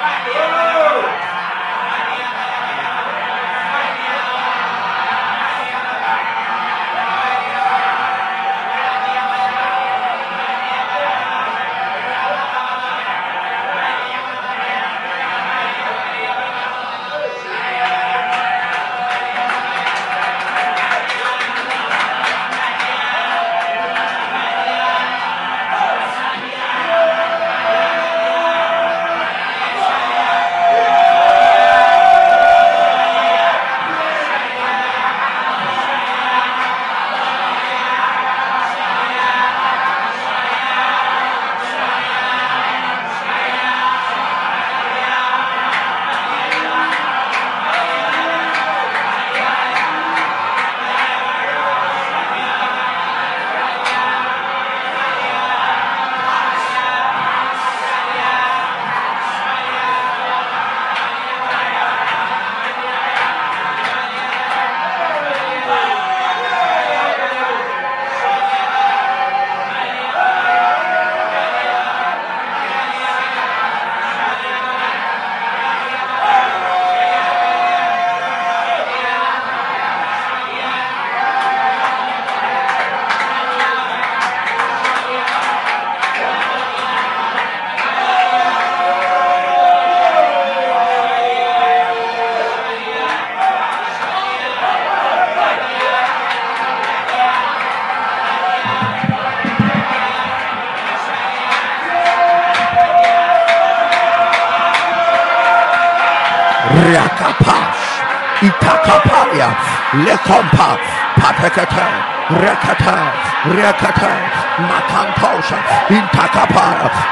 Right. 0.00 0.47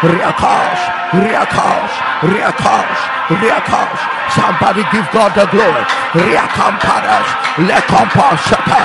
Riakash, 0.06 0.82
Riakash, 1.18 1.94
Riakash, 2.30 3.02
Riakash. 3.42 4.02
Somebody 4.36 4.82
give 4.92 5.08
God 5.12 5.32
the 5.34 5.46
glory. 5.50 5.84
Riakamparas, 6.14 7.28
Lekampashata, 7.66 8.80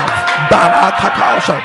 Barakatasha. 0.50 1.58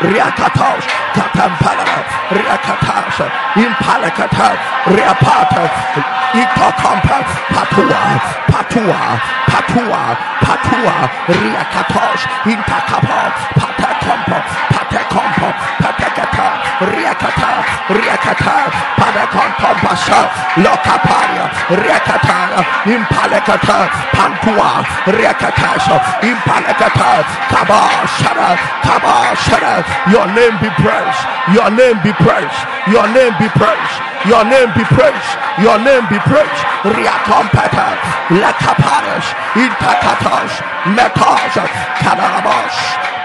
Riakatas, 0.00 0.84
Katampala, 1.12 1.84
Riakatas, 2.30 3.16
Impalakata, 3.58 4.48
Riapata, 4.94 5.64
Ikakampa, 6.38 7.18
Patua, 7.50 8.02
Patua, 8.46 9.02
Patua, 9.50 10.02
Patua, 10.40 10.96
Riakatas, 11.26 12.20
Intakapa, 12.46 13.20
Patakampa, 13.58 14.38
Patakampa, 14.72 15.48
Riakata, 17.88 18.68
Basha, 19.82 20.28
Lokaparia, 20.60 21.48
Riakata, 21.72 22.60
Impalakata, 22.84 23.88
Pantua, 24.12 24.84
Riakatas, 25.08 25.84
Impalakata, 26.20 27.24
Kaba, 27.48 27.80
Shara, 28.20 28.56
Kaba, 28.84 29.34
Shara, 29.36 29.80
your 30.12 30.26
name 30.34 30.56
be 30.60 30.68
praised, 30.76 31.22
your 31.54 31.70
name 31.70 31.96
be 32.04 32.12
praised, 32.12 32.60
your 32.92 33.08
name 33.08 33.32
be 33.38 33.48
praised, 33.56 33.96
your 34.28 34.44
name 34.44 34.70
be 34.76 34.84
praised, 34.84 35.32
your 35.62 35.78
name 35.78 36.04
be 36.10 36.18
praised. 36.28 36.62
Riakompata, 36.84 37.96
Lakaparas, 38.36 39.26
Intakatos, 39.56 40.52
Metos, 40.94 41.54
Kalarabosh, 42.00 42.80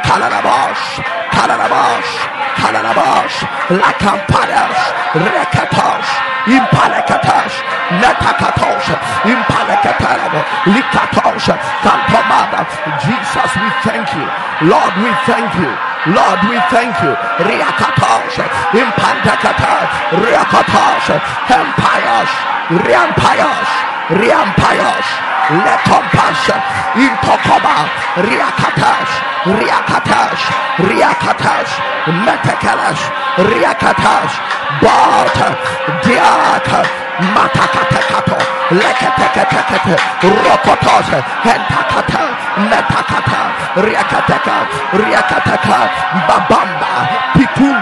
Kalarabosh, 0.07 1.03
Kalarabosh, 1.35 2.42
Kalarabash, 2.57 3.37
Lakampadash, 3.81 4.81
rekatosh, 5.13 6.09
Impalakatash, 6.45 7.55
Natakatosh, 8.01 8.89
Impalakatarabo, 9.23 10.41
Likatosh, 10.73 11.47
Kampomada. 11.83 12.61
Jesus, 13.03 13.51
we 13.55 13.69
thank 13.83 14.07
you. 14.13 14.25
Lord, 14.67 14.93
we 14.99 15.09
thank 15.25 15.51
you. 15.55 15.71
Lord, 16.11 16.39
we 16.49 16.57
thank 16.69 16.93
you. 17.01 17.13
Riakatosh, 17.47 18.37
Impandakatash, 18.75 19.91
Riakatosh, 20.19 21.07
Empiresh, 21.47 22.33
Riampiresh. 22.83 23.92
Riampayos, 24.09 25.07
Letompash, 25.63 26.51
Intokoba, 26.95 27.87
Riakatash, 28.19 29.13
Riakatash, 29.47 30.43
Riakatash, 30.83 31.71
Metekalash, 32.11 33.03
Riakatash, 33.47 34.33
Bart, 34.83 35.37
Diak, 36.03 36.67
Matakatekato, 37.31 38.37
Leketeketeket, 38.75 39.99
Rokotos, 40.19 41.07
Hentakata, 41.47 42.23
Metakata, 42.67 43.41
Riakateka, 43.79 44.57
Riakateka, 44.99 45.79
Babamba, 46.27 46.93
Pitun 47.35 47.77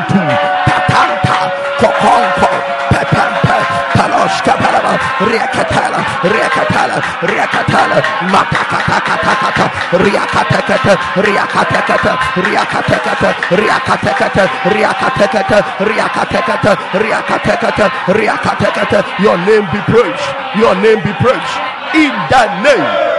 Riakatala, 5.21 6.01
Riakatala, 6.25 6.97
Riakatala, 7.21 7.97
Matakatakata, 8.33 9.65
Riakatekata, 10.01 10.93
Riakatekata, 11.21 12.11
Riakatekata, 12.41 13.29
Riakatekata, 13.53 14.43
Riakatekata, 14.73 15.57
Riakatekata, 15.85 16.71
Riakatekata, 16.97 17.85
Riakatekata, 18.17 18.99
your 19.21 19.37
name 19.37 19.65
be 19.71 19.79
praised, 19.91 20.27
your 20.57 20.75
name 20.75 21.01
be 21.03 21.13
praised, 21.21 21.55
in 21.93 22.13
the 22.29 22.45
name 22.63 23.11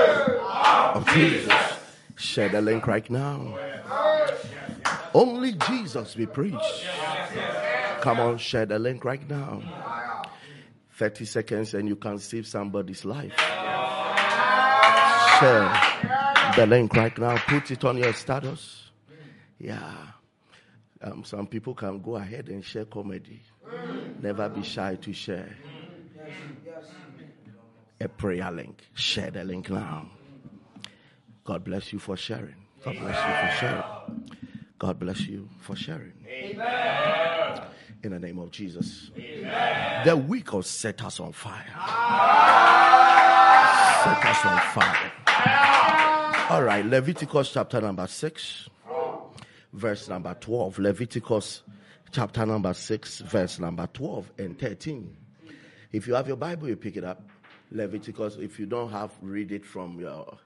of 0.94 1.06
Jesus. 1.12 1.52
Share 2.16 2.48
the 2.48 2.60
link 2.60 2.86
right 2.86 3.08
now. 3.10 3.58
Only 5.14 5.52
Jesus 5.52 6.14
be 6.14 6.26
preached. 6.26 6.86
Come 8.00 8.18
on, 8.18 8.38
share 8.38 8.66
the 8.66 8.78
link 8.78 9.04
right 9.04 9.28
now. 9.28 9.62
30 10.94 11.24
seconds 11.24 11.74
and 11.74 11.88
you 11.88 11.96
can 11.96 12.18
save 12.18 12.46
somebody's 12.46 13.04
life. 13.04 13.32
Share 15.38 15.72
the 16.56 16.66
link 16.66 16.94
right 16.94 17.16
now. 17.18 17.36
Put 17.38 17.70
it 17.70 17.84
on 17.84 17.96
your 17.96 18.12
status. 18.12 18.90
Yeah. 19.58 19.94
Um, 21.00 21.24
some 21.24 21.46
people 21.46 21.74
can 21.74 22.00
go 22.00 22.16
ahead 22.16 22.48
and 22.48 22.64
share 22.64 22.84
comedy. 22.84 23.42
Never 24.20 24.48
be 24.48 24.62
shy 24.62 24.96
to 24.96 25.12
share 25.12 25.56
a 28.00 28.08
prayer 28.08 28.50
link. 28.50 28.82
Share 28.94 29.30
the 29.30 29.44
link 29.44 29.70
now. 29.70 30.08
God 31.44 31.64
bless 31.64 31.92
you 31.92 31.98
for 31.98 32.16
sharing. 32.16 32.54
God 32.84 32.96
bless 32.98 33.16
you 33.16 33.34
for 33.34 33.56
sharing. 33.60 33.82
God 34.78 34.98
bless 34.98 35.20
you 35.20 35.48
for 35.60 35.76
sharing. 35.76 36.12
In 38.02 38.10
the 38.10 38.18
name 38.18 38.38
of 38.38 38.50
Jesus. 38.50 39.10
The 39.14 40.16
week 40.16 40.52
of 40.54 40.66
set 40.66 41.04
us 41.04 41.20
on 41.20 41.32
fire. 41.32 41.64
Set 44.02 44.24
us 44.24 44.44
on 44.44 44.58
fire. 44.74 45.12
All 46.50 46.64
right, 46.64 46.84
Leviticus 46.84 47.52
chapter 47.52 47.80
number 47.80 48.06
6, 48.06 48.68
verse 49.72 50.08
number 50.08 50.36
12. 50.40 50.80
Leviticus 50.80 51.62
chapter 52.10 52.44
number 52.44 52.74
6, 52.74 53.20
verse 53.20 53.58
number 53.60 53.88
12 53.92 54.32
and 54.38 54.58
13. 54.58 55.16
If 55.92 56.08
you 56.08 56.14
have 56.14 56.26
your 56.26 56.36
Bible, 56.36 56.68
you 56.68 56.76
pick 56.76 56.96
it 56.96 57.04
up. 57.04 57.22
Leviticus, 57.70 58.36
if 58.36 58.58
you 58.58 58.66
don't 58.66 58.90
have, 58.90 59.12
read 59.22 59.52
it 59.52 59.64
from 59.64 60.00
your, 60.00 60.38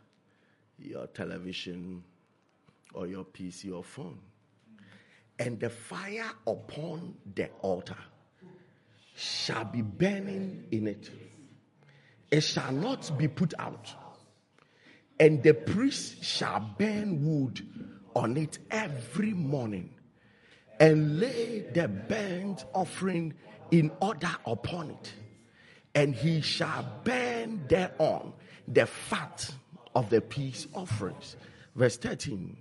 your 0.78 1.06
television 1.08 2.04
or 2.92 3.06
your 3.06 3.24
PC 3.24 3.74
or 3.74 3.82
phone. 3.82 4.18
And 5.38 5.60
the 5.60 5.70
fire 5.70 6.30
upon 6.46 7.14
the 7.34 7.48
altar 7.60 7.96
shall 9.14 9.64
be 9.64 9.82
burning 9.82 10.64
in 10.70 10.86
it. 10.86 11.10
It 12.30 12.40
shall 12.42 12.72
not 12.72 13.16
be 13.18 13.28
put 13.28 13.54
out. 13.58 13.92
And 15.18 15.42
the 15.42 15.54
priest 15.54 16.22
shall 16.24 16.60
burn 16.78 17.24
wood 17.24 17.66
on 18.14 18.36
it 18.36 18.58
every 18.70 19.32
morning 19.32 19.94
and 20.78 21.20
lay 21.20 21.66
the 21.72 21.88
burnt 21.88 22.64
offering 22.74 23.34
in 23.70 23.90
order 24.00 24.30
upon 24.44 24.90
it. 24.90 25.12
And 25.94 26.14
he 26.14 26.42
shall 26.42 26.86
burn 27.04 27.64
thereon 27.68 28.34
the 28.68 28.86
fat 28.86 29.50
of 29.94 30.10
the 30.10 30.20
peace 30.20 30.66
offerings. 30.74 31.36
Verse 31.74 31.96
13 31.96 32.56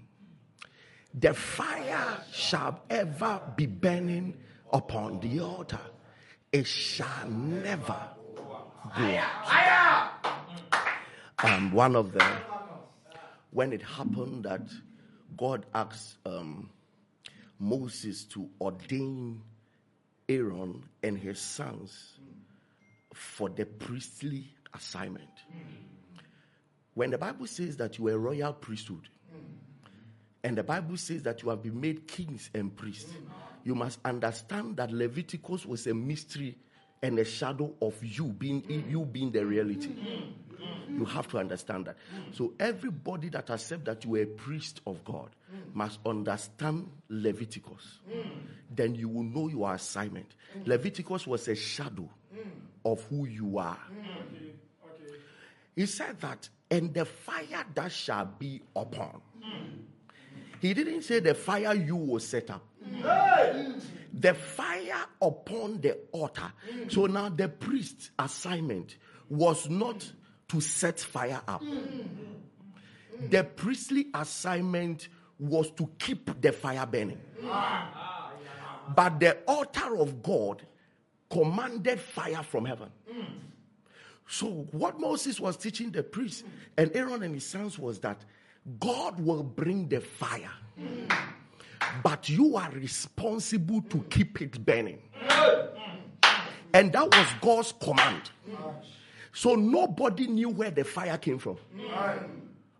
The 1.17 1.33
fire 1.33 2.23
shall 2.33 2.81
ever 2.89 3.41
be 3.55 3.65
burning 3.65 4.35
upon 4.73 5.21
the 5.21 5.39
altar, 5.39 5.79
it 6.51 6.67
shall 6.67 7.29
never 7.29 8.09
go 8.97 9.21
out. 9.49 10.11
Um, 11.43 11.71
one 11.71 11.95
of 11.95 12.11
the, 12.11 12.25
when 13.51 13.71
it 13.71 13.81
happened 13.81 14.43
that 14.43 14.61
God 15.37 15.65
asked 15.73 16.17
um, 16.25 16.69
Moses 17.59 18.25
to 18.25 18.49
ordain 18.59 19.41
Aaron 20.27 20.83
and 21.03 21.17
his 21.17 21.39
sons 21.39 22.19
for 23.13 23.49
the 23.49 23.65
priestly 23.65 24.49
assignment. 24.73 25.29
When 26.93 27.11
the 27.11 27.17
Bible 27.17 27.47
says 27.47 27.77
that 27.77 27.97
you 27.97 28.07
are 28.07 28.13
a 28.13 28.17
royal 28.17 28.53
priesthood, 28.53 29.07
and 30.45 30.55
the 30.55 30.63
Bible 30.63 30.95
says 30.95 31.23
that 31.23 31.41
you 31.41 31.49
have 31.49 31.63
been 31.63 31.81
made 31.81 32.07
kings 32.07 32.51
and 32.53 32.73
priests, 32.75 33.11
you 33.63 33.73
must 33.73 33.99
understand 34.05 34.77
that 34.77 34.91
Leviticus 34.91 35.65
was 35.65 35.87
a 35.87 35.93
mystery 35.95 36.55
and 37.01 37.17
a 37.17 37.25
shadow 37.25 37.73
of 37.81 37.95
you 38.03 38.25
being 38.25 38.63
you 38.87 39.05
being 39.05 39.31
the 39.31 39.43
reality. 39.43 39.95
You 40.87 41.03
have 41.05 41.27
to 41.29 41.39
understand 41.39 41.85
that. 41.85 41.97
So 42.31 42.53
everybody 42.59 43.29
that 43.29 43.49
accepts 43.49 43.85
that 43.85 44.05
you 44.05 44.15
are 44.15 44.21
a 44.21 44.25
priest 44.27 44.81
of 44.85 45.03
God 45.03 45.29
must 45.73 45.99
understand 46.05 46.91
Leviticus. 47.09 47.99
Then 48.69 48.93
you 48.93 49.09
will 49.09 49.23
know 49.23 49.47
your 49.47 49.73
assignment. 49.73 50.35
Leviticus 50.63 51.25
was 51.25 51.47
a 51.47 51.55
shadow 51.55 52.07
of 52.85 53.03
who 53.05 53.25
you 53.25 53.57
are. 53.57 53.79
He 55.75 55.87
said 55.87 56.21
that, 56.21 56.47
and 56.69 56.93
the 56.93 57.05
fire 57.05 57.65
that 57.73 57.91
shall 57.91 58.25
be 58.25 58.61
upon. 58.75 59.21
He 60.65 60.73
didn't 60.73 61.03
say 61.03 61.19
the 61.19 61.35
fire 61.35 61.75
you 61.75 61.95
will 61.95 62.19
set 62.19 62.49
up. 62.49 62.65
The 64.13 64.33
fire 64.33 65.05
upon 65.21 65.79
the 65.81 65.99
altar. 66.11 66.51
Mm. 66.73 66.91
So 66.91 67.05
now 67.05 67.29
the 67.29 67.49
priest's 67.49 68.09
assignment 68.17 68.97
was 69.29 69.69
not 69.69 70.11
to 70.47 70.59
set 70.61 70.99
fire 70.99 71.39
up. 71.47 71.61
Mm. 71.61 72.07
Mm. 73.19 73.29
The 73.29 73.43
priestly 73.43 74.07
assignment 74.15 75.09
was 75.37 75.69
to 75.71 75.87
keep 75.99 76.41
the 76.41 76.51
fire 76.51 76.87
burning. 76.87 77.21
Ah, 77.43 77.91
ah, 77.93 78.31
but 78.95 79.19
the 79.19 79.37
altar 79.47 79.97
of 79.97 80.23
God 80.23 80.63
commanded 81.29 81.99
fire 81.99 82.41
from 82.41 82.65
heaven. 82.65 82.89
So, 84.27 84.47
what 84.71 84.99
Moses 84.99 85.39
was 85.39 85.57
teaching 85.57 85.91
the 85.91 86.01
priests 86.01 86.43
and 86.75 86.89
Aaron 86.95 87.21
and 87.21 87.35
his 87.35 87.45
sons 87.45 87.77
was 87.77 87.99
that 87.99 88.25
God 88.79 89.19
will 89.19 89.43
bring 89.43 89.87
the 89.89 90.01
fire, 90.01 90.51
but 92.03 92.27
you 92.29 92.57
are 92.57 92.71
responsible 92.71 93.81
to 93.83 93.99
keep 94.09 94.41
it 94.41 94.65
burning. 94.65 95.01
And 96.73 96.91
that 96.91 97.15
was 97.15 97.27
God's 97.41 97.73
command. 97.79 98.31
So 99.31 99.55
nobody 99.55 100.27
knew 100.27 100.49
where 100.49 100.71
the 100.71 100.83
fire 100.83 101.17
came 101.17 101.37
from. 101.37 101.57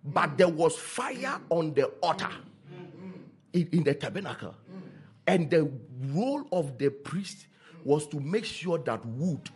But 0.04 0.38
there 0.38 0.50
was 0.50 0.76
fire 0.76 1.40
on 1.50 1.74
the 1.74 1.86
altar 2.02 2.30
in, 3.54 3.70
in 3.72 3.84
the 3.84 3.94
tabernacle. 3.94 4.56
And 5.28 5.50
the 5.50 5.72
role 6.08 6.46
of 6.52 6.78
the 6.78 6.90
priest 6.90 7.48
was 7.84 8.08
to 8.08 8.20
make 8.20 8.46
sure 8.46 8.80
that 8.80 9.06
wood, 9.06 9.50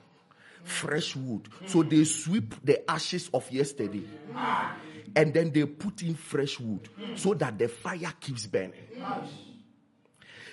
fresh 0.63 1.15
wood, 1.15 1.49
so 1.65 1.83
they 1.83 2.03
sweep 2.03 2.53
the 2.63 2.89
ashes 2.89 3.29
of 3.33 3.49
yesterday 3.51 4.03
and 5.15 5.33
then 5.33 5.51
they 5.51 5.65
put 5.65 6.01
in 6.01 6.15
fresh 6.15 6.59
wood 6.59 6.89
so 7.15 7.33
that 7.33 7.57
the 7.57 7.67
fire 7.67 8.13
keeps 8.19 8.45
burning. 8.47 8.73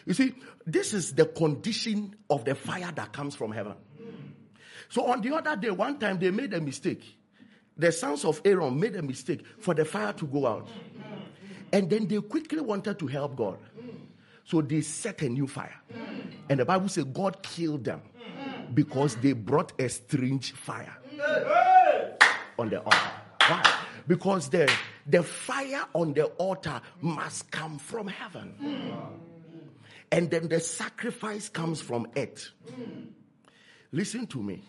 You 0.05 0.15
see, 0.15 0.35
this 0.65 0.95
is 0.95 1.13
the 1.15 1.27
condition 1.27 2.15
of 2.31 2.45
the 2.45 2.55
fire 2.55 2.93
that 2.95 3.13
comes 3.13 3.35
from 3.35 3.53
heaven. 3.53 3.75
So 4.89 5.07
on 5.07 5.21
the 5.21 5.35
other 5.35 5.57
day, 5.57 5.71
one 5.71 5.99
time 5.99 6.19
they 6.19 6.31
made 6.31 6.55
a 6.55 6.61
mistake. 6.61 7.03
The 7.77 7.93
sons 7.93 8.25
of 8.25 8.41
Aaron 8.45 8.79
made 8.79 8.97
a 8.97 9.03
mistake 9.03 9.45
for 9.59 9.75
the 9.75 9.85
fire 9.85 10.13
to 10.15 10.27
go 10.27 10.47
out. 10.47 10.69
And 11.73 11.91
then 11.91 12.07
they 12.07 12.21
quickly 12.21 12.61
wanted 12.61 12.99
to 13.01 13.07
help 13.07 13.37
God. 13.37 13.59
So 14.45 14.63
they 14.63 14.81
set 14.81 15.23
a 15.23 15.29
new 15.29 15.49
fire. 15.49 15.75
And 16.49 16.61
the 16.61 16.65
Bible 16.65 16.89
says 16.89 17.05
God 17.05 17.43
killed 17.43 17.85
them 17.85 18.01
because 18.73 19.17
they 19.17 19.33
brought 19.33 19.73
a 19.81 19.89
strange 19.89 20.53
fire 20.53 20.97
on 22.59 22.71
the 22.71 22.81
altar. 22.81 23.11
Why? 23.49 23.86
Because 24.07 24.49
the, 24.49 24.71
the 25.07 25.23
fire 25.23 25.85
on 25.93 26.15
the 26.15 26.27
altar 26.39 26.81
must 27.01 27.51
come 27.51 27.79
from 27.79 28.07
heaven. 28.07 28.55
And 30.13 30.31
then 30.31 30.49
the 30.49 30.61
sacrifice 30.61 31.49
comes 31.49 31.81
from 31.81 32.07
earth. 32.17 32.51
Listen 33.93 34.27
to 34.29 34.43
me. 34.43 34.63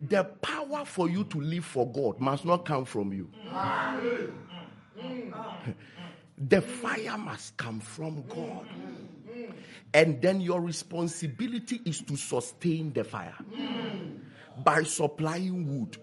The 0.00 0.24
power 0.24 0.84
for 0.84 1.10
you 1.10 1.24
to 1.24 1.40
live 1.40 1.64
for 1.64 1.90
God 1.90 2.20
must 2.20 2.44
not 2.44 2.64
come 2.64 2.84
from 2.84 3.12
you. 3.12 3.30
The 6.38 6.62
fire 6.62 7.18
must 7.18 7.56
come 7.56 7.80
from 7.80 8.24
God. 8.28 8.66
And 9.92 10.22
then 10.22 10.40
your 10.40 10.60
responsibility 10.60 11.80
is 11.84 12.00
to 12.02 12.16
sustain 12.16 12.92
the 12.92 13.04
fire 13.04 13.34
by 14.64 14.84
supplying 14.84 15.80
wood. 15.80 15.98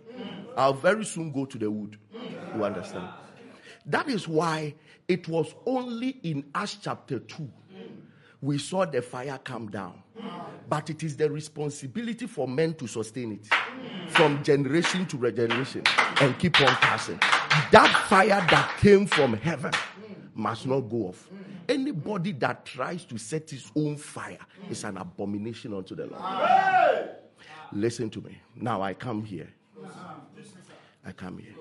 I'll 0.56 0.74
very 0.74 1.06
soon 1.06 1.32
go 1.32 1.46
to 1.46 1.58
the 1.58 1.72
wood. 1.72 1.98
You 2.58 2.66
understand? 2.66 3.08
That 3.86 4.10
is 4.10 4.28
why 4.28 4.76
it 5.08 5.28
was 5.28 5.54
only 5.66 6.20
in 6.24 6.46
Acts 6.54 6.78
chapter 6.82 7.20
2 7.20 7.50
we 8.42 8.58
saw 8.58 8.86
the 8.86 9.02
fire 9.02 9.40
come 9.44 9.70
down. 9.70 10.02
But 10.70 10.90
it 10.90 11.04
is 11.04 11.18
the 11.18 11.30
responsibility 11.30 12.28
for 12.28 12.48
men 12.48 12.74
to 12.76 12.88
sustain 12.88 13.34
it 13.34 13.48
from 14.12 14.44
generation 14.44 15.06
to 15.08 15.32
generation 15.32 15.84
and 16.22 16.38
keep 16.38 16.60
on 16.62 16.68
passing. 16.68 17.20
That 17.72 18.06
fire 18.10 18.28
that 18.28 18.78
came 18.80 19.06
from 19.08 19.34
heaven 19.34 19.72
must 20.36 20.68
not 20.68 20.82
go 20.82 21.08
off. 21.08 21.30
Anybody 21.68 22.32
that 22.34 22.66
tries 22.66 23.06
to 23.06 23.18
set 23.18 23.50
his 23.50 23.72
own 23.76 23.98
fire 23.98 24.40
is 24.70 24.84
an 24.84 24.98
abomination 24.98 25.74
unto 25.74 25.96
the 25.96 26.08
Lord. 26.08 27.10
Listen 27.72 28.10
to 28.12 28.22
me. 28.22 28.38
Now 28.56 28.82
I 28.82 28.94
come 28.94 29.24
here. 29.24 29.50
I 31.06 31.12
come 31.12 31.38
here. 31.38 31.56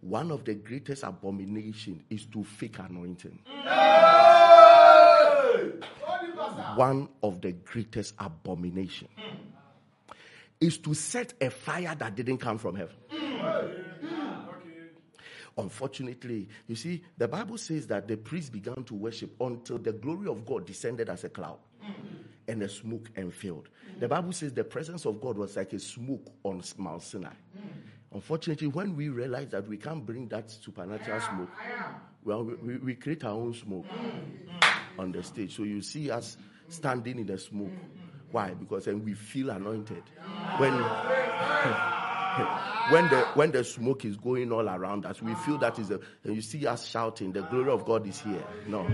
One 0.00 0.30
of 0.30 0.44
the 0.44 0.54
greatest 0.54 1.02
abomination 1.02 2.04
is 2.08 2.26
to 2.26 2.44
fake 2.44 2.78
anointing 2.78 3.38
one 6.76 7.08
of 7.22 7.40
the 7.40 7.52
greatest 7.52 8.14
abomination 8.18 9.08
is 10.60 10.78
to 10.78 10.94
set 10.94 11.34
a 11.40 11.50
fire 11.50 11.94
that 11.98 12.14
didn't 12.14 12.38
come 12.38 12.58
from 12.58 12.74
heaven. 12.76 12.94
Unfortunately, 15.56 16.48
you 16.68 16.76
see, 16.76 17.02
the 17.16 17.26
Bible 17.26 17.58
says 17.58 17.86
that 17.88 18.06
the 18.06 18.16
priests 18.16 18.48
began 18.50 18.84
to 18.84 18.94
worship 18.94 19.34
until 19.40 19.78
the 19.78 19.92
glory 19.92 20.28
of 20.28 20.46
God 20.46 20.66
descended 20.66 21.08
as 21.08 21.24
a 21.24 21.28
cloud 21.28 21.58
and 22.46 22.62
the 22.62 22.68
smoke 22.68 23.10
and 23.16 23.34
filled. 23.34 23.68
The 23.98 24.08
Bible 24.08 24.32
says 24.32 24.52
the 24.52 24.64
presence 24.64 25.04
of 25.04 25.20
God 25.20 25.36
was 25.36 25.56
like 25.56 25.72
a 25.72 25.80
smoke 25.80 26.32
on 26.44 26.62
Mount 26.76 27.02
Sinai. 27.02 27.32
Unfortunately, 28.12 28.68
when 28.68 28.96
we 28.96 29.10
realize 29.10 29.50
that 29.50 29.68
we 29.68 29.76
can't 29.76 30.04
bring 30.04 30.28
that 30.28 30.50
supernatural 30.50 31.20
smoke, 31.20 31.50
well, 32.24 32.44
we, 32.44 32.78
we 32.78 32.94
create 32.94 33.24
our 33.24 33.32
own 33.32 33.52
smoke 33.52 33.84
mm. 33.86 34.98
on 34.98 35.12
the 35.12 35.22
stage. 35.22 35.54
So 35.54 35.64
you 35.64 35.82
see 35.82 36.10
us 36.10 36.38
standing 36.68 37.18
in 37.18 37.26
the 37.26 37.38
smoke. 37.38 37.72
Why? 38.30 38.54
Because 38.54 38.86
then 38.86 39.04
we 39.04 39.14
feel 39.14 39.50
anointed. 39.50 40.02
When 40.58 40.72
when 42.90 43.08
the 43.08 43.26
when 43.34 43.50
the 43.50 43.64
smoke 43.64 44.04
is 44.04 44.16
going 44.16 44.52
all 44.52 44.68
around 44.68 45.06
us, 45.06 45.22
we 45.22 45.34
feel 45.34 45.58
that 45.58 45.78
is 45.78 45.90
a 45.90 46.00
and 46.24 46.34
you 46.34 46.42
see 46.42 46.66
us 46.66 46.86
shouting, 46.86 47.32
the 47.32 47.42
glory 47.42 47.70
of 47.70 47.84
God 47.84 48.06
is 48.06 48.20
here. 48.20 48.44
No. 48.66 48.86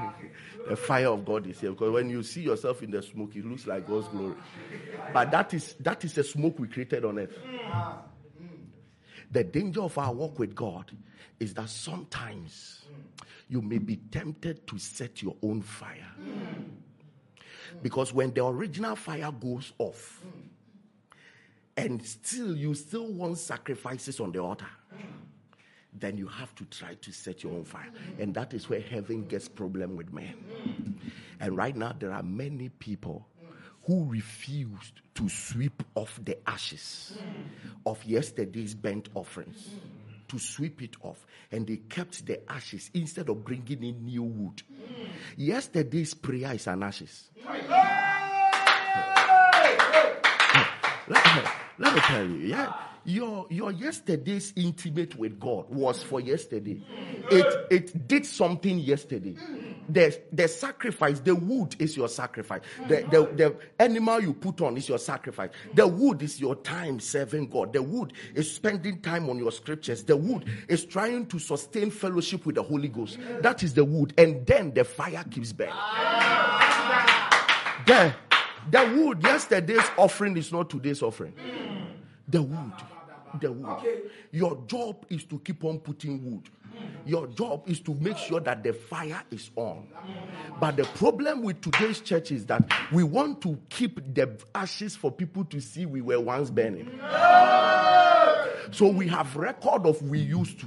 the 0.68 0.76
fire 0.76 1.08
of 1.08 1.24
God 1.24 1.46
is 1.46 1.60
here. 1.60 1.70
Because 1.70 1.92
when 1.92 2.10
you 2.10 2.22
see 2.22 2.42
yourself 2.42 2.82
in 2.82 2.90
the 2.90 3.02
smoke, 3.02 3.34
it 3.36 3.44
looks 3.44 3.66
like 3.66 3.86
God's 3.86 4.08
glory. 4.08 4.34
But 5.12 5.30
that 5.30 5.54
is 5.54 5.74
that 5.80 6.04
is 6.04 6.16
a 6.18 6.24
smoke 6.24 6.58
we 6.58 6.68
created 6.68 7.04
on 7.04 7.18
earth. 7.18 7.38
The 9.30 9.44
danger 9.44 9.82
of 9.82 9.96
our 9.96 10.12
walk 10.12 10.38
with 10.38 10.54
God 10.54 10.92
is 11.40 11.54
that 11.54 11.68
sometimes 11.68 12.82
you 13.48 13.62
may 13.62 13.78
be 13.78 13.96
tempted 13.96 14.66
to 14.66 14.78
set 14.78 15.22
your 15.22 15.36
own 15.42 15.62
fire. 15.62 16.10
Because 17.82 18.12
when 18.12 18.32
the 18.32 18.44
original 18.44 18.96
fire 18.96 19.32
goes 19.32 19.72
off, 19.78 20.22
and 21.76 22.04
still 22.04 22.56
you 22.56 22.74
still 22.74 23.06
want 23.06 23.38
sacrifices 23.38 24.20
on 24.20 24.32
the 24.32 24.38
altar, 24.40 24.66
then 25.92 26.16
you 26.16 26.26
have 26.26 26.54
to 26.54 26.64
try 26.66 26.94
to 26.94 27.12
set 27.12 27.42
your 27.42 27.52
own 27.52 27.64
fire. 27.64 27.90
And 28.18 28.34
that 28.34 28.54
is 28.54 28.68
where 28.68 28.80
heaven 28.80 29.26
gets 29.26 29.48
problem 29.48 29.96
with 29.96 30.12
men. 30.12 30.34
And 31.40 31.56
right 31.56 31.76
now 31.76 31.94
there 31.98 32.12
are 32.12 32.22
many 32.22 32.70
people 32.70 33.26
who 33.84 34.04
refused 34.04 35.00
to 35.14 35.28
sweep 35.28 35.82
off 35.94 36.18
the 36.24 36.38
ashes 36.48 37.18
of 37.84 38.02
yesterday's 38.04 38.74
burnt 38.74 39.08
offerings. 39.14 39.70
To 40.28 40.38
sweep 40.38 40.80
it 40.80 40.96
off, 41.02 41.26
and 41.50 41.66
they 41.66 41.76
kept 41.76 42.24
the 42.24 42.50
ashes 42.50 42.90
instead 42.94 43.28
of 43.28 43.44
bringing 43.44 43.84
in 43.84 44.06
new 44.06 44.22
wood. 44.22 44.62
Yesterday's 45.36 46.14
prayer 46.14 46.54
is 46.54 46.66
an 46.68 46.82
ashes. 46.82 47.28
Let 51.06 51.26
me, 51.36 51.42
let 51.78 51.94
me 51.94 52.00
tell 52.00 52.26
you, 52.26 52.36
yeah 52.46 52.72
your 53.04 53.46
your 53.50 53.72
yesterday's 53.72 54.52
intimate 54.56 55.16
with 55.16 55.40
God 55.40 55.68
was 55.68 56.02
for 56.02 56.20
yesterday. 56.20 56.80
It 57.30 57.66
it 57.70 58.08
did 58.08 58.24
something 58.26 58.78
yesterday. 58.78 59.36
The 59.88 60.20
the 60.32 60.46
sacrifice, 60.48 61.20
the 61.20 61.34
wood 61.34 61.74
is 61.78 61.96
your 61.96 62.08
sacrifice. 62.08 62.60
The, 62.88 63.06
the 63.10 63.30
the 63.34 63.56
animal 63.78 64.20
you 64.20 64.32
put 64.32 64.60
on 64.60 64.76
is 64.76 64.88
your 64.88 64.98
sacrifice. 64.98 65.50
The 65.74 65.86
wood 65.86 66.22
is 66.22 66.40
your 66.40 66.54
time 66.56 67.00
serving 67.00 67.48
God. 67.48 67.72
The 67.72 67.82
wood 67.82 68.12
is 68.34 68.52
spending 68.54 69.00
time 69.00 69.28
on 69.28 69.38
your 69.38 69.50
scriptures. 69.52 70.04
The 70.04 70.16
wood 70.16 70.44
is 70.68 70.84
trying 70.84 71.26
to 71.26 71.38
sustain 71.38 71.90
fellowship 71.90 72.46
with 72.46 72.54
the 72.54 72.62
Holy 72.62 72.88
Ghost. 72.88 73.18
That 73.40 73.62
is 73.62 73.74
the 73.74 73.84
wood, 73.84 74.14
and 74.16 74.46
then 74.46 74.72
the 74.74 74.84
fire 74.84 75.24
keeps 75.30 75.52
burning. 75.52 75.74
The 77.86 78.14
the 78.70 78.94
wood, 78.96 79.22
yesterday's 79.22 79.90
offering 79.96 80.36
is 80.36 80.52
not 80.52 80.70
today's 80.70 81.02
offering. 81.02 81.34
The 82.28 82.42
wood 82.42 82.72
the 83.40 83.52
wood. 83.52 83.66
Okay. 83.78 83.98
Your 84.30 84.62
job 84.66 85.04
is 85.10 85.24
to 85.24 85.38
keep 85.38 85.64
on 85.64 85.78
putting 85.78 86.24
wood. 86.24 86.48
Your 87.04 87.26
job 87.26 87.68
is 87.68 87.80
to 87.80 87.94
make 87.94 88.16
sure 88.16 88.40
that 88.40 88.62
the 88.62 88.72
fire 88.72 89.22
is 89.30 89.50
on. 89.56 89.86
But 90.60 90.76
the 90.76 90.84
problem 90.84 91.42
with 91.42 91.60
today's 91.60 92.00
church 92.00 92.30
is 92.30 92.46
that 92.46 92.64
we 92.92 93.02
want 93.02 93.40
to 93.42 93.58
keep 93.68 94.14
the 94.14 94.38
ashes 94.54 94.96
for 94.96 95.10
people 95.10 95.44
to 95.46 95.60
see 95.60 95.84
we 95.84 96.00
were 96.00 96.20
once 96.20 96.50
burning. 96.50 96.88
So 98.70 98.88
we 98.88 99.08
have 99.08 99.36
record 99.36 99.86
of 99.86 100.00
we 100.02 100.20
used 100.20 100.60
to. 100.60 100.66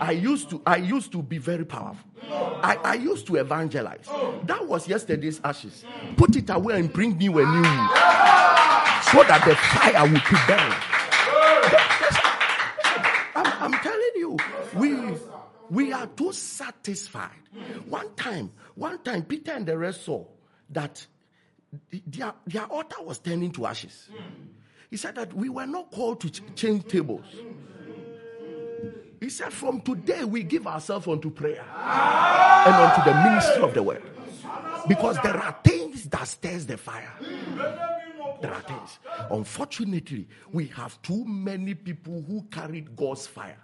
I 0.00 0.12
used 0.12 0.50
to 0.50 0.62
I 0.66 0.76
used 0.76 1.12
to 1.12 1.22
be 1.22 1.38
very 1.38 1.64
powerful. 1.64 2.04
I, 2.30 2.78
I 2.84 2.94
used 2.94 3.26
to 3.28 3.36
evangelize. 3.36 4.06
That 4.44 4.66
was 4.66 4.88
yesterday's 4.88 5.40
ashes. 5.44 5.84
Put 6.16 6.36
it 6.36 6.50
away 6.50 6.78
and 6.78 6.92
bring 6.92 7.16
new 7.16 7.38
a 7.38 7.44
new 7.44 7.62
so 9.10 9.22
that 9.24 9.42
the 9.46 9.54
fire 9.56 10.02
will 10.08 10.20
keep 10.20 10.46
burning. 10.46 10.97
We 14.76 15.14
we 15.70 15.92
are 15.92 16.06
too 16.06 16.32
satisfied. 16.32 17.30
One 17.86 18.14
time, 18.14 18.52
one 18.74 18.98
time, 19.02 19.22
Peter 19.24 19.52
and 19.52 19.66
the 19.66 19.76
rest 19.76 20.04
saw 20.04 20.24
that 20.70 21.06
their, 22.06 22.32
their 22.46 22.64
altar 22.64 23.02
was 23.02 23.18
turning 23.18 23.50
to 23.52 23.66
ashes. 23.66 24.08
He 24.90 24.96
said 24.96 25.16
that 25.16 25.34
we 25.34 25.50
were 25.50 25.66
not 25.66 25.90
called 25.90 26.20
to 26.22 26.30
ch- 26.30 26.42
change 26.54 26.86
tables. 26.86 27.26
He 29.20 29.28
said, 29.28 29.52
From 29.52 29.82
today, 29.82 30.24
we 30.24 30.42
give 30.42 30.66
ourselves 30.66 31.06
unto 31.06 31.30
prayer 31.30 31.62
and 31.62 32.74
unto 32.74 33.10
the 33.10 33.16
ministry 33.22 33.62
of 33.62 33.74
the 33.74 33.82
word. 33.82 34.02
Because 34.86 35.18
there 35.22 35.36
are 35.36 35.54
things 35.62 36.04
that 36.04 36.26
stirs 36.26 36.64
the 36.64 36.78
fire 36.78 37.12
there 38.40 38.54
are 38.54 38.60
things. 38.62 38.98
Unfortunately, 39.30 40.28
we 40.52 40.66
have 40.68 41.00
too 41.02 41.24
many 41.24 41.74
people 41.74 42.24
who 42.26 42.42
carried 42.50 42.94
God's 42.96 43.26
fire. 43.26 43.58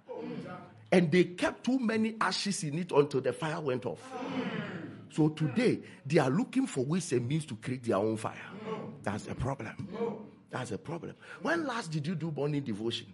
And 0.95 1.11
they 1.11 1.25
kept 1.25 1.65
too 1.65 1.81
many 1.81 2.15
ashes 2.21 2.63
in 2.63 2.79
it 2.79 2.93
until 2.93 3.21
the 3.21 3.33
fire 3.33 3.61
went 3.61 3.85
off. 3.85 3.99
So 5.11 5.29
today, 5.31 5.81
they 6.07 6.19
are 6.19 6.31
looking 6.31 6.69
for 6.69 6.85
ways 6.85 7.11
and 7.11 7.27
means 7.27 7.45
to 7.47 7.57
create 7.57 7.83
their 7.83 7.97
own 7.97 8.17
fire. 8.17 8.47
That's 9.03 9.27
a 9.27 9.35
problem. 9.35 9.89
That's 10.53 10.71
a 10.71 10.79
problem. 10.79 11.17
When 11.43 11.67
last 11.67 11.91
did 11.91 12.07
you 12.07 12.15
do 12.15 12.31
morning 12.31 12.63
devotion? 12.63 13.13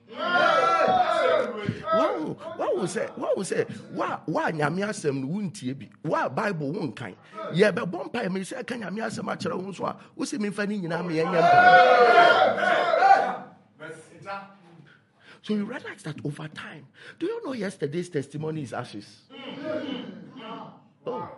What 1.95 2.77
will 2.77 2.87
say? 2.87 3.07
What 3.17 3.35
will 3.39 3.45
say? 3.45 3.65
Why? 3.95 4.19
Why 4.27 4.53
wontie 4.53 5.73
bi? 5.73 5.89
Why 6.03 6.29
Bible 6.29 6.73
wonkan? 6.75 7.15
Yɛ 7.55 7.73
bɛ 7.73 7.91
bɔ 7.91 8.13
mpa 8.13 8.31
mi 8.31 8.41
sɛ 8.41 8.67
ka 8.67 8.75
nyame 8.75 9.01
asɛm 9.01 9.25
akyerɛ 9.35 9.57
wo 9.57 9.71
nso 9.73 9.87
a 9.89 9.97
wosi 10.19 10.39
mi 10.39 10.51
nfa 10.51 10.69
ne 10.69 10.79
nyinaa 10.81 11.03
mi 11.07 11.15
yɛ 11.15 11.25
mpa. 11.25 11.41
So 15.43 15.55
you 15.55 15.65
realize 15.65 16.03
that 16.05 16.17
over 16.25 16.49
time. 16.49 16.87
Do 17.19 17.27
you 17.27 17.45
know 17.45 17.53
yesterday's 17.53 18.09
testimony 18.09 18.63
is 18.63 18.73
ashes? 18.73 19.23
Oh. 21.07 21.29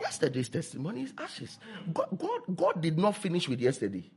Yesterday's 0.00 0.48
testimony 0.48 1.02
is 1.02 1.12
ashes. 1.18 1.58
God, 1.92 2.08
God, 2.18 2.56
God 2.56 2.80
did 2.80 2.98
not 2.98 3.16
finish 3.16 3.48
with 3.48 3.60
yesterday. 3.60 4.10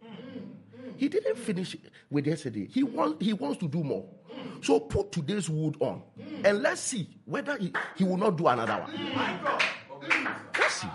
He 0.95 1.09
didn't 1.09 1.37
finish 1.37 1.75
with 2.09 2.27
yesterday. 2.27 2.67
He 2.71 2.83
wants 2.83 3.23
he 3.23 3.33
wants 3.33 3.57
to 3.59 3.67
do 3.67 3.83
more. 3.83 4.05
So 4.61 4.79
put 4.79 5.11
today's 5.11 5.49
wood 5.49 5.75
on 5.79 6.01
and 6.45 6.61
let's 6.61 6.81
see 6.81 7.09
whether 7.25 7.57
he, 7.57 7.73
he 7.95 8.03
will 8.03 8.17
not 8.17 8.37
do 8.37 8.47
another 8.47 8.85
one. 8.85 8.91
Let's 10.57 10.73
see. 10.75 10.87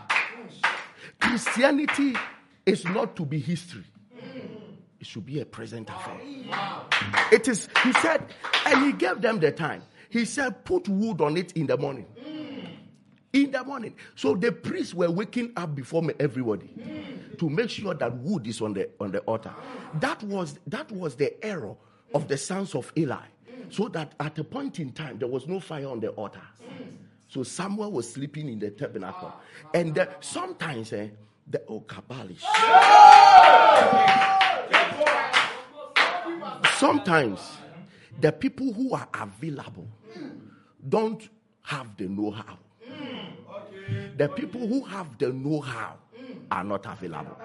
Christianity 1.21 2.15
is 2.65 2.85
not 2.85 3.17
to 3.17 3.27
be 3.27 3.39
history. 3.39 3.85
It 5.01 5.07
should 5.07 5.27
be 5.27 5.41
a 5.41 5.47
present 5.47 5.89
affair. 5.91 6.21
It 7.31 7.47
is, 7.47 7.69
he 7.85 7.93
said, 7.95 8.25
and 8.67 8.85
he 8.85 8.93
gave 8.93 9.21
them 9.21 9.39
the 9.39 9.53
time. 9.53 9.83
He 10.11 10.25
said, 10.25 10.65
put 10.65 10.89
wood 10.89 11.21
on 11.21 11.37
it 11.37 11.53
in 11.53 11.67
the 11.67 11.77
morning 11.77 12.07
in 13.33 13.51
the 13.51 13.63
morning. 13.63 13.95
So 14.15 14.35
the 14.35 14.51
priests 14.53 14.95
were 14.95 15.11
waking 15.11 15.53
up 15.57 15.75
before 15.75 16.03
me, 16.03 16.15
everybody 16.19 16.71
to 17.39 17.49
make 17.49 17.71
sure 17.71 17.95
that 17.95 18.17
wood 18.19 18.47
is 18.47 18.61
on 18.61 18.75
the 18.75 18.89
on 19.01 19.13
the 19.13 19.21
altar. 19.21 19.55
That 20.01 20.23
was 20.23 20.59
that 20.67 20.91
was 20.91 21.17
the 21.17 21.43
error 21.45 21.75
of 22.15 22.29
the 22.29 22.37
sons 22.37 22.75
of 22.75 22.93
Eli. 22.97 23.25
So 23.71 23.89
that 23.89 24.13
at 24.19 24.39
a 24.39 24.45
point 24.45 24.81
in 24.81 24.93
time 24.93 25.19
there 25.19 25.29
was 25.29 25.47
no 25.47 25.61
fire 25.61 25.89
on 25.89 26.01
the 26.01 26.09
altar. 26.11 26.43
So 27.29 27.43
Samuel 27.43 27.93
was 27.93 28.11
sleeping 28.11 28.49
in 28.49 28.59
the 28.59 28.71
tabernacle, 28.71 29.33
and 29.75 29.95
the, 29.95 30.09
sometimes 30.21 30.93
eh, 30.95 31.09
the 31.47 31.63
oh 31.69 31.81
Kabbalish. 31.81 32.43
Sometimes 36.79 37.41
the 38.21 38.33
people 38.33 38.73
who 38.73 38.95
are 38.95 39.09
available 39.15 39.89
don't 40.89 41.29
have 41.63 41.97
the 41.97 42.09
know-how 42.09 42.59
the 44.17 44.29
people 44.29 44.67
who 44.67 44.83
have 44.85 45.17
the 45.19 45.33
know 45.33 45.61
how 45.61 45.97
are 46.51 46.65
not 46.65 46.85
available. 46.87 47.37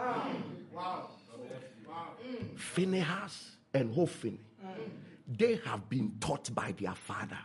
Phinehas 2.55 3.57
and 3.73 3.93
Hophni, 3.93 4.39
they 5.27 5.59
have 5.65 5.87
been 5.89 6.13
taught 6.19 6.53
by 6.53 6.73
their 6.79 6.95
father, 6.95 7.37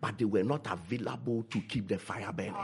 but 0.00 0.16
they 0.18 0.24
were 0.24 0.42
not 0.42 0.66
available 0.70 1.44
to 1.50 1.60
keep 1.60 1.88
the 1.88 1.98
fire 1.98 2.32
burning. 2.32 2.54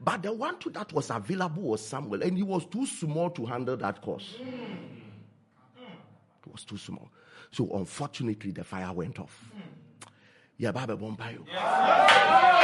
But 0.00 0.22
the 0.22 0.32
one 0.32 0.56
that 0.72 0.92
was 0.92 1.10
available 1.10 1.62
was 1.62 1.86
Samuel, 1.86 2.22
and 2.22 2.36
he 2.36 2.42
was 2.42 2.66
too 2.66 2.86
small 2.86 3.30
to 3.30 3.46
handle 3.46 3.76
that 3.76 4.02
course. 4.02 4.36
It 6.40 6.50
was 6.52 6.64
too 6.64 6.78
small. 6.78 7.10
So 7.50 7.68
unfortunately, 7.74 8.52
the 8.52 8.64
fire 8.64 8.92
went 8.92 9.18
off. 9.18 9.50
Yeah, 10.56 10.72
Baba. 10.72 10.98
Yeah 11.46 12.60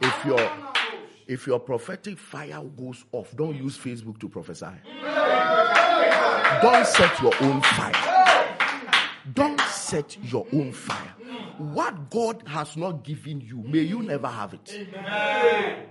if 0.00 0.24
your 0.24 0.50
if 1.26 1.46
your 1.46 1.60
prophetic 1.60 2.18
fire 2.18 2.60
goes 2.76 3.04
off, 3.12 3.34
don't 3.36 3.56
use 3.56 3.78
Facebook 3.78 4.18
to 4.18 4.28
prophesy. 4.28 4.66
Don't 6.62 6.86
set 6.86 7.20
your 7.22 7.32
own 7.42 7.60
fire. 7.62 8.56
Don't 9.32 9.60
set 9.60 10.16
your 10.24 10.46
own 10.52 10.72
fire. 10.72 11.14
What 11.60 12.08
God 12.10 12.42
has 12.46 12.76
not 12.76 13.04
given 13.04 13.42
you, 13.42 13.58
may 13.58 13.80
you 13.80 14.02
never 14.02 14.28
have 14.28 14.54
it. 14.54 14.72
Amen. 14.74 15.86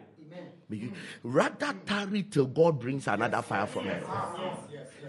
May 0.67 0.77
you, 0.77 0.93
rather 1.23 1.73
tarry 1.85 2.23
till 2.23 2.47
God 2.47 2.79
brings 2.79 3.07
another 3.07 3.41
fire 3.41 3.67
from 3.67 3.85
heaven. 3.85 4.07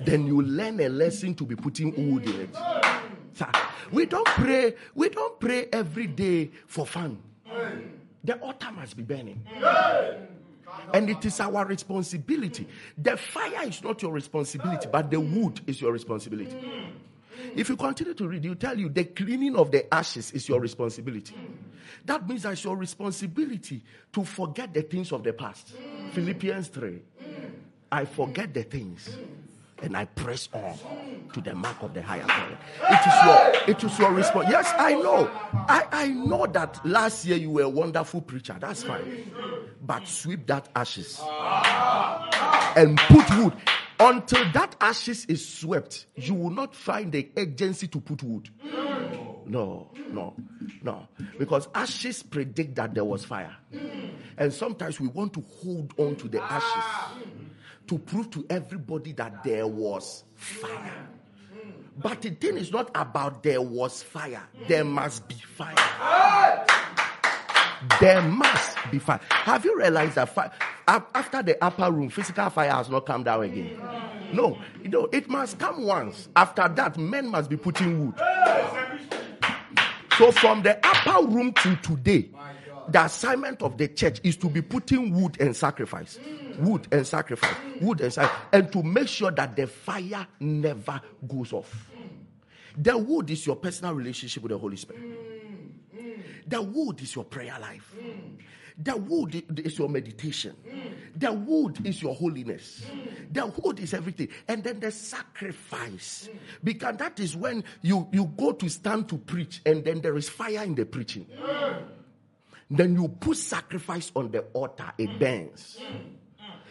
Then 0.04 0.26
you 0.26 0.42
learn 0.42 0.80
a 0.80 0.88
lesson 0.88 1.34
to 1.36 1.44
be 1.44 1.56
putting 1.56 2.12
wood 2.12 2.26
in 2.28 2.40
it. 2.42 2.56
We 3.90 4.06
don't 4.06 4.26
pray, 4.26 4.74
we 4.94 5.08
don't 5.08 5.40
pray 5.40 5.68
every 5.72 6.06
day 6.06 6.50
for 6.66 6.86
fun. 6.86 7.22
The 8.22 8.38
altar 8.38 8.70
must 8.72 8.96
be 8.96 9.02
burning. 9.02 9.42
And 10.92 11.08
it 11.08 11.24
is 11.24 11.40
our 11.40 11.64
responsibility. 11.66 12.66
The 12.98 13.16
fire 13.16 13.66
is 13.66 13.82
not 13.82 14.02
your 14.02 14.12
responsibility, 14.12 14.88
but 14.92 15.10
the 15.10 15.20
wood 15.20 15.60
is 15.66 15.80
your 15.80 15.92
responsibility. 15.92 16.56
If 17.54 17.68
you 17.68 17.76
continue 17.76 18.14
to 18.14 18.28
read, 18.28 18.44
you 18.44 18.54
tell 18.54 18.78
you 18.78 18.88
the 18.88 19.04
cleaning 19.04 19.56
of 19.56 19.70
the 19.70 19.92
ashes 19.92 20.30
is 20.32 20.48
your 20.48 20.60
responsibility. 20.60 21.34
That 22.04 22.28
means 22.28 22.44
it's 22.44 22.64
your 22.64 22.76
responsibility 22.76 23.82
to 24.12 24.24
forget 24.24 24.72
the 24.72 24.82
things 24.82 25.12
of 25.12 25.22
the 25.22 25.32
past. 25.32 25.72
Philippians 26.12 26.68
3. 26.68 27.00
I 27.92 28.04
forget 28.04 28.54
the 28.54 28.62
things 28.62 29.18
and 29.82 29.96
I 29.96 30.04
press 30.04 30.48
on 30.52 30.78
to 31.32 31.40
the 31.40 31.54
mark 31.54 31.82
of 31.82 31.94
the 31.94 32.02
higher 32.02 32.24
calling. 32.24 32.58
It 32.90 33.00
is 33.06 33.14
your 33.24 33.74
it 33.74 33.84
is 33.92 33.98
your 33.98 34.12
response. 34.12 34.48
Yes, 34.50 34.72
I 34.78 34.94
know. 34.94 35.30
I, 35.52 35.86
I 35.90 36.08
know 36.08 36.46
that 36.46 36.84
last 36.86 37.24
year 37.24 37.36
you 37.36 37.50
were 37.50 37.62
a 37.62 37.68
wonderful 37.68 38.20
preacher. 38.20 38.56
That's 38.60 38.82
fine. 38.82 39.32
But 39.84 40.06
sweep 40.06 40.46
that 40.46 40.68
ashes 40.76 41.20
and 42.76 42.98
put 42.98 43.28
wood. 43.38 43.54
Until 44.00 44.50
that 44.52 44.76
ashes 44.80 45.26
is 45.26 45.46
swept, 45.46 46.06
you 46.16 46.32
will 46.32 46.50
not 46.50 46.74
find 46.74 47.12
the 47.12 47.28
agency 47.36 47.86
to 47.88 48.00
put 48.00 48.22
wood. 48.22 48.48
No, 49.46 49.90
no, 50.10 50.34
no. 50.82 51.08
Because 51.38 51.68
ashes 51.74 52.22
predict 52.22 52.76
that 52.76 52.94
there 52.94 53.04
was 53.04 53.24
fire. 53.24 53.54
And 54.38 54.52
sometimes 54.52 54.98
we 55.00 55.08
want 55.08 55.34
to 55.34 55.44
hold 55.62 55.92
on 55.98 56.16
to 56.16 56.28
the 56.28 56.42
ashes 56.42 56.84
to 57.88 57.98
prove 57.98 58.30
to 58.30 58.46
everybody 58.48 59.12
that 59.12 59.44
there 59.44 59.66
was 59.66 60.24
fire. 60.34 61.08
But 61.98 62.22
the 62.22 62.30
thing 62.30 62.56
is 62.56 62.72
not 62.72 62.90
about 62.94 63.42
there 63.42 63.60
was 63.60 64.02
fire, 64.02 64.42
there 64.66 64.84
must 64.84 65.28
be 65.28 65.34
fire. 65.34 65.74
There 68.00 68.22
must 68.22 68.78
be 68.90 68.98
fire. 68.98 69.20
Have 69.28 69.64
you 69.64 69.76
realized 69.76 70.14
that 70.14 70.28
fire, 70.34 70.52
after 71.14 71.42
the 71.42 71.62
upper 71.64 71.90
room, 71.90 72.08
physical 72.08 72.50
fire 72.50 72.70
has 72.70 72.88
not 72.88 73.06
come 73.06 73.22
down 73.22 73.44
again? 73.44 73.78
No, 74.32 74.58
you 74.82 74.88
know, 74.88 75.08
it 75.12 75.28
must 75.28 75.58
come 75.58 75.84
once. 75.86 76.28
After 76.36 76.68
that, 76.68 76.96
men 76.96 77.28
must 77.28 77.50
be 77.50 77.56
putting 77.56 78.06
wood. 78.06 78.14
So, 80.18 80.30
from 80.32 80.62
the 80.62 80.78
upper 80.84 81.26
room 81.26 81.52
to 81.54 81.76
today, 81.76 82.28
the 82.88 83.04
assignment 83.04 83.62
of 83.62 83.78
the 83.78 83.88
church 83.88 84.20
is 84.22 84.36
to 84.38 84.48
be 84.50 84.62
putting 84.62 85.14
wood 85.14 85.40
and 85.40 85.56
sacrifice. 85.56 86.18
Wood 86.58 86.88
and 86.92 87.06
sacrifice. 87.06 87.56
Wood 87.80 88.00
and 88.00 88.12
sacrifice. 88.12 88.42
And 88.52 88.72
to 88.72 88.82
make 88.82 89.08
sure 89.08 89.30
that 89.30 89.56
the 89.56 89.66
fire 89.66 90.26
never 90.40 91.00
goes 91.26 91.52
off. 91.52 91.90
The 92.76 92.96
wood 92.96 93.30
is 93.30 93.46
your 93.46 93.56
personal 93.56 93.94
relationship 93.94 94.42
with 94.42 94.50
the 94.50 94.58
Holy 94.58 94.76
Spirit. 94.76 95.02
The 96.46 96.60
wood 96.60 97.00
is 97.00 97.14
your 97.14 97.24
prayer 97.24 97.56
life. 97.60 97.94
The 98.82 98.96
wood 98.96 99.60
is 99.64 99.78
your 99.78 99.88
meditation. 99.88 100.56
The 101.14 101.32
wood 101.32 101.86
is 101.86 102.00
your 102.00 102.14
holiness. 102.14 102.86
The 103.30 103.46
wood 103.46 103.78
is 103.80 103.92
everything. 103.92 104.28
And 104.48 104.64
then 104.64 104.80
the 104.80 104.90
sacrifice. 104.90 106.28
Because 106.64 106.96
that 106.96 107.20
is 107.20 107.36
when 107.36 107.62
you, 107.82 108.08
you 108.12 108.24
go 108.36 108.52
to 108.52 108.68
stand 108.68 109.08
to 109.10 109.18
preach 109.18 109.60
and 109.66 109.84
then 109.84 110.00
there 110.00 110.16
is 110.16 110.28
fire 110.28 110.62
in 110.62 110.74
the 110.74 110.86
preaching. 110.86 111.26
Then 112.70 112.94
you 112.94 113.08
put 113.08 113.36
sacrifice 113.36 114.12
on 114.14 114.30
the 114.30 114.40
altar, 114.54 114.92
it 114.96 115.18
burns. 115.18 115.78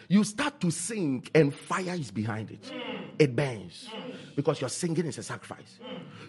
You 0.08 0.24
start 0.24 0.60
to 0.62 0.72
sing 0.72 1.24
and 1.34 1.54
fire 1.54 1.94
is 1.94 2.10
behind 2.10 2.50
it. 2.50 2.72
It 3.18 3.36
burns. 3.36 3.88
Because 4.34 4.60
your 4.60 4.70
singing 4.70 5.06
is 5.06 5.18
a 5.18 5.22
sacrifice. 5.22 5.78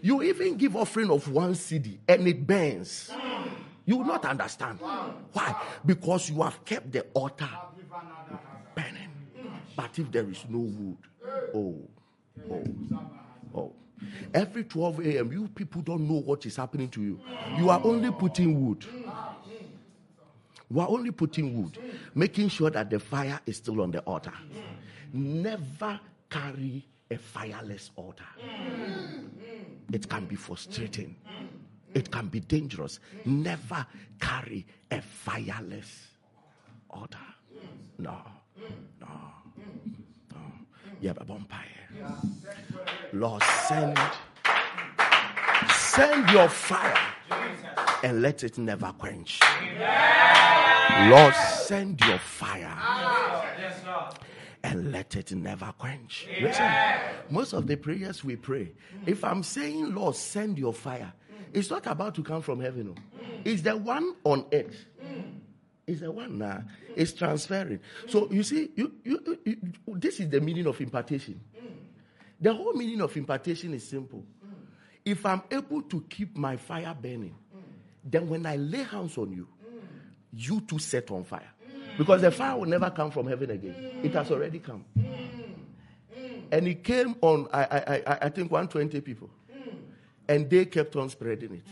You 0.03 0.21
even 0.21 0.57
give 0.57 0.75
offering 0.75 1.09
of 1.09 1.27
one 1.31 1.55
CD 1.55 1.99
and 2.07 2.27
it 2.27 2.45
burns. 2.45 3.09
You 3.85 3.97
will 3.97 4.05
not 4.05 4.25
understand. 4.25 4.79
Why? 4.79 5.55
Because 5.85 6.29
you 6.29 6.41
have 6.41 6.63
kept 6.65 6.91
the 6.91 7.01
altar 7.13 7.49
burning. 8.75 9.09
But 9.75 9.97
if 9.97 10.11
there 10.11 10.29
is 10.29 10.45
no 10.47 10.59
wood, 10.59 10.97
oh, 11.55 11.75
oh, 12.51 12.63
oh. 13.55 13.73
Every 14.33 14.63
12 14.63 14.99
a.m., 15.05 15.31
you 15.31 15.47
people 15.47 15.81
don't 15.81 16.07
know 16.07 16.21
what 16.21 16.45
is 16.45 16.55
happening 16.55 16.89
to 16.89 17.01
you. 17.01 17.19
You 17.57 17.69
are 17.69 17.81
only 17.83 18.11
putting 18.11 18.65
wood. 18.65 18.85
We're 20.69 20.87
only 20.87 21.11
putting 21.11 21.61
wood, 21.61 21.77
making 22.15 22.47
sure 22.47 22.69
that 22.69 22.89
the 22.89 22.99
fire 22.99 23.39
is 23.45 23.57
still 23.57 23.81
on 23.81 23.91
the 23.91 23.99
altar. 24.01 24.33
Never 25.11 25.99
carry 26.29 26.87
a 27.09 27.17
fireless 27.17 27.91
altar. 27.97 28.23
It 29.91 30.07
can 30.07 30.25
be 30.25 30.35
frustrating, 30.35 31.17
it 31.93 32.11
can 32.11 32.27
be 32.27 32.39
dangerous. 32.39 32.99
Never 33.25 33.85
carry 34.19 34.65
a 34.89 35.01
fireless 35.01 36.07
order. 36.89 37.17
No, 37.97 38.17
no, 38.99 39.07
no. 40.31 40.37
You 40.99 41.09
have 41.09 41.21
a 41.21 41.25
bonfire. 41.25 41.67
Lord, 43.13 43.43
send, 43.43 43.99
send 45.69 46.29
your 46.29 46.47
fire 46.49 46.97
and 48.03 48.21
let 48.21 48.43
it 48.43 48.57
never 48.57 48.93
quench. 48.97 49.39
Lord, 51.09 51.35
send 51.35 51.99
your 52.01 52.19
fire 52.19 52.77
and 54.63 54.91
let 54.91 55.15
it 55.15 55.31
never 55.33 55.73
quench. 55.77 56.27
Listen, 56.41 56.71
most 57.29 57.53
of 57.53 57.67
the 57.67 57.75
prayers 57.75 58.23
we 58.23 58.35
pray, 58.35 58.71
if 59.05 59.23
I'm 59.23 59.43
saying, 59.43 59.93
Lord, 59.93 60.15
send 60.15 60.57
your 60.57 60.73
fire, 60.73 61.11
it's 61.53 61.69
not 61.69 61.85
about 61.87 62.15
to 62.15 62.23
come 62.23 62.41
from 62.41 62.59
heaven. 62.59 62.87
No. 62.87 62.95
It's 63.43 63.61
the 63.61 63.75
one 63.75 64.15
on 64.23 64.45
earth. 64.51 64.85
It's 65.87 66.01
the 66.01 66.11
one 66.11 66.37
now. 66.37 66.63
It's 66.95 67.11
transferring. 67.13 67.79
So 68.07 68.31
you 68.31 68.43
see, 68.43 68.69
you, 68.75 68.93
you, 69.03 69.37
you, 69.43 69.57
this 69.87 70.19
is 70.19 70.29
the 70.29 70.39
meaning 70.39 70.67
of 70.67 70.79
impartation. 70.79 71.39
The 72.39 72.53
whole 72.53 72.73
meaning 72.73 73.01
of 73.01 73.15
impartation 73.17 73.73
is 73.73 73.87
simple. 73.87 74.23
If 75.03 75.25
I'm 75.25 75.41
able 75.51 75.81
to 75.83 76.01
keep 76.09 76.37
my 76.37 76.57
fire 76.57 76.95
burning, 76.99 77.35
then 78.03 78.29
when 78.29 78.45
I 78.45 78.55
lay 78.55 78.83
hands 78.83 79.17
on 79.17 79.31
you, 79.31 79.47
you 80.33 80.61
too 80.61 80.79
set 80.79 81.11
on 81.11 81.23
fire. 81.23 81.51
Because 81.97 82.21
the 82.21 82.31
fire 82.31 82.57
will 82.57 82.67
never 82.67 82.89
come 82.89 83.11
from 83.11 83.27
heaven 83.27 83.51
again. 83.51 83.75
It 84.03 84.13
has 84.13 84.31
already 84.31 84.59
come. 84.59 84.85
And 86.51 86.67
it 86.67 86.83
came 86.83 87.15
on, 87.21 87.47
I, 87.53 87.63
I, 87.63 87.95
I, 87.95 88.17
I 88.23 88.29
think, 88.29 88.51
120 88.51 89.01
people. 89.01 89.29
And 90.31 90.49
they 90.49 90.63
kept 90.63 90.95
on 90.95 91.09
spreading 91.09 91.55
it. 91.55 91.65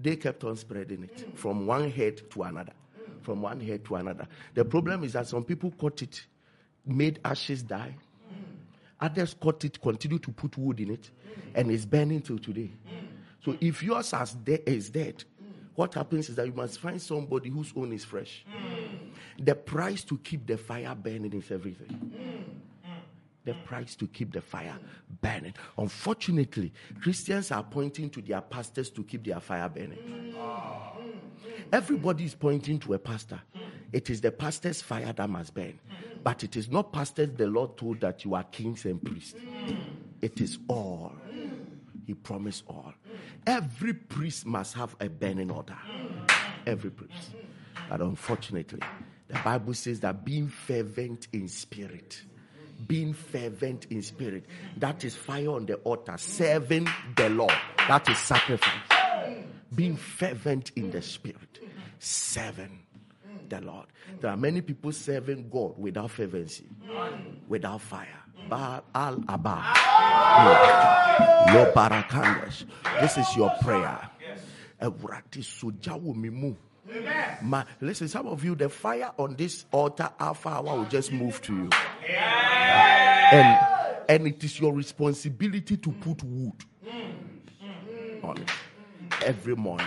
They 0.00 0.16
kept 0.16 0.42
on 0.44 0.56
spreading 0.56 1.02
it 1.02 1.36
from 1.36 1.66
one 1.66 1.90
head 1.90 2.22
to 2.30 2.42
another. 2.44 2.72
From 3.20 3.42
one 3.42 3.60
head 3.60 3.84
to 3.84 3.96
another. 3.96 4.26
The 4.54 4.64
problem 4.64 5.04
is 5.04 5.12
that 5.12 5.26
some 5.26 5.44
people 5.44 5.70
caught 5.70 6.00
it, 6.00 6.24
made 6.86 7.20
ashes 7.22 7.62
die. 7.62 7.94
Others 8.98 9.36
caught 9.38 9.66
it, 9.66 9.82
continue 9.82 10.18
to 10.18 10.30
put 10.30 10.56
wood 10.56 10.80
in 10.80 10.92
it, 10.92 11.10
and 11.54 11.70
it's 11.70 11.84
burning 11.84 12.22
till 12.22 12.38
today. 12.38 12.70
So 13.44 13.54
if 13.60 13.82
yours 13.82 14.14
is 14.46 14.88
dead, 14.88 15.22
what 15.74 15.92
happens 15.92 16.30
is 16.30 16.36
that 16.36 16.46
you 16.46 16.54
must 16.54 16.80
find 16.80 17.02
somebody 17.02 17.50
whose 17.50 17.70
own 17.76 17.92
is 17.92 18.02
fresh. 18.02 18.46
The 19.38 19.54
price 19.54 20.04
to 20.04 20.16
keep 20.16 20.46
the 20.46 20.56
fire 20.56 20.94
burning 20.94 21.34
is 21.34 21.50
everything. 21.50 22.62
Mm. 23.44 23.46
The 23.46 23.54
price 23.66 23.94
to 23.96 24.06
keep 24.06 24.32
the 24.32 24.40
fire 24.40 24.76
burning. 25.20 25.54
Unfortunately, 25.76 26.72
Christians 27.02 27.50
are 27.50 27.62
pointing 27.62 28.08
to 28.10 28.22
their 28.22 28.40
pastors 28.40 28.90
to 28.90 29.04
keep 29.04 29.24
their 29.24 29.40
fire 29.40 29.68
burning. 29.68 29.98
Mm. 29.98 30.34
Mm, 30.34 30.34
mm, 30.34 31.14
Everybody 31.72 32.24
is 32.24 32.34
pointing 32.34 32.78
to 32.80 32.94
a 32.94 32.98
pastor. 32.98 33.40
It 33.92 34.10
is 34.10 34.20
the 34.20 34.32
pastor's 34.32 34.80
fire 34.82 35.12
that 35.12 35.28
must 35.30 35.54
burn. 35.54 35.78
But 36.22 36.42
it 36.42 36.56
is 36.56 36.70
not 36.70 36.92
pastors 36.92 37.30
the 37.36 37.46
Lord 37.46 37.76
told 37.76 38.00
that 38.00 38.24
you 38.24 38.34
are 38.34 38.44
kings 38.44 38.86
and 38.86 39.02
priests. 39.02 39.34
It 40.22 40.40
is 40.40 40.58
all. 40.68 41.12
He 42.06 42.14
promised 42.14 42.64
all. 42.66 42.92
Every 43.46 43.92
priest 43.94 44.46
must 44.46 44.74
have 44.74 44.96
a 45.00 45.08
burning 45.08 45.50
order. 45.50 45.76
Every 46.66 46.90
priest. 46.90 47.34
But 47.88 48.00
unfortunately, 48.00 48.80
the 49.28 49.38
Bible 49.44 49.74
says 49.74 50.00
that 50.00 50.24
being 50.24 50.48
fervent 50.48 51.28
in 51.32 51.46
spirit, 51.48 52.22
being 52.86 53.12
fervent 53.12 53.86
in 53.90 54.02
spirit, 54.02 54.44
that 54.76 55.04
is 55.04 55.14
fire 55.14 55.50
on 55.50 55.66
the 55.66 55.76
altar, 55.76 56.16
serving 56.18 56.88
the 57.16 57.28
Lord. 57.30 57.54
That 57.88 58.08
is 58.08 58.18
sacrifice. 58.18 58.72
Being 59.74 59.96
fervent 59.96 60.72
in 60.76 60.90
the 60.90 61.02
spirit, 61.02 61.60
serving 61.98 62.80
the 63.48 63.60
Lord. 63.60 63.86
There 64.20 64.30
are 64.30 64.36
many 64.36 64.60
people 64.60 64.92
serving 64.92 65.48
God 65.50 65.74
without 65.78 66.10
fervency, 66.10 66.66
without 67.48 67.80
fire. 67.80 68.20
Baal 68.48 68.84
al 68.94 69.24
Abba. 69.28 69.56
Lo 71.54 71.72
barakandas. 71.72 72.64
This 73.00 73.16
is 73.18 73.36
your 73.36 73.50
prayer. 73.62 74.10
Listen, 77.80 78.08
some 78.08 78.26
of 78.26 78.44
you, 78.44 78.54
the 78.54 78.68
fire 78.68 79.10
on 79.16 79.34
this 79.36 79.64
altar, 79.72 80.10
Alpha 80.20 80.48
Hour, 80.50 80.78
will 80.78 80.84
just 80.84 81.10
move 81.12 81.40
to 81.42 81.54
you. 81.54 81.70
And, 83.34 83.58
and 84.08 84.26
it 84.28 84.44
is 84.44 84.60
your 84.60 84.72
responsibility 84.72 85.76
to 85.76 85.90
put 85.90 86.22
wood 86.22 86.64
on 88.22 88.38
it 88.38 88.50
every 89.24 89.56
morning. 89.56 89.86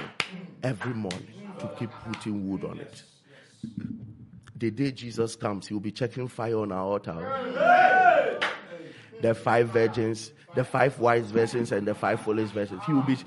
Every 0.64 0.94
morning. 0.94 1.28
to 1.60 1.68
keep 1.80 1.90
putting 2.06 2.50
wood 2.50 2.64
on 2.66 2.80
it. 2.80 3.04
The 4.56 4.72
day 4.72 4.92
Jesus 4.92 5.36
comes, 5.36 5.68
he 5.68 5.74
will 5.74 5.82
be 5.82 5.92
checking 5.92 6.28
fire 6.28 6.60
on 6.60 6.72
our 6.72 6.80
altar. 6.80 7.16
The 9.22 9.34
five 9.34 9.70
virgins, 9.70 10.32
the 10.56 10.64
five 10.64 11.00
wise 11.00 11.32
virgins, 11.32 11.72
and 11.72 11.88
the 11.88 11.96
five 11.96 12.22
foolish 12.22 12.52
virgins. 12.52 12.82
He 12.86 12.94
will 12.94 13.02
be 13.02 13.18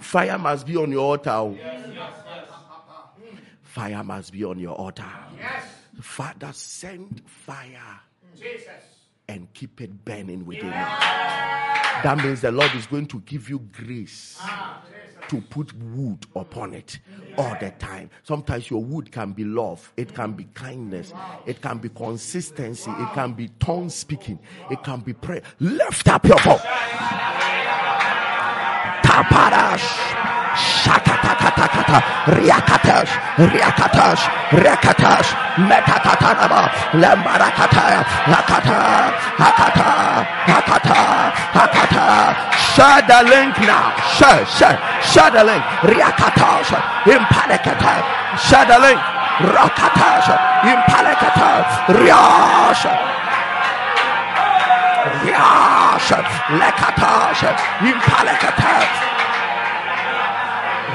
fire 0.00 0.38
must 0.38 0.66
be 0.66 0.76
on 0.76 0.92
your 0.92 1.04
altar. 1.04 1.56
Fire 3.62 4.04
must 4.04 4.32
be 4.32 4.44
on 4.44 4.58
your 4.58 4.74
altar. 4.74 5.10
Father, 6.00 6.50
send 6.52 7.22
fire. 7.26 8.00
Jesus 8.36 8.93
and 9.28 9.52
keep 9.54 9.80
it 9.80 10.04
burning 10.04 10.44
within 10.44 10.66
you. 10.66 10.72
That 10.72 12.20
means 12.22 12.40
the 12.40 12.52
Lord 12.52 12.74
is 12.74 12.86
going 12.86 13.06
to 13.06 13.20
give 13.20 13.48
you 13.48 13.60
grace 13.72 14.40
to 15.28 15.40
put 15.40 15.72
wood 15.72 16.26
upon 16.36 16.74
it 16.74 16.98
all 17.38 17.56
the 17.60 17.70
time. 17.78 18.10
Sometimes 18.22 18.70
your 18.70 18.84
wood 18.84 19.10
can 19.10 19.32
be 19.32 19.44
love, 19.44 19.92
it 19.96 20.14
can 20.14 20.32
be 20.32 20.44
kindness, 20.54 21.12
it 21.46 21.62
can 21.62 21.78
be 21.78 21.88
consistency, 21.88 22.90
it 22.90 23.12
can 23.14 23.32
be 23.32 23.48
tongue 23.58 23.88
speaking, 23.88 24.38
it 24.70 24.82
can 24.82 25.00
be 25.00 25.12
prayer. 25.12 25.42
Lift 25.60 26.08
up 26.08 26.26
your 26.26 26.38
voice. 26.40 26.60
Shakatakatakata, 31.44 32.00
Riakatash, 32.40 33.12
Riakatash, 33.36 34.22
Riakatash, 34.56 35.28
Metakatanaba, 35.68 36.70
Lambarakata, 36.96 38.04
Hakata, 38.32 39.12
Hakata, 39.36 40.24
Hakata, 40.48 40.96
Hakata. 41.52 42.04
Share 42.74 43.02
the 43.02 43.28
link 43.28 43.58
now. 43.60 43.94
Share, 44.16 44.46
share, 44.46 44.78
share 45.02 45.30
the 45.30 45.44
link. 45.44 45.62
Riakatash, 45.84 46.72
Impalekata, 47.04 47.92
share 48.38 48.64
the 48.64 48.78
link. 48.78 49.00
Rakatash, 49.44 50.28
Impalekata, 50.64 51.64
Riash. 51.92 52.84
Riash, 55.24 56.10
Lekatash, 56.58 57.42
Impalekata. 57.80 59.13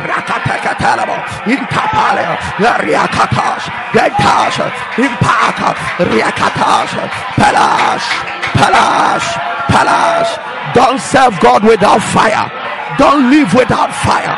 Rakatekatelemo, 0.07 1.17
Intapaleo, 1.49 2.35
Riakatash, 2.83 3.65
Gentash, 3.91 4.59
Impaka, 4.95 5.75
Riakatash, 6.07 6.93
Pelash, 7.35 8.07
Pelash, 8.55 9.27
Pelash. 9.67 10.31
Don't 10.73 10.99
serve 10.99 11.39
God 11.39 11.63
without 11.63 12.01
fire. 12.01 12.49
Don't 12.97 13.29
live 13.29 13.53
without 13.53 13.93
fire. 13.93 14.35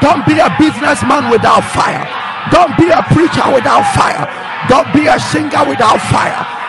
Don't 0.00 0.26
be 0.26 0.38
a 0.38 0.48
businessman 0.58 1.30
without 1.30 1.64
fire. 1.64 2.06
Don't 2.50 2.76
be 2.76 2.88
a 2.90 3.02
preacher 3.14 3.46
without 3.54 3.84
fire. 3.94 4.28
Don't 4.68 4.92
be 4.92 5.06
a 5.06 5.18
singer 5.18 5.64
without 5.68 6.00
fire. 6.12 6.63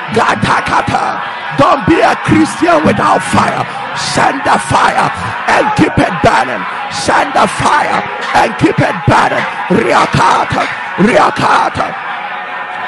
Don't 1.57 1.87
be 1.87 1.99
a 2.01 2.15
Christian 2.27 2.83
without 2.85 3.23
fire. 3.23 3.63
Send 3.97 4.43
the 4.43 4.59
fire 4.67 5.07
and 5.47 5.65
keep 5.79 5.95
it 5.97 6.13
burning. 6.21 6.63
Send 6.91 7.31
the 7.33 7.47
fire 7.47 8.03
and 8.35 8.51
keep 8.59 8.77
it 8.77 8.95
burning. 9.07 9.45
Riakata, 9.71 10.63
Riakata. 10.99 11.87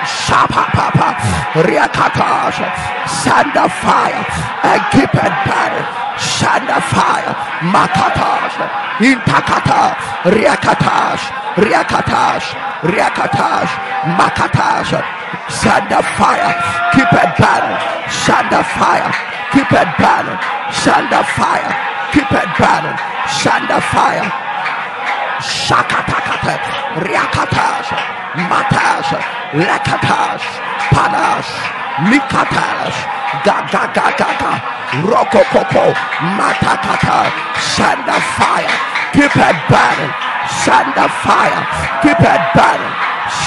Shapa 0.06 0.64
papa, 0.76 1.16
Riakata. 1.64 2.52
Send 3.08 3.52
the 3.56 3.68
fire 3.82 4.24
and 4.64 4.82
keep 4.92 5.14
it 5.16 5.34
burning. 5.48 5.88
Send 6.20 6.68
the 6.68 6.82
fire. 6.92 7.34
Makatash. 7.74 8.58
Intakata. 9.00 9.96
Riakatash. 10.34 11.24
Riakatash. 11.56 12.46
Riakatash. 12.82 13.72
Makatash. 14.18 14.92
Send 15.50 15.88
the 15.90 16.04
fire. 16.20 16.52
Keep 16.92 17.08
it 17.08 17.32
burning. 17.40 17.80
Send 18.12 18.52
the 18.52 18.64
fire. 18.76 19.12
Keep 19.56 19.72
it 19.72 19.90
burning. 19.96 20.40
Send 20.76 21.08
the 21.08 21.24
fire. 21.40 21.72
Keep 22.12 22.32
it 22.32 22.50
burning. 22.60 22.98
Send 23.32 23.64
the 23.72 23.80
fire. 23.96 24.28
Shakatakata. 25.40 26.56
Riakatash. 27.00 27.90
Matash. 28.52 29.10
Lekatash. 29.56 30.46
Panash. 30.92 31.52
Mikatash. 32.12 32.98
Gaga 33.48 33.88
gaga 33.96 34.08
gaga. 34.20 34.52
Rokokoko. 35.08 35.96
Matakata. 36.36 37.32
Send 37.76 38.04
the 38.04 38.20
fire. 38.36 38.76
Keep 39.16 39.32
it 39.32 39.58
burning. 39.72 40.14
Send 40.64 40.92
the 40.96 41.08
fire. 41.24 41.64
Keep 42.04 42.20
it 42.20 42.42
burning. 42.56 42.96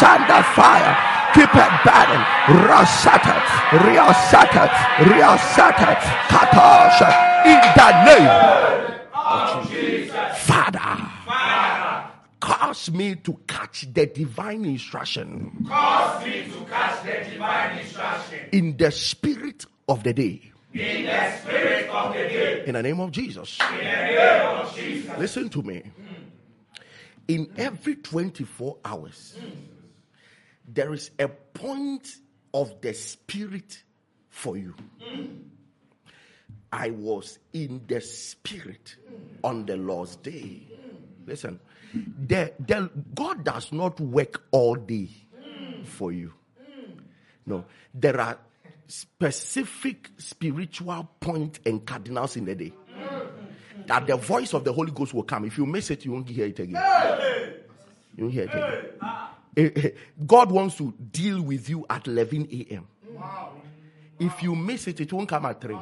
Send 0.01 0.25
the 0.29 0.43
fire. 0.57 1.10
Keep 1.35 1.55
it 1.55 1.73
burning. 1.85 2.25
Rasata. 2.67 3.37
Riasata. 3.85 4.69
Riasata. 5.09 5.97
Katasha. 6.29 7.11
In 7.47 7.61
the 7.77 7.91
name 8.05 9.01
of 9.15 9.71
Jesus. 9.71 10.39
Father. 10.47 11.11
Cause 12.41 12.91
me 12.91 13.15
to 13.17 13.39
catch 13.47 13.87
the 13.93 14.07
divine 14.07 14.65
instruction. 14.65 15.67
Cause 15.69 16.25
me 16.25 16.45
to 16.51 16.65
catch 16.65 17.05
the 17.05 17.31
divine 17.31 17.79
instruction. 17.79 18.39
In 18.53 18.77
the 18.77 18.91
spirit 18.91 19.67
of 19.89 20.03
the 20.03 20.13
day. 20.15 20.51
In 20.73 21.05
the 21.05 21.37
spirit 21.39 21.91
of 21.91 22.13
the 22.13 22.19
day. 22.21 22.65
In 22.67 22.75
the 22.75 22.83
name 22.83 22.99
of 23.01 23.11
Jesus. 23.13 23.59
In 23.73 23.77
the 23.77 23.83
name 23.85 24.47
of 24.47 24.75
Jesus. 24.75 25.19
Listen 25.19 25.49
to 25.51 25.63
me. 25.63 25.81
Hmm. 25.81 26.15
In 27.29 27.53
every 27.57 27.97
24 27.97 28.79
hours, 28.85 29.37
hmm. 29.39 29.70
There 30.73 30.93
is 30.93 31.11
a 31.19 31.29
point 31.29 32.17
of 32.55 32.81
the 32.81 32.95
spirit 32.95 33.83
for 34.29 34.57
you. 34.57 34.75
I 36.73 36.91
was 36.91 37.39
in 37.53 37.83
the 37.89 38.01
spirit 38.01 38.97
on 39.43 39.67
the 39.67 39.77
Lord's 39.77 40.17
day. 40.17 40.63
Listen, 41.27 41.59
the, 41.93 42.53
the, 42.61 42.91
God 43.15 43.45
does 43.45 43.73
not 43.73 43.99
work 44.01 44.45
all 44.53 44.77
day 44.77 45.09
for 45.85 46.13
you. 46.13 46.33
No, 47.47 47.65
there 47.93 48.21
are 48.21 48.39
specific 48.87 50.11
spiritual 50.19 51.09
point 51.19 51.61
and 51.67 51.85
cardinals 51.85 52.37
in 52.37 52.45
the 52.45 52.55
day 52.55 52.73
that 53.87 54.07
the 54.07 54.17
voice 54.17 54.53
of 54.53 54.63
the 54.63 54.73
Holy 54.73 54.93
Ghost 54.93 55.15
will 55.15 55.25
come. 55.25 55.45
If 55.47 55.59
you 55.59 55.67
miss 55.67 55.91
it, 55.91 56.05
you 56.05 56.13
won't 56.13 56.29
hear 56.29 56.47
it 56.47 56.59
again. 56.59 56.83
You 58.17 58.25
won't 58.25 58.35
hear 58.35 58.45
it 58.45 58.51
again. 58.51 58.85
Ah. 59.01 59.40
Eh, 59.57 59.71
eh, 59.75 59.91
God 60.27 60.51
wants 60.51 60.77
to 60.77 60.95
deal 61.11 61.43
with 61.43 61.69
you 61.69 61.85
at 61.91 62.07
11 62.07 62.49
a.m. 62.53 62.87
If 64.19 64.43
you 64.43 64.55
miss 64.55 64.87
it, 64.87 65.01
it 65.01 65.13
won't 65.13 65.29
come 65.29 65.47
at 65.47 65.61
3. 65.61 65.77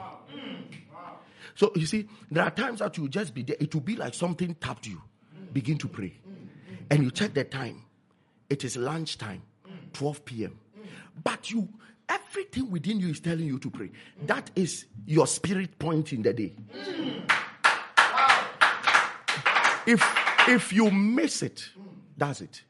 So 1.55 1.73
you 1.75 1.87
see, 1.87 2.09
there 2.31 2.45
are 2.45 2.51
times 2.51 2.79
that 2.79 2.97
you 2.97 3.09
just 3.09 3.35
be 3.35 3.43
there. 3.43 3.57
It 3.59 3.75
will 3.75 3.83
be 3.83 3.97
like 3.97 4.15
something 4.15 4.55
tapped 4.55 4.87
you. 4.87 5.03
Begin 5.53 5.77
to 5.79 5.89
pray. 5.89 6.15
And 6.91 7.03
you 7.03 7.11
check 7.11 7.35
the 7.35 7.45
time. 7.45 7.85
It 8.49 8.65
is 8.65 8.77
lunchtime, 8.77 9.43
12 9.93 10.25
p.m. 10.25 10.59
But 11.23 11.51
you, 11.51 11.69
everything 12.09 12.71
within 12.71 13.01
you 13.01 13.09
is 13.09 13.21
telling 13.21 13.45
you 13.47 13.59
to 13.59 13.71
pray. 13.71 13.91
That 14.27 14.51
is 14.55 14.87
your 15.05 15.27
spirit 15.27 15.79
point 15.79 16.13
in 16.13 16.23
the 16.23 16.33
day. 16.33 16.55
If 19.87 20.03
if 20.47 20.73
you 20.73 20.91
miss 20.91 21.43
it, 21.43 21.71
that's 22.17 22.41
it. 22.41 22.63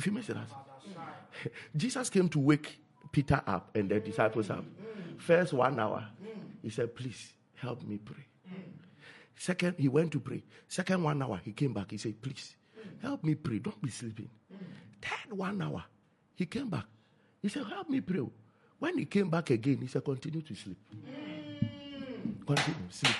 If 0.00 0.06
you 0.06 0.12
miss 0.12 0.30
it. 0.30 0.36
Jesus 1.76 2.08
came 2.08 2.26
to 2.30 2.38
wake 2.38 2.80
Peter 3.12 3.42
up 3.46 3.76
and 3.76 3.90
the 3.90 4.00
disciples 4.00 4.48
up. 4.48 4.64
First 5.18 5.52
one 5.52 5.78
hour, 5.78 6.08
he 6.62 6.70
said, 6.70 6.96
Please 6.96 7.34
help 7.56 7.82
me 7.82 7.98
pray. 7.98 8.24
Second, 9.36 9.74
he 9.76 9.88
went 9.88 10.10
to 10.12 10.18
pray. 10.20 10.42
Second 10.68 11.02
one 11.02 11.22
hour, 11.22 11.38
he 11.44 11.52
came 11.52 11.74
back. 11.74 11.90
He 11.90 11.98
said, 11.98 12.14
Please 12.22 12.56
help 13.02 13.22
me 13.22 13.34
pray. 13.34 13.58
Don't 13.58 13.82
be 13.82 13.90
sleeping. 13.90 14.30
Third 15.02 15.36
one 15.36 15.60
hour, 15.60 15.84
he 16.34 16.46
came 16.46 16.70
back. 16.70 16.86
He 17.42 17.50
said, 17.50 17.66
Help 17.66 17.90
me 17.90 18.00
pray. 18.00 18.22
When 18.78 18.96
he 18.96 19.04
came 19.04 19.28
back 19.28 19.50
again, 19.50 19.80
he 19.82 19.86
said, 19.86 20.02
Continue 20.02 20.40
to 20.40 20.54
sleep. 20.54 20.78
Continue, 22.46 22.88
sleep. 22.88 23.16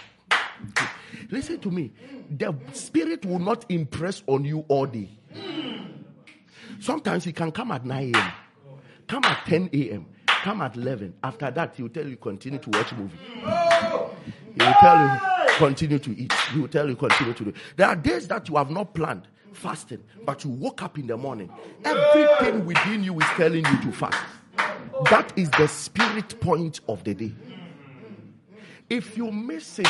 Listen 1.31 1.59
to 1.59 1.71
me. 1.71 1.93
The 2.31 2.55
spirit 2.73 3.27
will 3.27 3.39
not 3.39 3.67
impress 3.69 4.23
on 4.27 4.47
you 4.47 4.65
all 4.67 4.87
day. 4.87 5.11
Sometimes 6.81 7.25
he 7.25 7.33
can 7.33 7.53
come 7.53 7.71
at 7.73 7.85
9 7.85 8.15
a.m., 8.15 8.33
come 9.07 9.25
at 9.25 9.45
10 9.47 9.71
a.m., 9.73 10.07
come 10.27 10.63
at 10.63 10.77
11. 10.77 11.15
After 11.23 11.51
that, 11.51 11.75
he 11.77 11.83
will 11.83 11.91
tell 11.91 12.07
you 12.07 12.17
continue 12.17 12.59
to 12.59 12.71
watch 12.71 12.93
movie. 12.95 13.19
He 14.55 14.65
will 14.65 14.75
tell 14.81 14.99
you 14.99 15.21
continue 15.59 15.99
to 15.99 16.11
eat. 16.19 16.33
He 16.53 16.61
will 16.61 16.69
tell 16.69 16.89
you 16.89 16.97
continue 16.97 17.35
to 17.35 17.45
do. 17.45 17.53
There 17.77 17.87
are 17.87 17.97
days 17.97 18.27
that 18.29 18.49
you 18.49 18.57
have 18.57 18.71
not 18.71 18.95
planned 18.95 19.29
fasting, 19.53 20.03
but 20.25 20.45
you 20.45 20.51
woke 20.51 20.83
up 20.83 20.99
in 20.99 21.07
the 21.07 21.17
morning. 21.17 21.51
Everything 21.85 22.65
within 22.65 23.05
you 23.05 23.19
is 23.21 23.27
telling 23.37 23.65
you 23.65 23.83
to 23.83 23.93
fast. 23.93 24.19
That 25.11 25.33
is 25.37 25.51
the 25.51 25.67
spirit 25.67 26.41
point 26.41 26.81
of 26.89 27.05
the 27.05 27.15
day. 27.15 27.33
If 28.89 29.17
you 29.17 29.31
miss 29.31 29.79
it, 29.79 29.89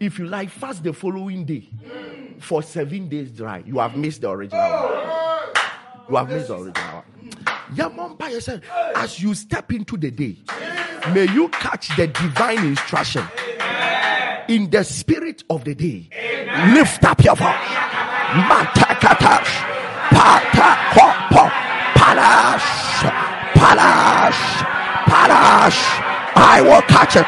if 0.00 0.18
you 0.18 0.26
like, 0.26 0.50
fast 0.50 0.82
the 0.84 0.92
following 0.92 1.44
day. 1.44 1.68
for 2.40 2.62
seven 2.62 3.08
days 3.08 3.30
dry. 3.30 3.62
You 3.66 3.78
have 3.78 3.96
missed 3.96 4.20
the 4.22 4.30
original 4.30 4.60
one. 4.60 5.48
You 6.08 6.16
have 6.16 6.28
missed 6.28 6.48
the 6.48 6.54
original 6.56 6.94
one. 6.94 7.04
Yamampa 7.74 8.30
yourself, 8.30 8.60
as 8.96 9.20
you 9.22 9.34
step 9.34 9.72
into 9.72 9.96
the 9.96 10.10
day, 10.10 10.36
may 11.14 11.24
you 11.32 11.48
catch 11.48 11.94
the 11.96 12.06
divine 12.06 12.58
instruction 12.66 13.24
in 14.48 14.68
the 14.70 14.84
spirit 14.84 15.42
of 15.48 15.64
the 15.64 15.74
day. 15.74 16.08
Lift 16.74 17.02
up 17.04 17.24
your 17.24 17.34
voice. 17.34 17.46
Matakatash, 18.34 19.52
patakopo, 20.10 21.48
palash, 21.94 22.68
palash, 23.54 24.42
palash. 25.06 26.00
I 26.36 26.60
will 26.60 26.82
catch 26.82 27.16
it. 27.16 27.26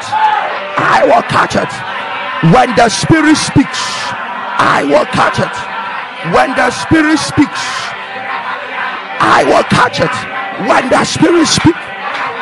I 0.78 1.04
will 1.06 1.22
catch 1.22 1.56
it. 1.56 1.95
When 2.54 2.70
the 2.78 2.87
spirit 2.87 3.35
speaks, 3.35 3.82
I 4.62 4.87
will 4.87 5.02
catch 5.11 5.42
it. 5.42 5.50
When 6.30 6.54
the 6.54 6.70
spirit 6.70 7.18
speaks, 7.18 7.59
I 9.18 9.42
will 9.42 9.66
catch 9.66 9.98
it. 9.98 10.14
When 10.70 10.87
the 10.87 11.02
spirit 11.02 11.50
speaks, 11.50 11.82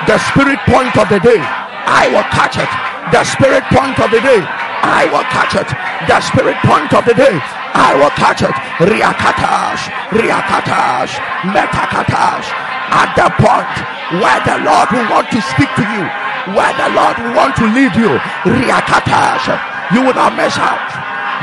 the 0.05 0.21
spirit 0.29 0.61
point 0.69 0.93
of 1.01 1.09
the 1.09 1.25
day, 1.25 1.41
I 1.41 2.13
will 2.13 2.29
catch 2.37 2.61
it. 2.61 2.69
The 3.17 3.25
spirit 3.25 3.65
point 3.73 3.97
of 3.97 4.13
the 4.13 4.21
day, 4.21 4.45
I 4.85 5.09
will 5.09 5.25
catch 5.33 5.57
it. 5.57 5.73
The 6.05 6.21
spirit 6.21 6.61
point 6.69 6.93
of 6.93 7.09
the 7.09 7.17
day, 7.17 7.41
I 7.73 7.97
will 7.97 8.13
catch 8.13 8.45
it. 8.45 8.53
Riakatash, 8.85 9.89
Riakatash, 10.13 11.17
Metakatash. 11.49 12.53
At 12.93 13.17
the 13.17 13.33
point 13.41 13.73
where 14.21 14.41
the 14.45 14.69
Lord 14.69 14.89
will 14.93 15.09
want 15.09 15.33
to 15.33 15.41
speak 15.41 15.73
to 15.81 15.85
you, 15.97 16.05
where 16.53 16.77
the 16.77 16.93
Lord 16.93 17.17
will 17.25 17.33
want 17.33 17.57
to 17.57 17.65
lead 17.73 17.97
you, 17.97 18.21
Riakatash, 18.45 19.74
you 19.93 20.01
will 20.01 20.15
not 20.15 20.37
miss 20.37 20.57
out. 20.57 20.81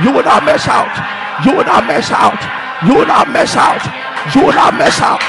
You 0.04 0.12
will 0.12 0.23
not 0.23 0.43
miss 0.45 0.65
out. 0.67 0.89
You 1.45 1.54
will 1.54 1.65
not 1.65 1.86
miss 1.86 2.10
out. 2.10 2.41
You 2.88 2.95
will 2.95 3.06
not 3.06 3.30
miss 3.30 3.56
out. 3.56 3.84
You 4.34 4.45
will 4.45 4.54
not 4.54 4.73
miss 4.73 4.97
out. 5.01 5.21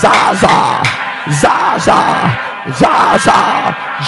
Zaza, 0.00 0.80
Zaza, 1.28 2.00
Zaza. 2.72 3.38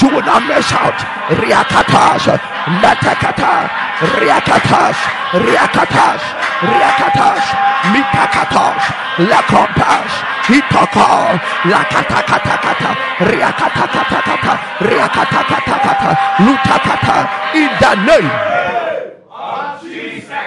You 0.00 0.08
will 0.14 0.24
not 0.24 0.46
miss 0.48 0.72
out. 0.72 0.96
Riakatash, 1.36 2.55
Metakata, 2.66 3.70
Riakatash, 4.18 5.00
Riakatash, 5.38 6.24
Riakatash, 6.66 7.46
Mitakatash, 7.94 8.84
Lakompash, 9.30 10.14
Hitoko, 10.50 11.38
Lakatakatakata, 11.70 12.90
Riakatakatakata, 13.30 14.54
Riakatakatakata, 14.82 16.10
Lutakata, 16.42 17.16
in 17.54 17.70
the 17.80 17.94
name. 18.04 18.30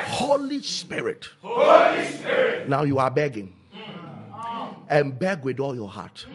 Holy 0.09 0.61
Spirit. 0.61 1.29
Holy 1.41 2.05
Spirit. 2.05 2.67
Now 2.67 2.83
you 2.83 2.99
are 2.99 3.09
begging. 3.09 3.55
And 4.89 5.17
beg 5.17 5.45
with 5.45 5.61
all 5.61 5.73
your 5.73 5.87
heart. 5.87 6.25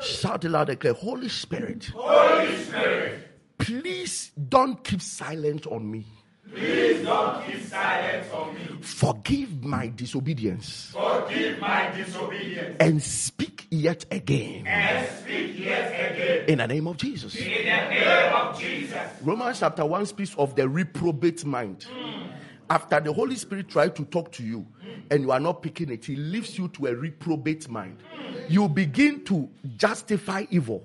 Shout 0.00 0.44
it 0.44 0.50
loud 0.50 0.70
and 0.70 0.78
clear. 0.78 0.92
Holy 0.92 1.28
Spirit, 1.28 1.86
Holy 1.94 2.56
Spirit. 2.58 3.25
Please 3.58 4.32
don't 4.48 4.82
keep 4.82 5.00
silent 5.02 5.66
on 5.66 5.90
me. 5.90 6.06
Please 6.54 7.04
don't 7.04 7.44
keep 7.44 7.62
silence 7.64 8.32
on 8.32 8.54
me. 8.54 8.60
Forgive 8.80 9.64
my 9.64 9.88
disobedience 9.88 10.92
Forgive 10.92 11.58
my 11.58 11.90
disobedience. 11.90 12.76
and 12.78 13.02
speak 13.02 13.66
yet 13.70 14.06
again. 14.10 14.66
And 14.66 15.08
speak 15.08 15.58
yet 15.58 16.12
again. 16.12 16.44
In 16.48 16.58
the 16.58 16.66
name 16.68 16.86
of 16.86 16.96
Jesus. 16.96 17.34
In 17.34 17.44
the 17.44 17.64
name 17.64 18.32
of 18.34 18.58
Jesus. 18.58 19.10
Romans 19.22 19.58
chapter 19.58 19.84
1 19.84 20.06
speaks 20.06 20.34
of 20.36 20.54
the 20.54 20.68
reprobate 20.68 21.44
mind. 21.44 21.82
Hmm. 21.84 22.30
After 22.70 23.00
the 23.00 23.12
Holy 23.12 23.36
Spirit 23.36 23.68
tried 23.68 23.94
to 23.96 24.04
talk 24.04 24.32
to 24.32 24.44
you 24.44 24.60
hmm. 24.82 25.00
and 25.10 25.22
you 25.22 25.32
are 25.32 25.40
not 25.40 25.62
picking 25.62 25.90
it, 25.90 26.04
He 26.04 26.14
leaves 26.16 26.56
you 26.56 26.68
to 26.68 26.86
a 26.86 26.94
reprobate 26.94 27.68
mind. 27.68 27.98
Hmm. 28.14 28.34
You 28.48 28.68
begin 28.68 29.24
to 29.24 29.48
justify 29.76 30.44
evil 30.50 30.84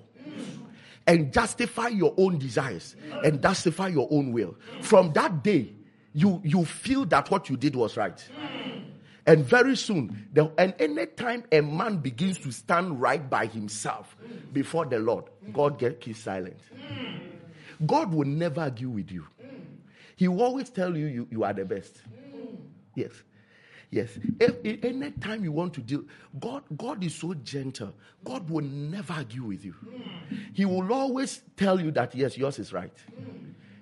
and 1.11 1.33
justify 1.33 1.89
your 1.89 2.13
own 2.17 2.37
desires 2.37 2.95
and 3.25 3.41
justify 3.41 3.89
your 3.89 4.07
own 4.11 4.31
will. 4.31 4.55
From 4.79 5.11
that 5.11 5.43
day, 5.43 5.73
you, 6.13 6.39
you 6.43 6.63
feel 6.63 7.03
that 7.05 7.29
what 7.29 7.49
you 7.49 7.57
did 7.57 7.75
was 7.75 7.97
right. 7.97 8.25
And 9.25 9.43
very 9.43 9.75
soon, 9.75 10.29
the, 10.31 10.49
and 10.57 10.73
anytime 10.79 11.43
a 11.51 11.59
man 11.61 11.97
begins 11.97 12.39
to 12.39 12.51
stand 12.51 13.01
right 13.01 13.29
by 13.29 13.45
himself 13.45 14.15
before 14.53 14.85
the 14.85 14.99
Lord, 14.99 15.25
God 15.51 15.77
get 15.77 15.99
keeps 15.99 16.19
silent. 16.19 16.59
God 17.85 18.13
will 18.13 18.27
never 18.27 18.61
argue 18.61 18.89
with 18.89 19.11
you. 19.11 19.27
He 20.15 20.29
will 20.29 20.41
always 20.41 20.69
tell 20.69 20.95
you 20.95 21.07
you, 21.07 21.27
you 21.29 21.43
are 21.43 21.53
the 21.53 21.65
best. 21.65 22.01
Yes. 22.95 23.11
Yes. 23.91 24.17
Any 24.39 25.11
time 25.11 25.43
you 25.43 25.51
want 25.51 25.73
to 25.73 25.81
deal, 25.81 26.05
God, 26.39 26.63
God 26.77 27.03
is 27.03 27.13
so 27.13 27.33
gentle. 27.33 27.93
God 28.23 28.49
will 28.49 28.63
never 28.63 29.11
argue 29.11 29.43
with 29.43 29.65
you. 29.65 29.75
He 30.53 30.63
will 30.63 30.91
always 30.93 31.41
tell 31.57 31.79
you 31.79 31.91
that 31.91 32.15
yes, 32.15 32.37
yours 32.37 32.57
is 32.57 32.71
right. 32.71 32.93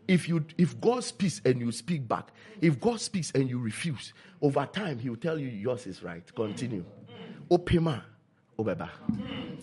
If 0.08 0.28
you 0.28 0.44
if 0.58 0.82
God 0.82 1.04
speaks 1.04 1.40
and 1.46 1.60
you 1.60 1.72
speak 1.72 2.08
back, 2.08 2.32
if 2.60 2.80
God 2.80 3.00
speaks 3.00 3.32
and 3.36 3.48
you 3.48 3.60
refuse, 3.60 4.14
over 4.42 4.66
time 4.66 4.98
he 4.98 5.10
will 5.10 5.18
tell 5.18 5.38
you 5.38 5.48
yours 5.48 5.86
is 5.86 6.02
right. 6.02 6.24
Continue. 6.34 6.84
Opema. 7.52 8.02
Obeba. 8.58 8.90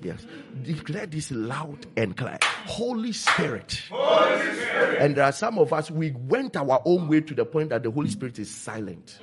Yes. 0.01 0.25
Declare 0.63 1.07
this 1.07 1.33
loud 1.33 1.87
and 1.97 2.17
clear. 2.17 2.39
Holy 2.67 3.13
Spirit. 3.13 3.83
Holy 3.91 4.55
Spirit. 4.55 5.03
And 5.03 5.17
there 5.17 5.25
are 5.25 5.33
some 5.33 5.59
of 5.59 5.73
us, 5.73 5.91
we 5.91 6.13
went 6.13 6.57
our 6.57 6.81
own 6.85 7.09
way 7.09 7.21
to 7.21 7.35
the 7.35 7.45
point 7.45 7.71
that 7.71 7.83
the 7.83 7.91
Holy 7.91 8.09
Spirit 8.09 8.39
is 8.39 8.51
silent. 8.51 9.19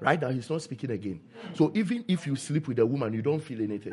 Right 0.00 0.20
now, 0.20 0.30
He's 0.30 0.48
not 0.50 0.62
speaking 0.62 0.90
again. 0.90 1.20
So 1.54 1.72
even 1.74 2.04
if 2.08 2.26
you 2.26 2.36
sleep 2.36 2.68
with 2.68 2.78
a 2.78 2.86
woman, 2.86 3.12
you 3.12 3.22
don't 3.22 3.40
feel 3.40 3.60
anything. 3.60 3.92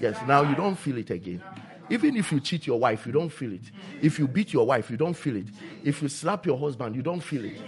Yes, 0.00 0.18
now 0.26 0.42
you 0.42 0.54
don't 0.54 0.76
feel 0.76 0.98
it 0.98 1.10
again. 1.10 1.42
Even 1.88 2.16
if 2.16 2.32
you 2.32 2.40
cheat 2.40 2.66
your 2.66 2.78
wife, 2.80 3.06
you 3.06 3.12
don't 3.12 3.30
feel 3.30 3.52
it. 3.52 3.70
If 4.02 4.18
you 4.18 4.26
beat 4.26 4.52
your 4.52 4.66
wife, 4.66 4.90
you 4.90 4.96
don't 4.96 5.14
feel 5.14 5.36
it. 5.36 5.46
If 5.84 6.02
you 6.02 6.08
slap 6.08 6.44
your 6.44 6.58
husband, 6.58 6.96
you 6.96 7.02
don't 7.02 7.20
feel 7.20 7.44
it. 7.44 7.58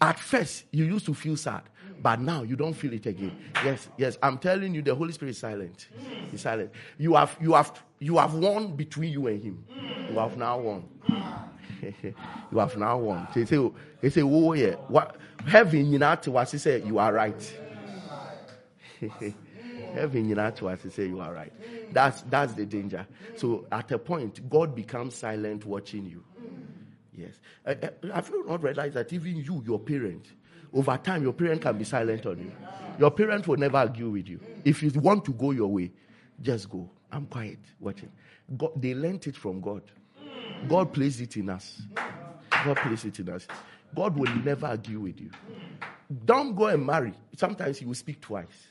At 0.00 0.18
first, 0.18 0.64
you 0.72 0.84
used 0.84 1.06
to 1.06 1.14
feel 1.14 1.36
sad, 1.36 1.62
but 2.02 2.20
now 2.20 2.42
you 2.42 2.56
don't 2.56 2.74
feel 2.74 2.92
it 2.92 3.06
again. 3.06 3.36
Yes, 3.64 3.88
yes, 3.96 4.18
I'm 4.22 4.38
telling 4.38 4.74
you, 4.74 4.82
the 4.82 4.94
Holy 4.94 5.12
Spirit 5.12 5.30
is 5.30 5.38
silent. 5.38 5.88
He's 6.30 6.40
silent. 6.40 6.72
You 6.98 7.14
have, 7.14 7.36
you 7.40 7.54
have, 7.54 7.80
you 8.00 8.18
have 8.18 8.34
won 8.34 8.74
between 8.74 9.12
you 9.12 9.28
and 9.28 9.42
Him. 9.42 9.64
You 10.10 10.18
have 10.18 10.36
now 10.36 10.58
won. 10.58 10.84
you 12.02 12.58
have 12.58 12.76
now 12.76 12.98
won. 12.98 13.26
They 13.34 13.44
say, 13.44 13.70
they 14.00 14.10
say, 14.10 14.22
oh 14.22 14.52
yeah, 14.52 14.74
what 14.88 15.16
heaven 15.46 15.90
you 15.92 15.98
know 15.98 16.14
to 16.16 16.38
us? 16.38 16.52
He 16.52 16.58
said, 16.58 16.86
you 16.86 16.98
are 16.98 17.12
right. 17.12 17.58
heaven 19.94 20.28
you 20.28 20.34
know 20.34 20.50
to 20.50 20.68
us? 20.68 20.82
He 20.82 20.90
said, 20.90 21.08
you 21.08 21.20
are 21.20 21.32
right. 21.32 21.52
That's 21.92 22.22
that's 22.22 22.54
the 22.54 22.64
danger. 22.66 23.06
So 23.36 23.66
at 23.72 23.90
a 23.92 23.98
point, 23.98 24.48
God 24.48 24.74
becomes 24.74 25.14
silent 25.14 25.66
watching 25.66 26.06
you. 26.06 26.24
Yes. 27.14 27.34
Uh, 27.66 27.74
uh, 27.82 28.14
have 28.14 28.28
you 28.30 28.46
not 28.46 28.62
realized 28.62 28.94
that 28.94 29.12
even 29.12 29.36
you, 29.36 29.62
your 29.66 29.78
parent, 29.78 30.26
over 30.72 30.96
time, 30.96 31.22
your 31.22 31.34
parent 31.34 31.60
can 31.60 31.76
be 31.76 31.84
silent 31.84 32.24
on 32.24 32.38
you. 32.38 32.52
Your 32.98 33.10
parent 33.10 33.46
will 33.46 33.58
never 33.58 33.76
argue 33.76 34.08
with 34.10 34.28
you. 34.28 34.40
If 34.64 34.82
you 34.82 34.90
want 35.00 35.24
to 35.26 35.32
go 35.32 35.50
your 35.50 35.68
way, 35.68 35.92
just 36.40 36.70
go. 36.70 36.88
I'm 37.10 37.26
quiet, 37.26 37.58
watching. 37.78 38.10
God, 38.56 38.70
they 38.76 38.94
learned 38.94 39.26
it 39.26 39.36
from 39.36 39.60
God. 39.60 39.82
God 40.68 40.92
placed 40.92 41.20
it 41.20 41.36
in 41.36 41.50
us. 41.50 41.82
God 42.64 42.76
placed 42.76 43.04
it 43.06 43.18
in 43.20 43.28
us. 43.30 43.46
God 43.94 44.16
will 44.16 44.32
never 44.36 44.66
argue 44.66 45.00
with 45.00 45.20
you. 45.20 45.30
Don't 46.24 46.54
go 46.54 46.66
and 46.66 46.84
marry. 46.84 47.14
Sometimes 47.36 47.78
He 47.78 47.86
will 47.86 47.94
speak 47.94 48.20
twice 48.20 48.68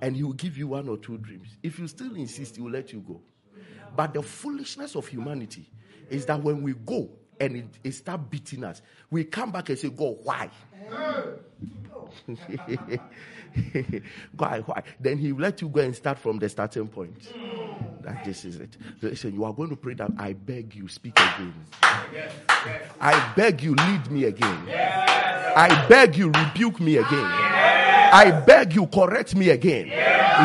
and 0.00 0.16
He 0.16 0.22
will 0.22 0.32
give 0.32 0.56
you 0.56 0.68
one 0.68 0.88
or 0.88 0.96
two 0.96 1.18
dreams. 1.18 1.56
If 1.62 1.78
you 1.78 1.88
still 1.88 2.14
insist, 2.14 2.56
He 2.56 2.62
will 2.62 2.70
let 2.70 2.92
you 2.92 3.00
go. 3.00 3.20
But 3.94 4.14
the 4.14 4.22
foolishness 4.22 4.94
of 4.94 5.06
humanity 5.06 5.70
is 6.08 6.26
that 6.26 6.42
when 6.42 6.62
we 6.62 6.74
go 6.74 7.10
and 7.40 7.56
it, 7.56 7.66
it 7.84 7.92
start 7.92 8.30
beating 8.30 8.64
us, 8.64 8.82
we 9.10 9.24
come 9.24 9.50
back 9.52 9.68
and 9.68 9.78
say, 9.78 9.88
God, 9.90 10.16
why? 10.22 10.50
why, 14.36 14.60
why? 14.60 14.82
Then 15.00 15.18
he 15.18 15.32
will 15.32 15.42
let 15.42 15.60
you 15.60 15.68
go 15.68 15.80
and 15.80 15.94
start 15.94 16.18
from 16.18 16.38
the 16.38 16.48
starting 16.48 16.88
point. 16.88 17.32
That 18.02 18.24
this 18.24 18.44
is 18.44 18.56
it. 18.56 18.76
Listen, 19.02 19.34
you 19.34 19.44
are 19.44 19.52
going 19.52 19.70
to 19.70 19.76
pray 19.76 19.94
that 19.94 20.10
I 20.18 20.32
beg 20.32 20.74
you, 20.74 20.88
speak 20.88 21.18
again. 21.18 21.54
I 23.00 23.32
beg 23.34 23.62
you, 23.62 23.74
lead 23.74 24.10
me 24.10 24.24
again. 24.24 24.58
I 24.68 25.86
beg 25.88 26.16
you, 26.16 26.30
rebuke 26.30 26.80
me 26.80 26.98
again. 26.98 27.30
I 28.12 28.30
beg 28.46 28.74
you, 28.74 28.86
correct 28.86 29.34
me 29.34 29.50
again. 29.50 29.86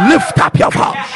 Lift 0.09 0.39
up 0.39 0.57
your 0.57 0.71
voice. 0.71 1.11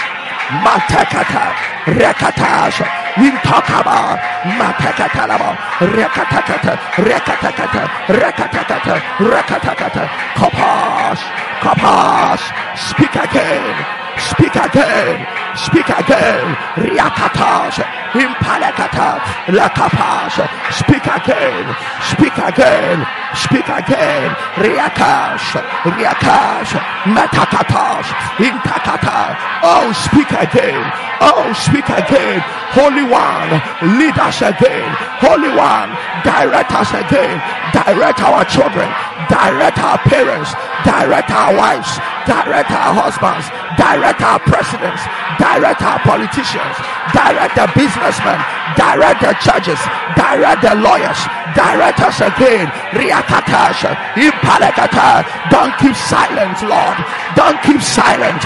Matakata, 0.61 1.55
rekatasha, 1.85 2.85
intakaba, 3.17 4.19
matakatalaba, 4.59 5.57
rekatakata, 5.79 6.77
rekatakata, 7.01 7.83
rekatakata, 8.07 8.95
rekatakata, 9.17 10.05
kapash, 10.35 11.23
kapash, 11.61 12.45
speak 12.77 13.15
again, 13.15 14.04
speak 14.17 14.55
again, 14.55 15.25
Speak 15.55 15.87
again. 15.87 16.43
Riakatash. 16.75 17.79
Impalekata. 18.11 19.19
Lakapash. 19.55 20.43
Speak 20.73 21.05
again. 21.07 21.63
Speak 22.11 22.37
again. 22.37 23.07
Speak 23.35 23.67
again. 23.69 24.35
Riakash. 24.59 25.55
Riakash. 25.87 26.71
Metakatash. 27.07 28.09
Intakata. 28.43 29.37
Oh, 29.63 29.91
speak 29.95 30.31
again. 30.31 30.91
Oh, 31.21 31.53
speak 31.55 31.87
again. 31.87 32.43
Holy 32.75 33.07
One, 33.07 33.55
lead 33.97 34.19
us 34.19 34.41
again. 34.41 34.89
Holy 35.23 35.47
One, 35.55 35.95
direct 36.27 36.71
us 36.75 36.91
again. 36.91 37.39
Direct 37.71 38.19
our 38.19 38.43
children. 38.43 38.89
Direct 39.31 39.79
our 39.79 39.97
parents. 39.99 40.51
Direct 40.83 41.31
our 41.31 41.55
wives. 41.55 41.87
Direct 42.27 42.71
our 42.71 42.91
husbands. 42.93 43.47
Direct 43.77 44.21
our 44.21 44.39
presidents. 44.39 45.03
Direct 45.37 45.81
our 45.81 45.99
politicians. 45.99 46.75
Direct 47.11 47.55
the 47.55 47.67
businessmen. 47.75 48.39
Direct 48.75 49.21
the 49.21 49.33
judges. 49.43 49.79
Direct 50.15 50.61
the 50.63 50.75
lawyers. 50.79 51.19
Direct 51.55 51.99
us 51.99 52.19
again. 52.19 52.67
Riakatash. 52.95 53.83
Impalekata. 54.15 55.23
Don't 55.51 55.75
keep 55.79 55.95
silent, 55.95 56.57
Lord. 56.63 56.97
Don't 57.35 57.61
keep 57.63 57.81
silent. 57.81 58.41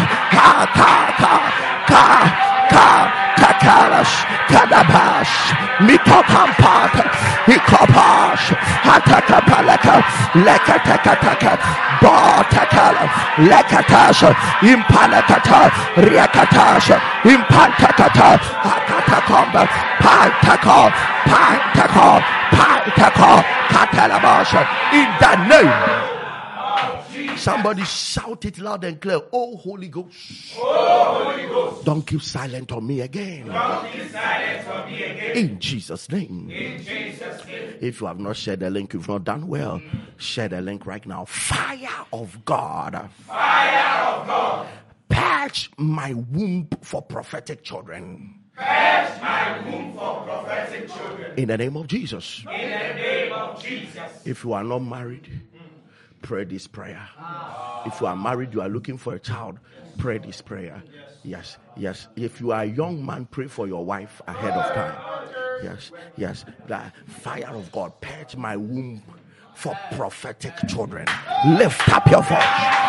Ka. 2.70 3.30
Takalas, 3.40 4.12
Kadabash, 4.52 5.34
Mikokampat, 5.88 6.92
Hikopash, 7.48 8.52
Hatakapalaka, 8.84 10.04
Lekatakataka, 10.44 11.54
Botakala, 12.04 13.06
Lekatasha, 13.48 14.36
Impalakata, 14.60 15.72
Riakatasha, 16.04 16.98
Impantakata, 17.24 18.30
Hakatakomba, 18.66 19.64
Pantako, 20.04 20.92
Pantako, 21.32 22.10
Pantako, 22.52 23.32
Katalabasha, 23.72 24.62
in 24.92 25.08
the 25.22 25.48
name. 25.48 26.19
Somebody 27.38 27.84
shout 27.84 28.46
it 28.46 28.58
loud 28.60 28.84
and 28.84 29.00
clear. 29.00 29.22
Oh, 29.32 29.56
Holy 29.58 29.88
Ghost. 29.88 30.56
Oh, 30.58 31.24
Holy 31.24 31.48
Ghost. 31.48 31.86
Don't 31.86 32.06
keep 32.06 32.22
silent 32.22 32.72
on 32.72 32.86
me 32.86 33.02
again. 33.02 33.48
Don't 33.48 33.92
keep 33.92 34.10
silent 34.10 34.68
on 34.68 34.92
me 34.92 35.04
again. 35.04 35.38
In 35.38 35.60
Jesus' 35.60 36.10
name. 36.12 36.50
In 36.50 36.84
Jesus' 36.84 37.46
name. 37.46 37.76
If 37.82 38.02
you 38.02 38.08
have 38.08 38.20
not 38.20 38.36
shared 38.36 38.60
the 38.60 38.70
link, 38.70 38.94
you've 38.94 39.08
not 39.08 39.24
done 39.24 39.48
well, 39.48 39.82
share 40.18 40.50
the 40.50 40.62
link 40.62 40.86
right 40.86 41.06
now. 41.06 41.26
Fire 41.26 42.06
of 42.12 42.44
God. 42.46 43.10
Fire 43.26 44.06
of 44.08 44.28
God. 44.28 44.68
Patch 45.08 45.72
my 45.78 46.14
womb 46.14 46.68
for 46.82 47.02
prophetic 47.02 47.64
children. 47.64 48.36
Patch 48.56 49.22
my 49.22 49.72
womb 49.72 49.94
for 49.94 50.24
prophetic 50.24 50.90
children. 50.90 51.34
In 51.38 51.48
the 51.48 51.58
name 51.58 51.78
of 51.78 51.88
Jesus. 51.88 52.44
In 52.46 52.70
the 52.70 52.94
name 52.94 53.32
of 53.32 53.64
Jesus. 53.64 54.26
If 54.26 54.44
you 54.44 54.54
are 54.54 54.64
not 54.64 54.80
married, 54.80 55.30
pray 56.22 56.44
this 56.44 56.68
prayer. 56.68 57.08
If 57.86 58.02
you 58.02 58.08
are 58.08 58.16
married, 58.16 58.54
you 58.54 58.62
are 58.62 58.70
looking 58.70 58.98
for 58.98 59.16
a 59.16 59.20
child, 59.20 59.60
pray 59.98 60.18
this 60.18 60.42
prayer. 60.42 60.82
Yes, 61.24 61.58
yes. 61.76 62.08
If 62.16 62.40
you 62.40 62.52
are 62.52 62.62
a 62.62 62.66
young 62.66 63.06
man, 63.06 63.26
pray 63.26 63.48
for 63.48 63.68
your 63.68 63.84
wife 63.86 64.22
ahead 64.28 64.54
of 64.54 64.74
time. 64.74 64.96
Yes, 65.64 65.92
yes. 66.16 66.46
The 66.68 66.82
fire 67.08 67.50
of 67.50 67.72
God, 67.72 68.00
purge 68.02 68.36
my 68.36 68.56
womb 68.56 69.04
for 69.54 69.78
prophetic 69.92 70.54
children. 70.68 71.06
Lift 71.46 71.90
up 71.90 72.10
your 72.10 72.24
voice. 72.24 72.80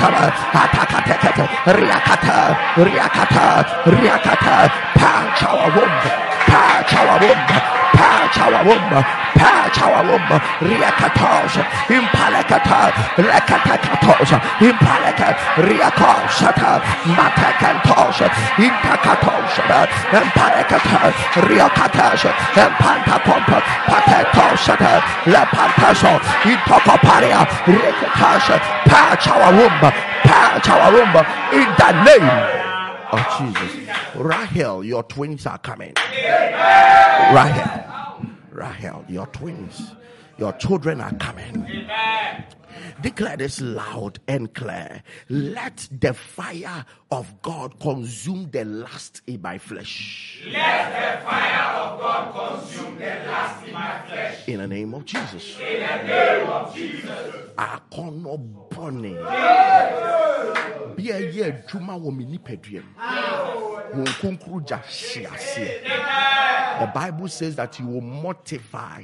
Shaba, 0.00 0.32
atakatakata, 0.62 1.44
riakata, 1.76 2.56
riakata, 2.84 3.44
riakata, 3.92 4.56
patch 4.96 5.42
our 5.44 6.29
patch 9.40 9.80
our 9.82 10.02
womb, 10.04 10.34
riakatosh, 10.66 11.56
impalakata, 11.88 12.90
rekatakatos, 13.16 14.32
impalaka, 14.58 15.28
riakoshata, 15.64 16.72
matakantosha, 17.16 18.26
intakatosha, 18.58 19.64
impalakata, 20.18 21.00
riakatash, 21.46 22.26
impantapompa, 22.62 23.58
patatoshata, 23.88 24.92
lepantaso, 25.32 26.12
intokoparia, 26.50 27.40
patch 28.86 29.28
our 29.30 29.52
womb, 29.52 29.90
in 31.52 31.68
the 31.78 31.90
name 32.04 32.79
of 33.12 33.38
Jesus. 33.38 33.88
Rahel, 34.16 34.84
your 34.84 35.02
twins 35.04 35.46
are 35.46 35.58
coming. 35.58 35.94
Rahel, 37.34 38.26
Rahel, 38.50 39.04
your 39.08 39.26
twins, 39.26 39.92
your 40.38 40.52
children 40.54 41.00
are 41.00 41.14
coming. 41.14 41.66
Declare 43.02 43.36
this 43.38 43.60
loud 43.60 44.18
and 44.28 44.52
clear. 44.52 45.02
Let 45.28 45.88
the 45.90 46.12
fire 46.12 46.84
of 47.10 47.40
God 47.40 47.80
consume 47.80 48.50
the 48.50 48.64
last 48.64 49.22
in 49.26 49.40
my 49.40 49.58
flesh. 49.58 50.42
Let 50.46 50.90
the 50.92 51.24
fire 51.24 51.76
of 51.80 52.00
God 52.00 52.60
consume 52.60 52.96
the 52.96 53.06
last 53.06 53.66
in 53.66 53.72
my 53.72 54.02
flesh. 54.06 54.48
In 54.48 54.58
the 54.58 54.66
name 54.66 54.94
of 54.94 55.04
Jesus. 55.06 55.58
In 55.60 55.80
the 55.80 56.02
name 56.04 56.48
of 56.48 56.74
Jesus. 56.74 57.34
Akono 57.56 58.69
yɛ 61.34 61.44
adwuma 61.52 61.94
wɔ 62.00 62.10
mu. 62.82 62.94
Wɔn 63.94 64.06
gya 64.66 64.78
aseɛ. 65.24 66.80
The 66.80 66.86
Bible 66.94 67.28
says 67.28 67.56
that 67.56 67.78
you 67.78 67.86
will 67.86 68.00
mortify. 68.00 69.02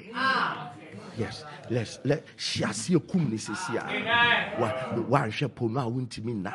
Yes, 1.18 1.44
let's 1.70 1.98
let 2.04 2.24
hye 2.36 2.66
aseɛ 2.66 2.98
kum 3.10 3.30
ne 3.30 3.36
sisi 3.36 3.76
a. 3.76 4.60
Wa 4.60 4.72
wanhwɛ 5.08 5.54
po 5.54 5.68
no 5.68 5.80
a 5.80 5.90
wontumi 5.90 6.34
nna. 6.34 6.52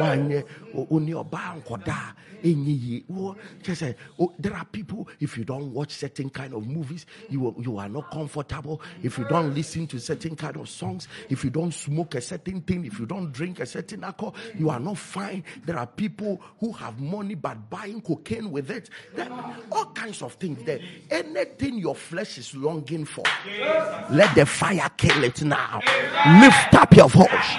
Wanyɛ 0.00 0.44
o 0.90 0.98
ne 0.98 1.12
ɔbaa 1.12 1.62
nkɔda 1.62 1.92
a 1.92 2.14
ɛnyɛ 2.46 2.82
yie. 2.82 3.04
Kyerɛ 3.62 3.94
sɛ 4.18 4.30
there 4.38 4.54
are 4.54 4.64
people 4.66 5.08
if 5.20 5.36
you 5.38 5.44
don't 5.44 5.72
watch 5.72 5.92
certain 5.92 6.30
kind 6.30 6.52
of 6.52 6.66
movies 6.66 7.06
you 7.30 7.54
you 7.58 7.78
are 7.78 7.88
not 7.88 8.10
comfortable. 8.10 8.80
If 9.02 9.18
you 9.18 9.24
don't 9.24 9.54
listen 9.54 9.86
to 9.88 9.98
certain 9.98 10.36
kind 10.36 10.56
of 10.56 10.68
songs, 10.68 11.08
if 11.28 11.44
you 11.44 11.50
don't 11.50 11.72
smoke 11.72 12.14
a 12.14 12.20
certain 12.20 12.60
thing, 12.62 12.84
if 12.84 12.98
you 12.98 13.06
don't 13.06 13.32
drink 13.32 13.60
a 13.60 13.66
certain 13.66 14.04
alcohol, 14.04 14.34
you 14.56 14.70
are 14.70 14.80
not 14.80 14.98
fine. 14.98 15.44
There 15.64 15.78
are 15.78 15.86
people 15.86 16.40
who 16.58 16.72
have 16.72 17.00
money 17.00 17.34
but 17.34 17.70
buying 17.70 18.00
cocaine 18.00 18.50
with 18.50 18.70
it. 18.70 18.90
There 19.14 19.30
all 19.72 19.86
kinds 19.86 20.22
of 20.22 20.34
things 20.34 20.62
there. 20.64 20.80
Anything 21.10 21.78
your 21.78 21.94
flesh 21.94 22.38
is 22.38 22.54
longing 22.54 23.04
for, 23.04 23.24
let 24.10 24.34
the 24.34 24.46
fire 24.46 24.88
kill 24.96 25.24
it 25.24 25.42
now. 25.42 25.80
Lift 26.40 26.74
up 26.74 26.94
your 26.94 27.08
voice. 27.08 27.50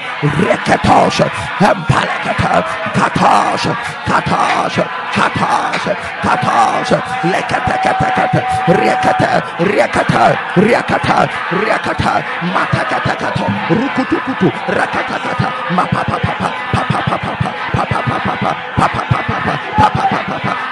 Reketosh, 0.46 1.22
empalekata, 1.60 2.64
katosh, 2.96 3.66
katosh, 4.08 4.78
katosh, 5.16 5.86
katosh, 6.26 6.92
leketekete, 7.32 8.08
rekete, 8.80 9.34
rekete, 9.72 10.24
rekete, 10.56 11.18
rekete, 11.66 12.14
matakatakato, 12.54 13.46
rukutukutu, 13.78 14.50
rakatakata, 14.78 15.50
mapapapapa, 15.76 16.50
papapapapa, 16.74 17.52
papapapapa, 17.74 18.52
papapapapa, 18.78 19.54
papapapapa, 19.78 20.15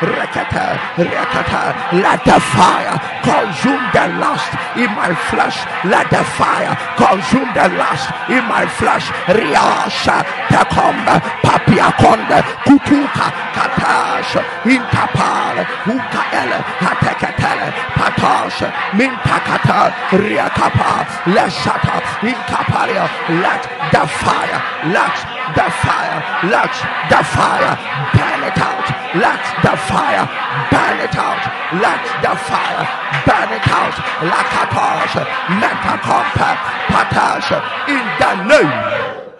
rekete, 0.06 0.68
rekete. 0.98 1.64
Let 2.04 2.24
the 2.26 2.40
fire 2.40 2.98
consume 3.24 3.84
the 3.94 4.06
lust 4.20 4.52
in 4.76 4.90
my 4.96 5.14
flesh. 5.30 5.58
Let 5.86 6.10
the 6.10 6.24
fire 6.38 6.76
consume 6.98 7.50
the 7.54 7.68
lust 7.78 8.10
in 8.30 8.44
my 8.48 8.66
flesh. 8.68 9.08
Riasha, 9.28 10.24
Takomba, 10.52 11.20
Papiakonda, 11.46 12.40
Kutuka, 12.66 13.28
Katash, 13.56 14.34
Intapal, 14.64 15.58
Ukaele, 15.86 16.60
Hatekatele, 16.84 17.70
Patash, 17.98 18.60
Mintakata, 18.98 19.92
Riakapa, 20.12 21.06
Leshata, 21.36 22.02
Inkaparia. 22.22 23.06
Let 23.42 23.64
the 23.92 24.08
fire, 24.08 24.60
let 24.92 25.16
the 25.56 25.70
fire, 25.84 26.20
let 26.50 26.74
the 27.10 27.24
fire 27.24 27.76
burn 28.14 28.44
it 28.50 28.58
out. 28.58 29.03
Let 29.16 29.42
the 29.62 29.78
fire 29.78 30.26
burn 30.72 31.00
it 31.00 31.16
out. 31.16 31.44
Let 31.80 32.02
the 32.24 32.36
fire 32.50 32.84
burn 33.28 33.54
it 33.54 33.68
out. 33.68 33.94
Lakatosh, 34.26 35.16
Metakompa, 35.62 36.50
Patash, 36.90 37.50
in 37.90 38.04
the 38.20 38.34
name. 38.50 38.74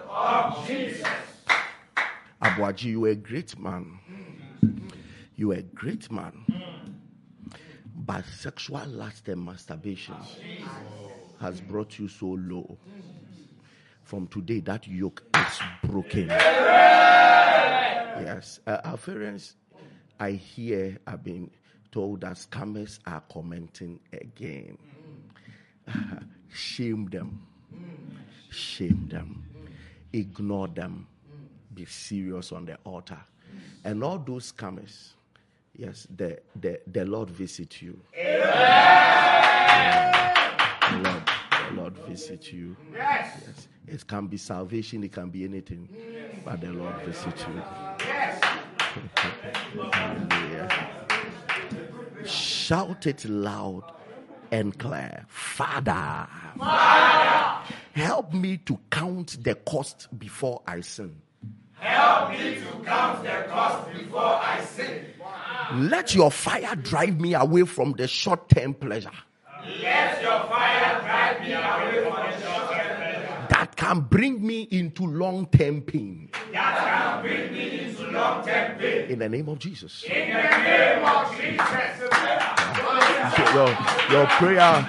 Of 0.10 0.68
Jesus. 0.68 1.08
Abuaji, 2.42 2.84
you 2.84 3.06
a 3.08 3.16
great 3.16 3.58
man. 3.58 4.00
You 5.36 5.54
a 5.54 5.62
great 5.64 6.12
man. 6.12 6.46
But 7.96 8.26
sexual 8.26 8.86
lust 8.86 9.28
and 9.30 9.44
masturbation 9.44 10.16
has 11.40 11.62
brought 11.62 11.98
you 11.98 12.08
so 12.08 12.28
low. 12.28 12.78
From 14.04 14.28
today, 14.28 14.60
that 14.60 14.86
yoke 14.88 15.24
is 15.36 15.60
broken. 15.90 16.28
Yes. 18.16 18.60
Uh, 18.68 18.78
our 18.84 18.98
parents, 18.98 19.56
I 20.24 20.32
hear, 20.32 20.98
I've 21.06 21.22
been 21.22 21.52
told 21.92 22.22
that 22.22 22.38
scammers 22.38 23.00
are 23.06 23.22
commenting 23.30 24.00
again. 24.14 24.78
Shame 26.54 27.08
them. 27.08 27.46
Shame 28.50 29.10
them. 29.12 29.44
Ignore 30.14 30.70
them. 30.70 31.08
Be 31.74 31.84
serious 31.84 32.54
on 32.54 32.64
the 32.64 32.78
altar. 32.86 33.20
And 33.84 34.02
all 34.02 34.18
those 34.18 34.54
scammers, 34.54 35.10
yes, 35.76 36.08
the, 36.16 36.40
the, 36.56 36.80
the 36.88 37.04
Lord 37.04 37.30
visit 37.30 37.82
you. 37.82 38.00
The 38.14 38.22
Lord, 41.04 41.24
the 41.68 41.74
Lord 41.76 41.98
visit 42.08 42.54
you. 42.54 42.78
Yes. 42.94 43.44
Yes. 43.46 43.68
It 43.88 44.08
can 44.08 44.28
be 44.28 44.38
salvation, 44.38 45.04
it 45.04 45.12
can 45.12 45.30
be 45.30 45.44
anything, 45.44 45.90
but 46.46 46.62
the 46.62 46.72
Lord 46.72 46.96
visit 47.02 47.38
you. 47.40 47.62
Hallelujah. 47.62 48.53
Shout 52.26 53.06
it 53.08 53.26
loud 53.26 53.84
and 54.52 54.78
clear. 54.78 55.26
Father, 55.28 56.28
Father, 56.58 57.74
help 57.94 58.34
me 58.34 58.58
to 58.58 58.80
count 58.90 59.44
the 59.44 59.56
cost 59.56 60.08
before 60.18 60.62
I 60.68 60.82
sin. 60.82 61.22
Help 61.74 62.32
me 62.32 62.56
to 62.56 62.86
count 62.86 63.24
the 63.24 63.46
cost 63.50 63.92
before 63.94 64.22
I 64.22 64.64
sin. 64.64 65.06
Let 65.76 66.14
your 66.14 66.30
fire 66.30 66.76
drive 66.76 67.20
me 67.20 67.34
away 67.34 67.64
from 67.64 67.94
the 67.94 68.08
short 68.08 68.48
term 68.50 68.74
pleasure 68.76 69.10
Let 69.82 70.22
your 70.22 70.40
fire 70.44 71.02
drive 71.02 71.42
me 71.42 71.54
away 71.54 72.04
from 72.04 72.14
the 72.14 72.32
short 72.42 72.72
term 72.72 72.93
that 73.76 73.86
can 73.86 74.02
bring 74.02 74.46
me 74.46 74.68
into 74.72 75.06
long 75.06 75.48
term 75.48 75.82
pain. 75.82 76.30
that 76.52 76.78
can 76.78 77.22
bring 77.22 77.54
me 77.54 77.80
into 77.86 78.12
long 78.12 78.46
term 78.46 78.78
pain. 78.78 79.12
In 79.12 79.20
the 79.20 79.30
name 79.30 79.50
of 79.50 79.60
Jesus. 79.60 80.04
In 80.04 80.12
the 80.12 80.42
name 80.44 81.06
of 81.06 81.36
Jesus. 81.40 81.70
Your, 83.54 83.70
your 84.12 84.28
prayer, 84.28 84.88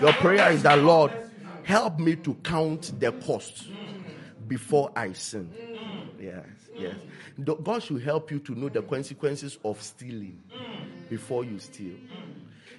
your 0.00 0.12
prayer 0.14 0.50
is 0.52 0.62
that 0.62 0.78
Lord, 0.78 1.12
help 1.62 1.98
me 1.98 2.16
to 2.16 2.34
count 2.36 2.92
the 2.98 3.12
cost 3.12 3.68
before 4.46 4.90
I 4.96 5.12
sin. 5.12 5.50
Yes, 6.20 6.44
yes. 6.76 6.94
God 7.62 7.82
should 7.82 8.02
help 8.02 8.30
you 8.30 8.40
to 8.40 8.54
know 8.54 8.68
the 8.68 8.82
consequences 8.82 9.58
of 9.64 9.80
stealing 9.80 10.42
before 11.08 11.44
you 11.44 11.58
steal. 11.58 11.96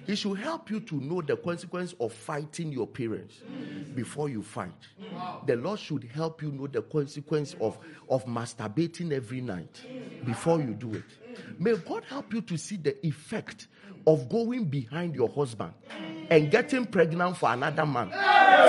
He 0.06 0.16
should 0.16 0.38
help 0.38 0.70
you 0.70 0.80
to 0.80 0.96
know 0.96 1.22
the 1.22 1.36
consequence 1.36 1.94
of 2.00 2.12
fighting 2.12 2.72
your 2.72 2.86
parents 2.86 3.36
before 3.94 4.28
you 4.28 4.42
fight. 4.42 4.72
The 5.46 5.56
Lord 5.56 5.78
should 5.78 6.04
help 6.04 6.42
you 6.42 6.52
know 6.52 6.66
the 6.66 6.82
consequence 6.82 7.54
of, 7.60 7.78
of 8.08 8.24
masturbating 8.26 9.12
every 9.12 9.40
night 9.40 9.80
before 10.24 10.60
you 10.60 10.74
do 10.74 10.94
it. 10.94 11.04
May 11.58 11.76
God 11.76 12.04
help 12.04 12.32
you 12.32 12.40
to 12.42 12.56
see 12.56 12.76
the 12.76 13.04
effect 13.06 13.68
of 14.06 14.28
going 14.28 14.64
behind 14.64 15.14
your 15.14 15.28
husband 15.28 15.72
and 16.30 16.50
getting 16.50 16.86
pregnant 16.86 17.36
for 17.36 17.52
another 17.52 17.84
man 17.86 18.10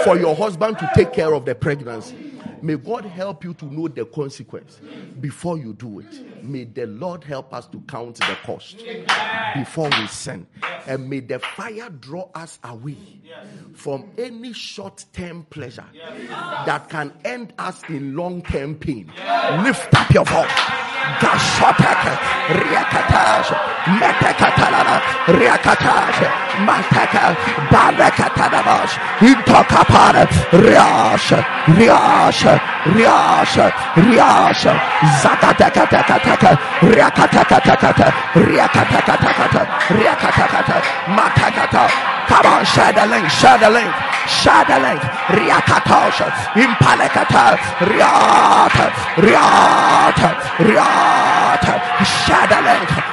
for 0.03 0.17
your 0.17 0.35
husband 0.35 0.77
to 0.79 0.89
take 0.95 1.13
care 1.13 1.33
of 1.33 1.45
the 1.45 1.55
pregnancy. 1.55 2.30
May 2.61 2.75
God 2.75 3.05
help 3.05 3.43
you 3.43 3.53
to 3.55 3.65
know 3.65 3.87
the 3.87 4.05
consequence 4.05 4.79
before 5.19 5.57
you 5.57 5.73
do 5.73 5.99
it. 5.99 6.43
May 6.43 6.65
the 6.65 6.85
Lord 6.87 7.23
help 7.23 7.53
us 7.53 7.67
to 7.67 7.81
count 7.87 8.15
the 8.17 8.37
cost 8.43 8.83
before 9.55 9.89
we 9.89 10.07
sin. 10.07 10.47
And 10.87 11.09
may 11.09 11.19
the 11.19 11.39
fire 11.39 11.89
draw 11.89 12.29
us 12.33 12.59
away 12.63 12.97
from 13.73 14.11
any 14.17 14.53
short 14.53 15.05
term 15.13 15.45
pleasure 15.49 15.85
that 16.65 16.89
can 16.89 17.13
end 17.25 17.53
us 17.57 17.81
in 17.89 18.15
long 18.15 18.41
term 18.41 18.75
pain. 18.75 19.11
Lift 19.63 19.93
up 19.93 20.09
your 20.11 20.25
voice. 20.25 20.81
Metekatalana, 23.81 25.01
riakatash, 25.25 26.21
mateka, 26.67 27.33
barekatanabash, 27.73 28.93
intokapare, 29.25 30.23
riash, 30.53 31.33
riash, 31.73 32.43
riash, 32.93 33.57
riash, 34.05 34.65
zakatekateka, 35.21 36.51
riakatekateka, 36.93 38.07
riakatekateka, 38.35 39.61
riakatekata, 39.97 40.77
matekata. 41.17 41.89
Come 42.27 42.45
on, 42.45 42.63
share 42.63 42.93
the 42.93 43.05
link, 43.07 43.27
share 43.29 43.57
the 43.57 43.69
link, 43.69 43.91
share 44.27 44.63
the 44.63 44.77
link. 44.79 45.01
Riakatosh, 45.35 46.21
impalekata, 46.53 47.57
riata, 47.81 48.85
riata, 49.17 50.29
riata. 50.59 51.91
Share 52.05 53.10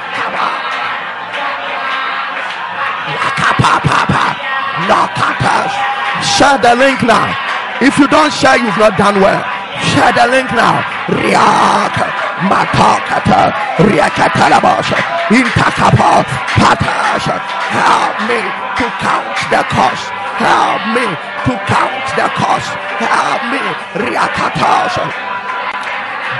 Share 6.39 6.57
the 6.57 6.75
link 6.75 7.03
now. 7.03 7.35
If 7.81 7.99
you 7.99 8.07
don't 8.07 8.31
share, 8.31 8.55
you've 8.55 8.79
not 8.79 8.97
done 8.97 9.19
well. 9.19 9.43
Share 9.91 10.11
the 10.15 10.27
link 10.31 10.47
now. 10.55 10.79
Riaka, 11.11 12.07
Matakata, 12.47 13.51
Riakatalabasha, 13.83 14.95
Intakapa, 15.35 16.23
Patasha. 16.55 17.35
Help 17.75 18.15
me 18.27 18.39
to 18.79 18.85
count 19.03 19.35
the 19.51 19.61
cost. 19.67 20.07
Help 20.39 20.81
me 20.95 21.05
to 21.43 21.53
count 21.67 22.07
the 22.15 22.27
cost. 22.39 22.71
Help 23.03 23.41
me. 23.51 23.59
Riakatasha. 23.99 25.05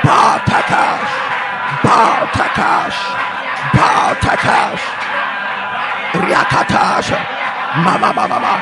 Bartakash. 0.04 1.12
Bartakash. 1.84 3.00
Bartakash. 3.76 4.99
Riakatash. 6.14 7.12
Mama 7.84 8.14
mama 8.14 8.28
mama. 8.28 8.54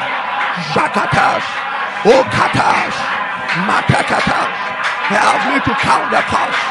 Zakatash. 0.73 1.47
Okatash. 2.03 2.97
Matakatash. 3.67 4.55
Help 5.07 5.41
me 5.47 5.59
to 5.63 5.73
count 5.79 6.11
the 6.11 6.21
cost. 6.27 6.61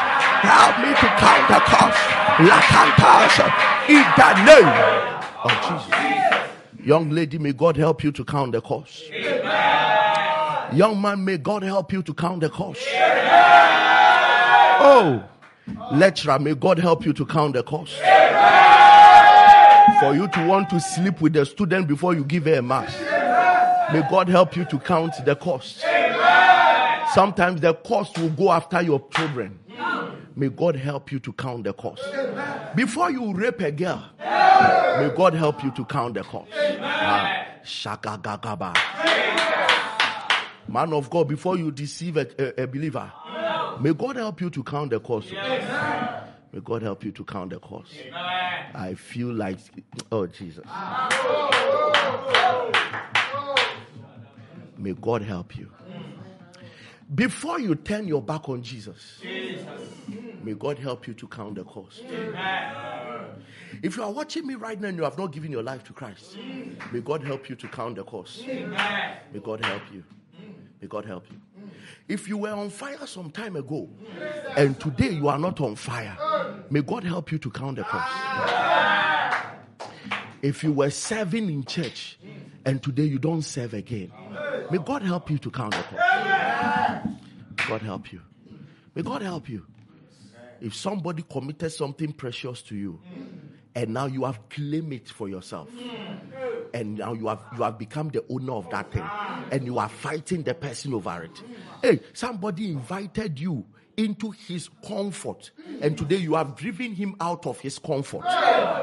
Help 0.45 0.75
me 0.79 0.89
to 0.93 1.07
count 1.17 1.47
the 1.49 1.59
cost. 1.65 1.99
Lakantash. 2.37 3.37
In 3.89 4.05
the 4.15 4.29
name 4.45 4.69
of 5.43 5.51
Jesus. 5.65 5.93
Young 6.85 7.09
lady, 7.09 7.37
may 7.37 7.51
God 7.53 7.75
help 7.75 8.03
you 8.03 8.11
to 8.11 8.23
count 8.23 8.51
the 8.53 8.61
cost. 8.61 9.09
Young 10.71 11.01
man, 11.01 11.25
may 11.25 11.37
God 11.37 11.63
help 11.63 11.91
you 11.91 12.03
to 12.03 12.13
count 12.13 12.41
the 12.41 12.49
cost. 12.49 12.87
Oh, 14.79 15.23
lecturer, 15.91 16.39
may 16.39 16.53
God 16.53 16.77
help 16.77 17.05
you 17.05 17.13
to 17.13 17.25
count 17.25 17.53
the 17.53 17.63
cost. 17.63 17.93
For 19.99 20.13
you 20.13 20.27
to 20.27 20.45
want 20.47 20.69
to 20.69 20.79
sleep 20.79 21.21
with 21.21 21.35
a 21.37 21.45
student 21.45 21.87
before 21.87 22.13
you 22.13 22.23
give 22.23 22.45
her 22.45 22.55
a 22.55 22.61
mass. 22.61 22.95
May 23.93 24.01
God 24.09 24.27
help 24.29 24.55
you 24.55 24.65
to 24.65 24.77
count 24.79 25.13
the 25.25 25.35
cost. 25.35 25.83
Sometimes 27.13 27.61
the 27.61 27.73
cost 27.73 28.17
will 28.19 28.29
go 28.29 28.51
after 28.51 28.81
your 28.81 29.01
children. 29.09 29.59
May 30.35 30.49
God 30.49 30.75
help 30.75 31.11
you 31.11 31.19
to 31.19 31.33
count 31.33 31.63
the 31.63 31.73
cost. 31.73 32.03
Before 32.75 33.09
you 33.09 33.33
rape 33.33 33.61
a 33.61 33.71
girl, 33.71 34.03
may 34.19 35.09
God 35.15 35.33
help 35.33 35.63
you 35.63 35.71
to 35.71 35.85
count 35.85 36.13
the 36.13 36.23
cost. 36.23 36.51
Ah, 36.81 37.45
shakagagaba. 37.63 38.75
Man 40.67 40.93
of 40.93 41.09
God, 41.09 41.27
before 41.29 41.57
you 41.57 41.71
deceive 41.71 42.17
a, 42.17 42.27
a- 42.37 42.63
a 42.63 42.67
believer, 42.67 43.09
may 43.79 43.93
God 43.93 44.17
help 44.17 44.41
you 44.41 44.49
to 44.51 44.63
count 44.63 44.91
the 44.91 44.99
cost. 44.99 45.29
May 46.53 46.59
God 46.61 46.81
help 46.81 47.03
you 47.03 47.11
to 47.11 47.23
count 47.23 47.49
the 47.51 47.59
cost. 47.59 47.93
I 48.73 48.93
feel 48.95 49.33
like, 49.33 49.59
oh 50.11 50.27
Jesus. 50.27 50.65
May 54.77 54.93
God 54.93 55.21
help 55.23 55.57
you. 55.57 55.71
Before 57.13 57.59
you 57.59 57.75
turn 57.75 58.07
your 58.07 58.21
back 58.21 58.49
on 58.49 58.61
Jesus, 58.61 59.19
may 60.43 60.53
God 60.53 60.77
help 60.77 61.07
you 61.07 61.13
to 61.13 61.27
count 61.27 61.55
the 61.55 61.63
cost. 61.63 62.03
If 63.81 63.97
you 63.97 64.03
are 64.03 64.11
watching 64.11 64.45
me 64.47 64.55
right 64.55 64.79
now 64.79 64.87
and 64.89 64.97
you 64.97 65.03
have 65.03 65.17
not 65.17 65.31
given 65.31 65.51
your 65.51 65.63
life 65.63 65.83
to 65.85 65.93
Christ, 65.93 66.37
may 66.91 67.01
God 67.01 67.23
help 67.23 67.49
you 67.49 67.55
to 67.55 67.67
count 67.67 67.95
the 67.95 68.03
cost. 68.03 68.45
May 68.45 69.39
God 69.43 69.63
help 69.63 69.83
you. 69.93 70.03
May 70.81 70.87
God 70.87 71.05
help 71.05 71.25
you. 71.31 71.37
If 72.07 72.27
you 72.27 72.37
were 72.37 72.51
on 72.51 72.69
fire 72.69 73.05
some 73.05 73.31
time 73.31 73.55
ago 73.55 73.89
and 74.55 74.79
today 74.79 75.09
you 75.09 75.27
are 75.27 75.39
not 75.39 75.59
on 75.61 75.75
fire, 75.75 76.17
may 76.69 76.81
God 76.81 77.03
help 77.03 77.31
you 77.31 77.37
to 77.39 77.49
count 77.49 77.77
the 77.77 77.83
cost. 77.83 78.13
If 80.41 80.63
you 80.63 80.71
were 80.71 80.89
serving 80.89 81.49
in 81.49 81.63
church 81.65 82.19
and 82.65 82.81
today 82.81 83.03
you 83.03 83.19
don't 83.19 83.41
serve 83.41 83.73
again, 83.73 84.11
may 84.69 84.77
God 84.77 85.01
help 85.01 85.29
you 85.29 85.37
to 85.39 85.49
count 85.51 85.73
the 85.73 85.83
cost. 85.83 87.67
God 87.67 87.81
help 87.81 88.13
you. 88.13 88.21
May 88.95 89.01
God 89.01 89.21
help 89.21 89.49
you. 89.49 89.65
If 90.61 90.73
somebody 90.75 91.23
committed 91.29 91.71
something 91.71 92.11
precious 92.13 92.61
to 92.63 92.75
you 92.75 92.99
and 93.75 93.93
now 93.93 94.07
you 94.07 94.23
have 94.25 94.49
claimed 94.49 94.93
it 94.93 95.09
for 95.09 95.29
yourself. 95.29 95.69
And 96.73 96.97
now 96.97 97.13
you 97.13 97.27
have 97.27 97.43
you 97.55 97.63
have 97.63 97.77
become 97.77 98.09
the 98.09 98.23
owner 98.29 98.53
of 98.53 98.69
that 98.69 98.91
thing, 98.91 99.05
and 99.51 99.65
you 99.65 99.79
are 99.79 99.89
fighting 99.89 100.43
the 100.43 100.53
person 100.53 100.93
over 100.93 101.23
it. 101.23 101.43
Hey, 101.81 101.99
somebody 102.13 102.71
invited 102.71 103.39
you 103.39 103.65
into 103.95 104.31
his 104.31 104.69
comfort, 104.87 105.51
and 105.81 105.97
today 105.97 106.17
you 106.17 106.35
have 106.35 106.55
driven 106.55 106.93
him 106.93 107.15
out 107.19 107.45
of 107.47 107.59
his 107.59 107.79
comfort. 107.79 108.23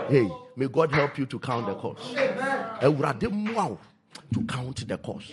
Hey, 0.08 0.28
may 0.56 0.66
God 0.68 0.92
help 0.92 1.18
you 1.18 1.26
to 1.26 1.38
count 1.38 1.66
the 1.66 1.74
cost. 1.74 2.02
Awurade 2.80 3.28
mmoa 3.30 3.68
wo 3.70 3.78
To 4.32 4.42
count 4.44 4.88
the 4.88 4.98
cost. 4.98 5.30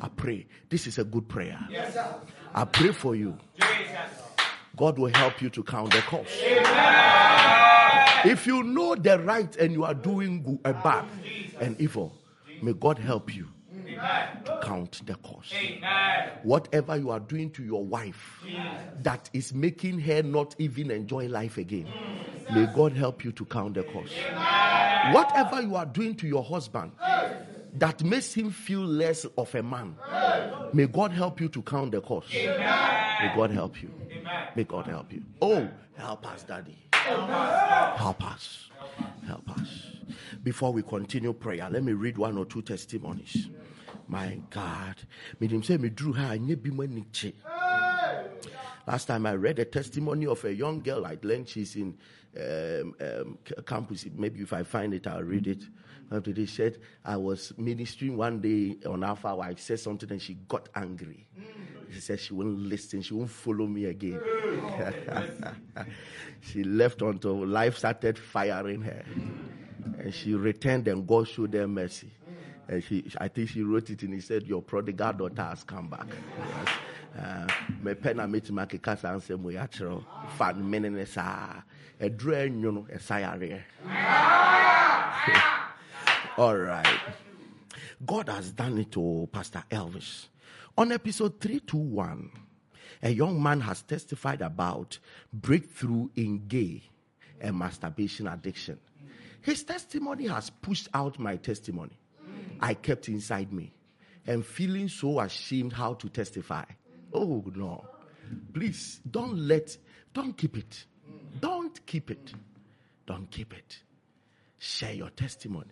I 0.00 0.08
pray. 0.08 0.46
This 0.70 0.86
is 0.86 0.98
a 0.98 1.04
good 1.04 1.28
prayer. 1.28 1.58
I 2.54 2.64
pray 2.64 2.92
for 2.92 3.14
you. 3.14 3.36
God 4.76 4.98
will 4.98 5.12
help 5.12 5.42
you 5.42 5.50
to 5.50 5.62
count 5.62 5.92
the 5.92 6.00
cost. 6.02 6.30
If 8.24 8.46
you 8.46 8.62
know 8.62 8.94
the 8.94 9.18
right 9.18 9.54
and 9.56 9.72
you 9.72 9.84
are 9.84 9.94
doing 9.94 10.42
good, 10.42 10.58
uh, 10.64 10.72
bad 10.82 11.04
and 11.60 11.80
evil, 11.80 12.12
may 12.62 12.72
God 12.72 12.98
help 12.98 13.34
you 13.34 13.48
to 14.44 14.58
count 14.62 15.00
the 15.06 15.14
cost. 15.16 15.52
Whatever 16.42 16.96
you 16.96 17.10
are 17.10 17.20
doing 17.20 17.50
to 17.52 17.62
your 17.62 17.84
wife 17.84 18.42
that 19.02 19.28
is 19.32 19.52
making 19.54 20.00
her 20.00 20.22
not 20.22 20.54
even 20.58 20.90
enjoy 20.90 21.28
life 21.28 21.58
again, 21.58 21.86
may 22.52 22.66
God 22.74 22.92
help 22.92 23.24
you 23.24 23.32
to 23.32 23.44
count 23.44 23.74
the 23.74 23.82
cost. 23.84 24.12
Whatever 25.12 25.62
you 25.62 25.76
are 25.76 25.86
doing 25.86 26.14
to 26.16 26.26
your 26.26 26.44
husband 26.44 26.92
that 27.74 28.02
makes 28.02 28.34
him 28.34 28.50
feel 28.50 28.80
less 28.84 29.24
of 29.36 29.54
a 29.54 29.62
man, 29.62 29.96
may 30.72 30.86
God 30.86 31.12
help 31.12 31.40
you 31.40 31.48
to 31.48 31.62
count 31.62 31.92
the 31.92 32.00
cost. 32.00 32.32
May 32.32 33.32
God 33.34 33.50
help 33.50 33.82
you. 33.82 33.90
May 34.54 34.64
God 34.64 34.86
help 34.86 35.12
you. 35.12 35.22
Oh, 35.42 35.68
help 35.96 36.26
us, 36.26 36.42
Daddy. 36.44 36.87
Help 37.08 38.24
us. 38.24 38.70
Help 39.26 39.50
us. 39.50 39.86
Before 40.42 40.72
we 40.72 40.82
continue 40.82 41.32
prayer, 41.32 41.68
let 41.70 41.82
me 41.82 41.92
read 41.92 42.18
one 42.18 42.38
or 42.38 42.44
two 42.44 42.62
testimonies. 42.62 43.48
My 44.06 44.40
God. 44.50 44.96
Last 48.86 49.04
time 49.06 49.26
I 49.26 49.34
read 49.34 49.58
a 49.58 49.64
testimony 49.66 50.26
of 50.26 50.42
a 50.44 50.54
young 50.54 50.80
girl, 50.80 51.04
I 51.04 51.18
learned 51.22 51.48
she's 51.48 51.76
in 51.76 51.98
um, 52.38 52.94
um, 53.00 53.38
campus. 53.66 54.06
Maybe 54.14 54.40
if 54.40 54.52
I 54.52 54.62
find 54.62 54.94
it, 54.94 55.06
I'll 55.06 55.22
read 55.22 55.46
it. 55.46 55.64
After 56.10 56.32
they 56.32 56.46
said, 56.46 56.78
I 57.04 57.18
was 57.18 57.52
ministering 57.58 58.16
one 58.16 58.40
day 58.40 58.78
on 58.86 59.04
Alpha, 59.04 59.28
I 59.28 59.54
said 59.56 59.80
something 59.80 60.10
and 60.10 60.22
she 60.22 60.34
got 60.48 60.70
angry. 60.74 61.26
She 61.92 62.00
said 62.00 62.20
she 62.20 62.34
won't 62.34 62.58
listen, 62.58 63.02
she 63.02 63.14
won't 63.14 63.30
follow 63.30 63.66
me 63.66 63.86
again. 63.86 64.20
she 66.40 66.64
left 66.64 67.00
until 67.02 67.46
life 67.46 67.78
started 67.78 68.18
firing 68.18 68.82
her. 68.82 69.04
And 69.98 70.12
she 70.12 70.34
returned 70.34 70.88
and 70.88 71.06
God 71.06 71.28
showed 71.28 71.54
her 71.54 71.66
mercy. 71.66 72.10
And 72.68 72.84
she, 72.84 73.10
I 73.18 73.28
think 73.28 73.48
she 73.48 73.62
wrote 73.62 73.88
it 73.88 74.02
and 74.02 74.12
he 74.12 74.20
said, 74.20 74.46
Your 74.46 74.60
prodigal 74.60 75.14
daughter 75.14 75.42
has 75.42 75.64
come 75.64 75.88
back. 75.88 76.06
Yes. 76.38 76.68
Uh, 77.18 77.46
me 77.82 77.94
pen 77.94 78.20
a 78.20 78.28
metumi 78.28 78.62
akeka 78.64 78.96
saa 78.98 79.16
nsɛm 79.16 79.42
wei 79.42 79.54
akyerɛ 79.54 80.04
fa 80.36 80.52
mene 80.54 80.88
ne 80.90 81.04
saa 81.04 81.62
all 86.38 86.56
right 86.56 87.00
god 88.06 88.28
has 88.28 88.52
done 88.52 88.78
it 88.78 88.92
to 88.92 89.28
pastor 89.32 89.64
elvis 89.70 90.28
on 90.78 90.92
episode 90.92 91.40
321 91.40 92.30
a 93.02 93.10
young 93.10 93.42
man 93.42 93.60
has 93.60 93.82
testified 93.82 94.40
about 94.40 94.98
breakthrough 95.32 96.08
in 96.16 96.46
gay 96.48 96.82
and 97.40 97.58
masturbation 97.58 98.26
addiction 98.26 98.78
his 99.42 99.62
testimony 99.64 100.26
has 100.26 100.50
pushed 100.50 100.88
out 100.94 101.18
my 101.18 101.36
testimony 101.36 101.98
i 102.60 102.72
kept 102.72 103.08
inside 103.08 103.52
me 103.52 103.72
and 104.26 104.46
feeling 104.46 104.88
so 104.88 105.20
ashamed 105.20 105.72
how 105.72 105.94
to 105.94 106.08
testify 106.08 106.64
Oh 107.12 107.44
no. 107.54 107.86
Please 108.52 109.00
don't 109.10 109.36
let, 109.38 109.76
don't 110.12 110.36
keep 110.36 110.56
it. 110.56 110.84
Don't 111.40 111.84
keep 111.86 112.10
it. 112.10 112.32
Don't 113.06 113.30
keep 113.30 113.54
it. 113.54 113.78
Share 114.58 114.92
your 114.92 115.10
testimony. 115.10 115.70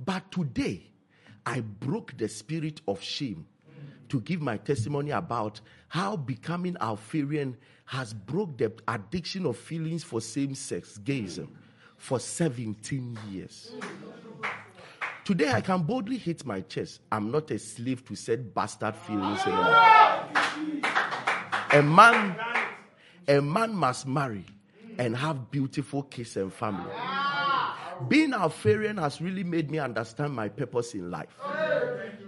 But 0.00 0.30
today, 0.30 0.90
I 1.44 1.60
broke 1.60 2.16
the 2.16 2.28
spirit 2.28 2.80
of 2.88 3.02
shame 3.02 3.46
to 4.08 4.20
give 4.20 4.40
my 4.40 4.56
testimony 4.56 5.10
about 5.10 5.60
how 5.88 6.16
becoming 6.16 6.76
Alpharian 6.80 7.56
has 7.86 8.12
broke 8.12 8.58
the 8.58 8.72
addiction 8.86 9.46
of 9.46 9.56
feelings 9.56 10.04
for 10.04 10.20
same-sex 10.20 10.98
gayism 11.02 11.48
for 11.96 12.20
17 12.20 13.18
years. 13.30 13.72
Today, 15.24 15.50
I 15.50 15.60
can 15.60 15.82
boldly 15.82 16.16
hit 16.16 16.46
my 16.46 16.62
chest. 16.62 17.00
I'm 17.12 17.30
not 17.30 17.50
a 17.50 17.58
slave 17.58 18.04
to 18.06 18.14
said 18.14 18.54
bastard 18.54 18.96
feelings 18.96 19.40
anymore. 19.44 19.76
A 21.72 21.82
man, 21.82 22.36
a 23.26 23.40
man 23.42 23.74
must 23.74 24.06
marry 24.06 24.46
and 24.96 25.14
have 25.16 25.50
beautiful 25.50 26.04
kids 26.04 26.36
and 26.36 26.52
family. 26.52 26.90
Being 28.08 28.32
Alpharian 28.32 28.96
has 28.96 29.20
really 29.20 29.44
made 29.44 29.70
me 29.70 29.78
understand 29.78 30.34
my 30.34 30.48
purpose 30.48 30.94
in 30.94 31.10
life. 31.10 31.36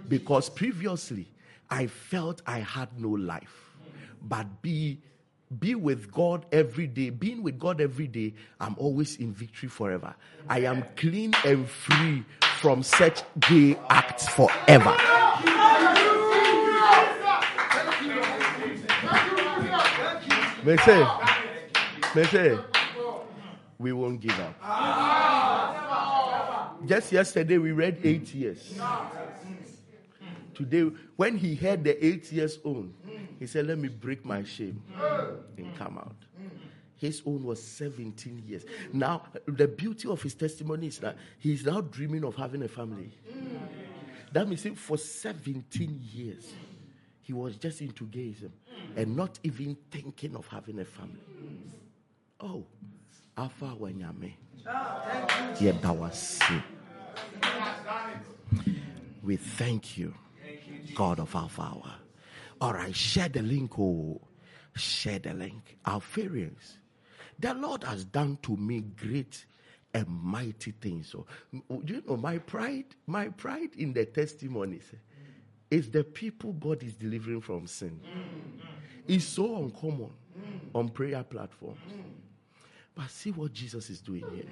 Because 0.07 0.49
previously, 0.49 1.27
I 1.71 1.87
felt 1.87 2.41
I 2.45 2.59
had 2.59 2.99
no 2.99 3.09
life. 3.09 3.77
But 4.21 4.61
be 4.61 4.99
be 5.59 5.75
with 5.75 6.11
God 6.11 6.45
every 6.51 6.87
day. 6.87 7.09
Being 7.09 7.43
with 7.43 7.59
God 7.59 7.81
every 7.81 8.07
day, 8.07 8.33
I'm 8.59 8.75
always 8.77 9.17
in 9.17 9.33
victory 9.33 9.67
forever. 9.69 10.13
I 10.47 10.59
am 10.59 10.85
clean 10.95 11.33
and 11.45 11.67
free 11.67 12.23
from 12.59 12.83
such 12.83 13.23
gay 13.39 13.77
acts 13.89 14.29
forever. 14.29 14.95
May 20.63 20.77
say, 20.77 21.07
may 22.15 22.23
say, 22.25 22.59
we 23.79 23.91
won't 23.91 24.21
give 24.21 24.39
up. 24.39 24.55
Just 26.85 27.11
yesterday 27.11 27.57
we 27.57 27.71
read 27.71 27.99
eight 28.03 28.33
years. 28.33 28.79
Today, 30.61 30.95
when 31.15 31.37
he 31.37 31.55
heard 31.55 31.83
the 31.83 32.05
eight 32.05 32.31
years 32.31 32.59
old, 32.63 32.93
he 33.39 33.47
said, 33.47 33.65
Let 33.65 33.79
me 33.79 33.87
break 33.87 34.23
my 34.23 34.43
shame 34.43 34.79
and 35.57 35.75
come 35.75 35.97
out. 35.97 36.15
His 36.97 37.23
own 37.25 37.43
was 37.43 37.61
17 37.63 38.43
years. 38.45 38.63
Now, 38.93 39.23
the 39.47 39.67
beauty 39.67 40.07
of 40.07 40.21
his 40.21 40.35
testimony 40.35 40.85
is 40.85 40.99
that 40.99 41.17
he's 41.39 41.65
now 41.65 41.81
dreaming 41.81 42.23
of 42.23 42.35
having 42.35 42.61
a 42.61 42.67
family. 42.67 43.11
That 44.33 44.47
means 44.47 44.67
for 44.75 44.99
17 44.99 45.99
years, 46.13 46.53
he 47.23 47.33
was 47.33 47.55
just 47.55 47.81
into 47.81 48.05
gayism 48.05 48.51
and 48.95 49.15
not 49.15 49.39
even 49.43 49.75
thinking 49.89 50.35
of 50.35 50.45
having 50.45 50.79
a 50.79 50.85
family. 50.85 51.17
Oh, 52.39 52.65
Alpha 53.35 53.75
Wanyame. 53.79 54.35
We 59.23 59.35
thank 59.35 59.97
you, 59.97 60.13
God 60.95 61.19
of 61.19 61.33
Alpha. 61.35 61.99
All 62.59 62.73
right, 62.73 62.95
share 62.95 63.29
the 63.29 63.41
link. 63.41 63.77
Oh, 63.79 64.21
share 64.75 65.19
the 65.19 65.33
link. 65.33 65.77
Our 65.85 65.95
Alpharians. 65.95 66.77
The 67.39 67.53
Lord 67.53 67.83
has 67.83 68.05
done 68.05 68.37
to 68.43 68.55
me 68.55 68.81
great 68.81 69.45
and 69.93 70.07
mighty 70.07 70.71
things. 70.71 71.09
So, 71.09 71.25
you 71.51 72.03
know, 72.07 72.17
my 72.17 72.37
pride, 72.37 72.85
my 73.07 73.29
pride 73.29 73.71
in 73.77 73.93
the 73.93 74.05
testimonies 74.05 74.91
is 75.69 75.89
the 75.89 76.03
people 76.03 76.53
God 76.53 76.83
is 76.83 76.93
delivering 76.93 77.41
from 77.41 77.65
sin. 77.65 77.99
It's 79.07 79.25
so 79.25 79.57
uncommon 79.57 80.11
on 80.75 80.89
prayer 80.89 81.23
platforms. 81.23 81.79
But 82.93 83.09
see 83.09 83.31
what 83.31 83.53
Jesus 83.53 83.89
is 83.89 84.01
doing 84.01 84.23
here. 84.31 84.45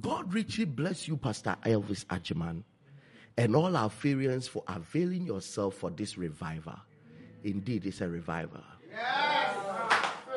God 0.00 0.32
richly 0.34 0.64
bless 0.64 1.06
you, 1.06 1.16
Pastor 1.16 1.56
Elvis 1.64 2.04
Agyemang, 2.06 2.62
and 3.36 3.54
all 3.54 3.76
our 3.76 3.84
Alpharians 3.84 4.48
for 4.48 4.62
availing 4.68 5.26
yourself 5.26 5.74
for 5.76 5.90
this 5.90 6.18
revival. 6.18 6.78
Indeed, 7.44 7.86
it's 7.86 8.00
a 8.00 8.08
revival. 8.08 8.62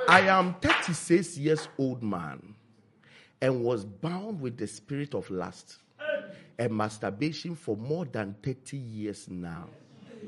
I 0.08 0.22
am 0.22 0.56
36 0.56 1.38
years 1.38 1.68
old 1.78 2.04
man 2.04 2.56
and 3.42 3.64
was 3.64 3.86
bound 3.86 4.42
with 4.42 4.58
the 4.58 4.68
spirit 4.68 5.14
of 5.14 5.30
lust 5.30 5.78
and 6.58 6.76
masturbation 6.76 7.56
for 7.56 7.78
more 7.78 8.06
than 8.06 8.36
30 8.44 8.78
years 8.78 9.28
now. 9.30 9.70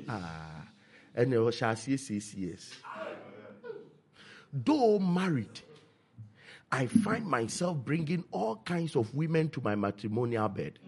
Ah, 0.07 0.65
and 1.15 1.33
it 1.33 1.39
was 1.39 1.57
six 1.57 2.33
years. 2.33 2.71
Though 4.53 4.99
married, 4.99 5.61
I 6.71 6.85
find 6.87 7.25
myself 7.25 7.77
bringing 7.77 8.23
all 8.31 8.57
kinds 8.57 8.95
of 8.95 9.13
women 9.13 9.49
to 9.49 9.61
my 9.61 9.75
matrimonial 9.75 10.47
bed. 10.47 10.79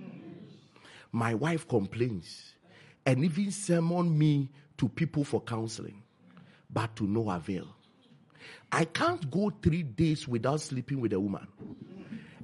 My 1.12 1.34
wife 1.36 1.68
complains 1.68 2.54
and 3.06 3.24
even 3.24 3.52
summon 3.52 4.18
me 4.18 4.50
to 4.78 4.88
people 4.88 5.24
for 5.24 5.42
counseling, 5.42 6.02
but 6.70 6.96
to 6.96 7.04
no 7.06 7.30
avail. 7.30 7.68
I 8.72 8.86
can't 8.86 9.30
go 9.30 9.52
three 9.62 9.84
days 9.84 10.28
without 10.28 10.62
sleeping 10.62 11.00
with 11.02 11.14
a 11.14 11.20
woman. 11.20 11.48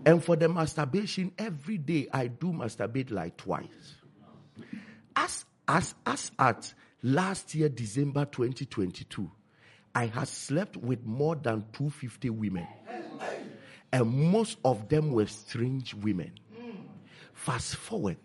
And 0.05 0.23
for 0.23 0.35
the 0.35 0.47
masturbation, 0.47 1.31
every 1.37 1.77
day 1.77 2.07
I 2.13 2.27
do 2.27 2.47
masturbate 2.47 3.11
like 3.11 3.37
twice. 3.37 3.95
As, 5.15 5.45
as, 5.67 5.95
as 6.05 6.31
at 6.37 6.73
last 7.01 7.55
year, 7.55 7.69
December 7.69 8.25
2022, 8.25 9.29
I 9.95 10.05
had 10.05 10.27
slept 10.27 10.77
with 10.77 11.03
more 11.05 11.35
than 11.35 11.65
250 11.73 12.29
women. 12.29 12.67
And 13.91 14.31
most 14.31 14.57
of 14.63 14.87
them 14.89 15.11
were 15.11 15.25
strange 15.25 15.93
women. 15.93 16.31
Fast 17.33 17.75
forward, 17.75 18.17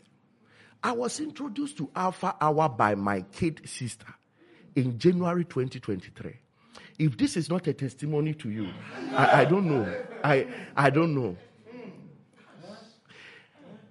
I 0.82 0.92
was 0.92 1.20
introduced 1.20 1.78
to 1.78 1.88
Alpha 1.94 2.36
Hour 2.40 2.68
by 2.68 2.94
my 2.94 3.22
kid 3.32 3.62
sister 3.64 4.06
in 4.76 4.98
January 4.98 5.44
2023. 5.44 6.34
If 6.98 7.16
this 7.16 7.36
is 7.36 7.48
not 7.48 7.66
a 7.66 7.72
testimony 7.72 8.34
to 8.34 8.50
you, 8.50 8.68
I, 9.12 9.42
I 9.42 9.44
don't 9.44 9.66
know. 9.66 10.04
I, 10.22 10.46
I 10.76 10.90
don't 10.90 11.14
know. 11.14 11.36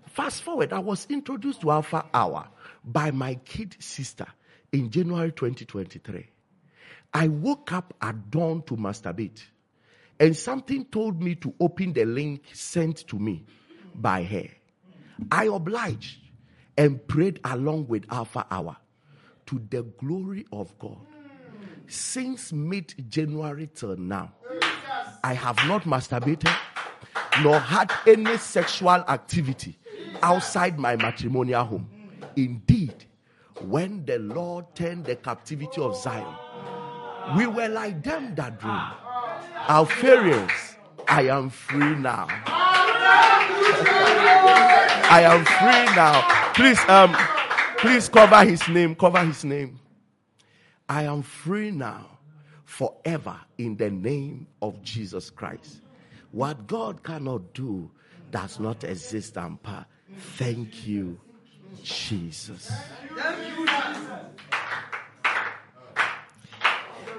Fast 0.08 0.44
forward, 0.44 0.72
I 0.74 0.80
was 0.80 1.08
introduced 1.10 1.62
to 1.62 1.72
Alpha 1.72 2.06
Hour 2.14 2.48
by 2.84 3.10
my 3.12 3.36
kid 3.36 3.76
sister 3.80 4.28
in 4.72 4.90
January 4.92 5.32
2023. 5.32 6.28
I 7.14 7.28
woke 7.28 7.72
up 7.72 7.94
at 8.02 8.30
dawn 8.30 8.62
to 8.64 8.76
masturbate, 8.76 9.42
and 10.20 10.36
something 10.36 10.86
told 10.86 11.22
me 11.22 11.36
to 11.36 11.54
open 11.60 11.94
the 11.94 12.06
link 12.06 12.44
sent 12.54 13.08
to 13.08 13.18
me 13.20 13.46
by 13.96 14.24
her. 14.24 14.48
I 15.32 15.46
obliged 15.46 16.18
and 16.78 17.06
prayed 17.08 17.40
along 17.44 17.88
with 17.88 18.06
Alpha 18.12 18.46
Hour 18.50 18.78
to 19.48 19.62
the 19.70 19.84
glory 19.84 20.46
of 20.52 20.78
God. 20.80 21.00
Since 21.88 22.54
mid 22.54 22.94
January 23.10 23.70
till 23.74 23.98
now, 23.98 24.34
I 25.24 25.34
have 25.34 25.58
not 25.68 25.84
masturbated 25.84 26.56
nor 27.42 27.60
had 27.60 27.92
any 28.08 28.38
sexual 28.38 28.90
activity 28.90 29.78
outside 30.22 30.80
my 30.80 30.96
matrimonial 30.96 31.64
home. 31.64 31.90
Indeed, 32.36 33.06
when 33.62 34.06
the 34.06 34.20
Lord 34.20 34.66
turned 34.76 35.06
the 35.06 35.16
captivity 35.16 35.82
of 35.82 35.96
Zion, 35.96 36.36
we 37.38 37.48
were 37.48 37.70
like 37.70 38.04
them 38.04 38.36
that 38.36 38.60
dream. 38.60 38.82
Alpharians, 39.70 40.52
I 41.08 41.28
am 41.30 41.50
free 41.50 41.96
now. 41.96 42.28
I 45.10 45.22
am 45.24 45.46
free 45.46 45.96
now. 45.96 46.54
Please, 46.54 46.80
um, 46.90 47.16
please 47.78 48.10
cover 48.10 48.44
his 48.44 48.68
name. 48.68 48.96
Cover 48.96 49.24
his 49.24 49.46
name. 49.46 49.80
I 50.90 51.04
am 51.04 51.22
free 51.22 51.72
now, 51.72 52.20
forever, 52.66 53.40
in 53.58 53.78
the 53.78 53.90
name 53.90 54.48
of 54.62 54.82
Jesus 54.84 55.30
Christ. 55.30 55.82
What 56.32 56.68
God 56.68 57.02
cannot 57.04 57.54
do 57.54 57.90
does 58.32 58.60
not 58.60 58.84
exist 58.84 59.36
power. 59.36 59.86
Thank 60.36 60.86
you, 60.86 61.20
Jesus. 61.84 62.72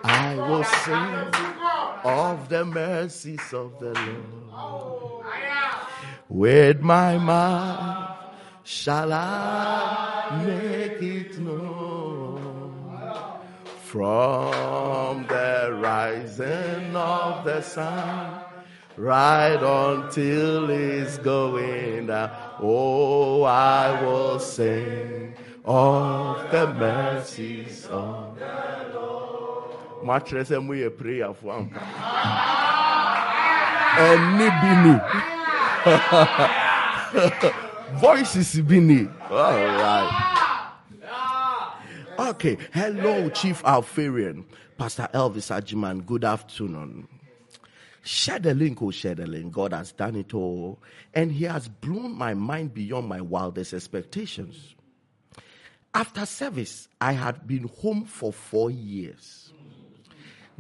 I 0.05 0.34
will 0.36 0.64
sing 0.64 1.32
of 2.05 2.48
the 2.50 2.64
mercies 2.66 3.55
of 3.55 3.78
the 3.78 3.94
Lord. 4.52 5.24
With 6.28 6.80
my 6.80 7.16
mouth 7.16 8.18
shall 8.64 9.12
I 9.12 10.42
make 10.44 11.02
it 11.02 11.38
known. 11.38 12.70
From 13.82 15.26
the 15.28 15.78
rising 15.80 16.94
of 16.96 17.44
the 17.44 17.62
sun 17.62 18.40
right 18.96 19.55
until 19.55 20.68
it's 20.68 21.16
going 21.18 22.09
down. 22.09 22.30
Oh, 22.61 23.44
I 23.44 24.02
will 24.02 24.38
sing 24.38 25.34
of 25.64 26.50
the 26.50 26.74
mercies 26.74 27.86
of 27.86 28.38
the 28.38 28.90
Lord. 28.92 29.34
Mattress 30.05 30.50
and 30.50 30.68
we 30.68 30.84
a 30.84 30.90
prayer 30.90 31.32
for 31.32 31.59
him. 31.59 31.70
And 33.96 34.38
bini. 34.61 35.00
Voices 38.00 38.61
bini. 38.61 39.09
All 39.30 39.52
right. 39.52 40.30
Okay. 42.18 42.59
Hello, 42.72 43.28
Chief 43.30 43.62
Alpharian. 43.64 44.44
Pastor 44.76 45.09
Elvis 45.14 45.50
Agyemang. 45.50 46.05
Good 46.05 46.24
afternoon. 46.24 47.09
Share 48.02 48.38
the 48.38 48.55
link, 48.55 48.82
oh, 48.82 48.90
share 48.90 49.14
the 49.14 49.26
link. 49.26 49.52
God 49.52 49.72
has 49.72 49.92
done 49.92 50.16
it 50.16 50.34
all. 50.34 50.82
And 51.14 51.32
He 51.32 51.44
has 51.44 51.68
blown 51.68 52.16
my 52.16 52.34
mind 52.34 52.74
beyond 52.74 53.09
my 53.09 53.20
wildest 53.20 53.72
expectations. 53.72 54.74
After 55.94 56.26
service, 56.26 56.88
I 57.00 57.12
had 57.12 57.46
been 57.46 57.70
home 57.80 58.05
for 58.05 58.32
four 58.32 58.70
years. 58.70 59.43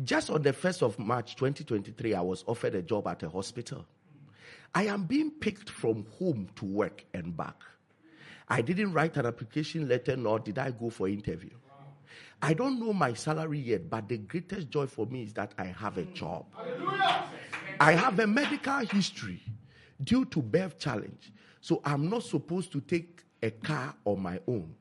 Just 0.02 0.28
on 0.28 0.42
the 0.42 0.52
1st 0.52 0.82
of 0.82 0.98
March 0.98 1.36
2023, 1.36 2.14
I 2.14 2.20
was 2.20 2.42
offered 2.48 2.74
a 2.74 2.82
job 2.82 3.06
at 3.06 3.22
a 3.22 3.28
hospital. 3.28 3.86
I 4.74 4.86
am 4.86 5.04
being 5.04 5.30
picked 5.30 5.70
from 5.70 6.04
home 6.18 6.48
to 6.56 6.64
work 6.64 7.04
and 7.14 7.36
back. 7.36 7.62
I 8.48 8.60
didn't 8.60 8.92
write 8.92 9.16
an 9.16 9.26
application 9.26 9.88
letter 9.88 10.16
nor 10.16 10.40
did 10.40 10.58
I 10.58 10.72
go 10.72 10.90
for 10.90 11.08
interview. 11.08 11.50
I 12.42 12.54
don't 12.54 12.80
know 12.80 12.92
my 12.92 13.14
salary 13.14 13.60
yet, 13.60 13.88
but 13.88 14.08
the 14.08 14.18
greatest 14.18 14.68
joy 14.68 14.86
for 14.86 15.06
me 15.06 15.22
is 15.22 15.32
that 15.34 15.54
I 15.58 15.66
have 15.66 15.96
a 15.96 16.04
job. 16.06 16.46
I 17.78 17.92
have 17.92 18.18
a 18.18 18.26
medical 18.26 18.78
history 18.78 19.40
due 20.02 20.24
to 20.26 20.42
birth 20.42 20.78
challenge, 20.78 21.32
so 21.60 21.80
I'm 21.84 22.10
not 22.10 22.24
supposed 22.24 22.72
to 22.72 22.80
take 22.80 23.22
a 23.42 23.50
car 23.50 23.94
on 24.04 24.20
my 24.20 24.40
own. 24.48 24.74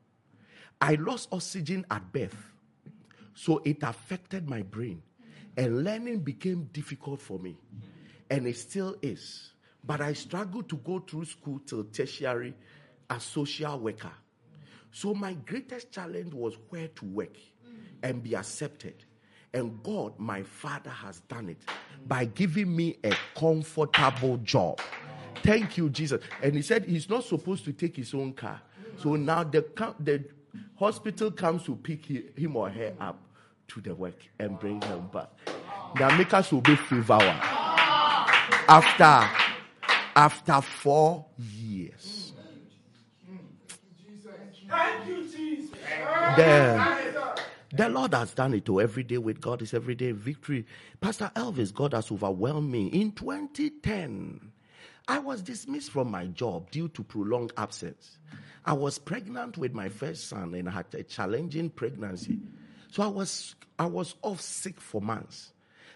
I 0.80 0.96
lost 0.96 1.28
oxygen 1.30 1.86
at 1.90 2.12
birth, 2.12 2.53
so 3.34 3.60
it 3.64 3.82
affected 3.82 4.48
my 4.48 4.62
brain, 4.62 5.02
and 5.56 5.84
learning 5.84 6.20
became 6.20 6.64
difficult 6.72 7.20
for 7.20 7.38
me, 7.38 7.56
and 8.30 8.46
it 8.46 8.56
still 8.56 8.96
is. 9.02 9.50
But 9.84 10.00
I 10.00 10.14
struggled 10.14 10.68
to 10.70 10.76
go 10.76 11.00
through 11.00 11.26
school 11.26 11.60
till 11.66 11.84
tertiary 11.84 12.54
as 13.10 13.22
social 13.22 13.78
worker. 13.78 14.12
So 14.92 15.12
my 15.12 15.34
greatest 15.34 15.92
challenge 15.92 16.32
was 16.32 16.56
where 16.70 16.88
to 16.88 17.04
work 17.04 17.36
and 18.02 18.22
be 18.22 18.34
accepted. 18.34 18.94
And 19.52 19.82
God, 19.82 20.18
my 20.18 20.42
Father, 20.42 20.90
has 20.90 21.20
done 21.20 21.50
it 21.50 21.58
by 22.06 22.24
giving 22.24 22.74
me 22.74 22.96
a 23.04 23.14
comfortable 23.36 24.38
job. 24.38 24.80
Thank 25.42 25.76
you, 25.76 25.90
Jesus. 25.90 26.22
And 26.42 26.54
he 26.54 26.62
said 26.62 26.84
he's 26.86 27.08
not 27.08 27.24
supposed 27.24 27.64
to 27.66 27.72
take 27.72 27.96
his 27.96 28.14
own 28.14 28.32
car. 28.32 28.62
So 28.98 29.16
now 29.16 29.44
the, 29.44 29.64
the 30.00 30.24
hospital 30.76 31.30
comes 31.30 31.64
to 31.64 31.76
pick 31.76 32.06
him 32.06 32.56
or 32.56 32.70
her 32.70 32.94
up 33.00 33.18
to 33.68 33.80
the 33.80 33.94
work 33.94 34.16
and 34.38 34.58
bring 34.58 34.80
them 34.80 35.08
back. 35.12 35.28
Now 35.98 36.16
make 36.16 36.32
us 36.34 36.52
obey 36.52 36.76
favor 36.76 37.18
after 38.68 39.28
after 40.16 40.60
four 40.60 41.26
years. 41.38 42.32
Thank 44.68 45.06
you, 45.06 45.22
Jesus. 45.28 45.70
The, 46.36 47.40
the 47.72 47.88
Lord 47.88 48.14
has 48.14 48.32
done 48.34 48.54
it. 48.54 48.64
To 48.64 48.80
every 48.80 49.02
day 49.02 49.18
with 49.18 49.40
God 49.40 49.62
is 49.62 49.74
every 49.74 49.94
day 49.94 50.12
victory. 50.12 50.66
Pastor 51.00 51.30
Elvis, 51.36 51.72
God 51.72 51.92
has 51.92 52.10
overwhelmed 52.10 52.70
me. 52.70 52.86
In 52.88 53.12
2010, 53.12 54.52
I 55.06 55.18
was 55.18 55.42
dismissed 55.42 55.90
from 55.90 56.10
my 56.10 56.26
job 56.28 56.70
due 56.70 56.88
to 56.88 57.02
prolonged 57.04 57.52
absence. 57.56 58.18
I 58.64 58.72
was 58.72 58.98
pregnant 58.98 59.58
with 59.58 59.74
my 59.74 59.88
first 59.88 60.28
son 60.28 60.54
and 60.54 60.68
had 60.68 60.86
a 60.94 61.02
challenging 61.02 61.68
pregnancy. 61.70 62.38
So 62.94 63.02
I 63.02 63.08
was 63.08 63.56
I 63.76 63.86
was 63.86 64.14
off 64.22 64.40
sick 64.40 64.80
for 64.80 65.00
months. 65.00 65.52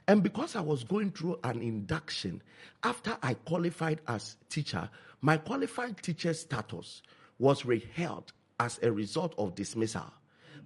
And 0.08 0.20
because 0.20 0.56
I 0.56 0.60
was 0.62 0.82
going 0.82 1.12
through 1.12 1.38
an 1.44 1.62
induction, 1.62 2.42
after 2.82 3.16
I 3.22 3.34
qualified 3.34 4.00
as 4.08 4.36
teacher, 4.48 4.90
my 5.20 5.36
qualified 5.36 6.02
teacher 6.02 6.34
status 6.34 7.02
was 7.38 7.64
withheld 7.64 8.32
as 8.58 8.80
a 8.82 8.90
result 8.90 9.36
of 9.38 9.54
dismissal. 9.54 10.12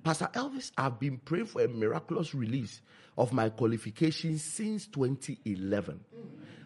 Pastor 0.05 0.31
Elvis, 0.33 0.73
I've 0.79 0.99
been 0.99 1.19
praying 1.19 1.47
for 1.47 1.65
a 1.65 1.69
miraculous 1.69 2.35
release 2.35 2.81
of 3.19 3.35
my 3.35 3.51
qualification 3.51 4.39
since 4.39 4.87
2011. 4.87 6.01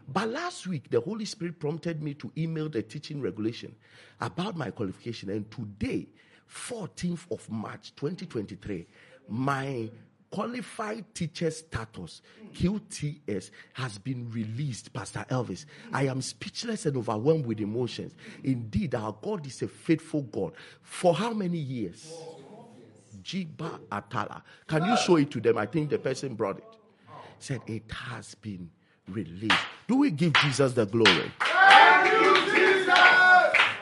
But 0.06 0.28
last 0.28 0.68
week, 0.68 0.90
the 0.90 1.00
Holy 1.00 1.24
Spirit 1.24 1.58
prompted 1.58 2.04
me 2.04 2.14
to 2.14 2.30
email 2.38 2.68
the 2.68 2.82
teaching 2.82 3.20
regulation 3.20 3.74
about 4.20 4.56
my 4.56 4.70
qualification. 4.70 5.28
And 5.28 5.50
today, 5.50 6.06
14th 6.48 7.30
of 7.32 7.50
March 7.50 7.92
2023, 7.96 8.86
my 9.28 9.90
qualified 10.30 11.04
teacher 11.14 11.50
status, 11.50 12.20
QTS, 12.52 13.50
has 13.74 13.98
been 13.98 14.30
released, 14.30 14.92
Pastor 14.92 15.24
Elvis. 15.30 15.64
I 15.92 16.06
am 16.08 16.20
speechless 16.20 16.86
and 16.86 16.96
overwhelmed 16.96 17.46
with 17.46 17.60
emotions. 17.60 18.14
Indeed, 18.44 18.94
our 18.94 19.16
God 19.22 19.46
is 19.46 19.62
a 19.62 19.68
faithful 19.68 20.22
God. 20.22 20.52
For 20.82 21.14
how 21.14 21.32
many 21.32 21.58
years? 21.58 22.12
Jiba 23.22 23.80
Atala. 23.90 24.42
Can 24.66 24.84
you 24.84 24.96
show 24.98 25.16
it 25.16 25.30
to 25.32 25.40
them? 25.40 25.58
I 25.58 25.66
think 25.66 25.90
the 25.90 25.98
person 25.98 26.34
brought 26.34 26.58
it. 26.58 26.64
Said 27.38 27.60
it 27.66 27.90
has 27.90 28.34
been 28.36 28.70
released. 29.08 29.56
Do 29.88 29.96
we 29.96 30.10
give 30.10 30.32
Jesus 30.34 30.72
the 30.72 30.86
glory? 30.86 31.32
Thank 31.40 32.12
you, 32.12 32.54
Jesus. 32.54 32.98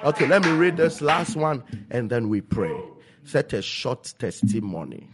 Okay, 0.04 0.26
let 0.26 0.42
me 0.42 0.50
read 0.52 0.76
this 0.76 1.00
last 1.00 1.36
one 1.36 1.62
and 1.90 2.10
then 2.10 2.28
we 2.28 2.40
pray. 2.40 2.76
Set 3.24 3.52
a 3.52 3.62
short 3.62 4.12
testimony. 4.18 5.08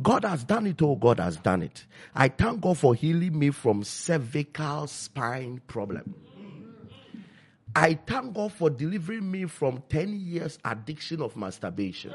God 0.00 0.24
has 0.24 0.44
done 0.44 0.66
it, 0.66 0.80
oh, 0.82 0.94
God 0.94 1.18
has 1.18 1.36
done 1.36 1.62
it. 1.62 1.84
I 2.14 2.28
thank 2.28 2.60
God 2.60 2.78
for 2.78 2.94
healing 2.94 3.38
me 3.38 3.50
from 3.50 3.82
cervical 3.82 4.86
spine 4.86 5.60
problem. 5.66 6.14
I 7.74 7.94
thank 7.94 8.34
God 8.34 8.52
for 8.52 8.70
delivering 8.70 9.30
me 9.30 9.44
from 9.46 9.82
10 9.88 10.18
years 10.20 10.58
addiction 10.64 11.20
of 11.20 11.36
masturbation. 11.36 12.12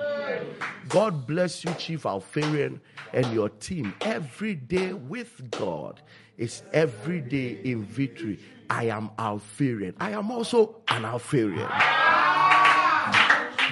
God 0.90 1.26
bless 1.28 1.64
you, 1.64 1.74
Chief 1.76 2.06
Alpharian, 2.06 2.82
and 3.14 3.32
your 3.34 3.50
team. 3.50 3.94
Every 4.02 4.56
day 4.56 4.94
with 4.94 5.52
God 5.52 6.02
is 6.38 6.64
every 6.74 7.22
day 7.22 7.60
in 7.64 7.84
victory. 7.84 8.40
I 8.70 8.86
am 8.86 9.12
Alpharian. 9.20 9.96
I 10.00 10.12
am 10.12 10.32
also 10.32 10.82
an 10.88 11.06
Alpharian. 11.06 11.70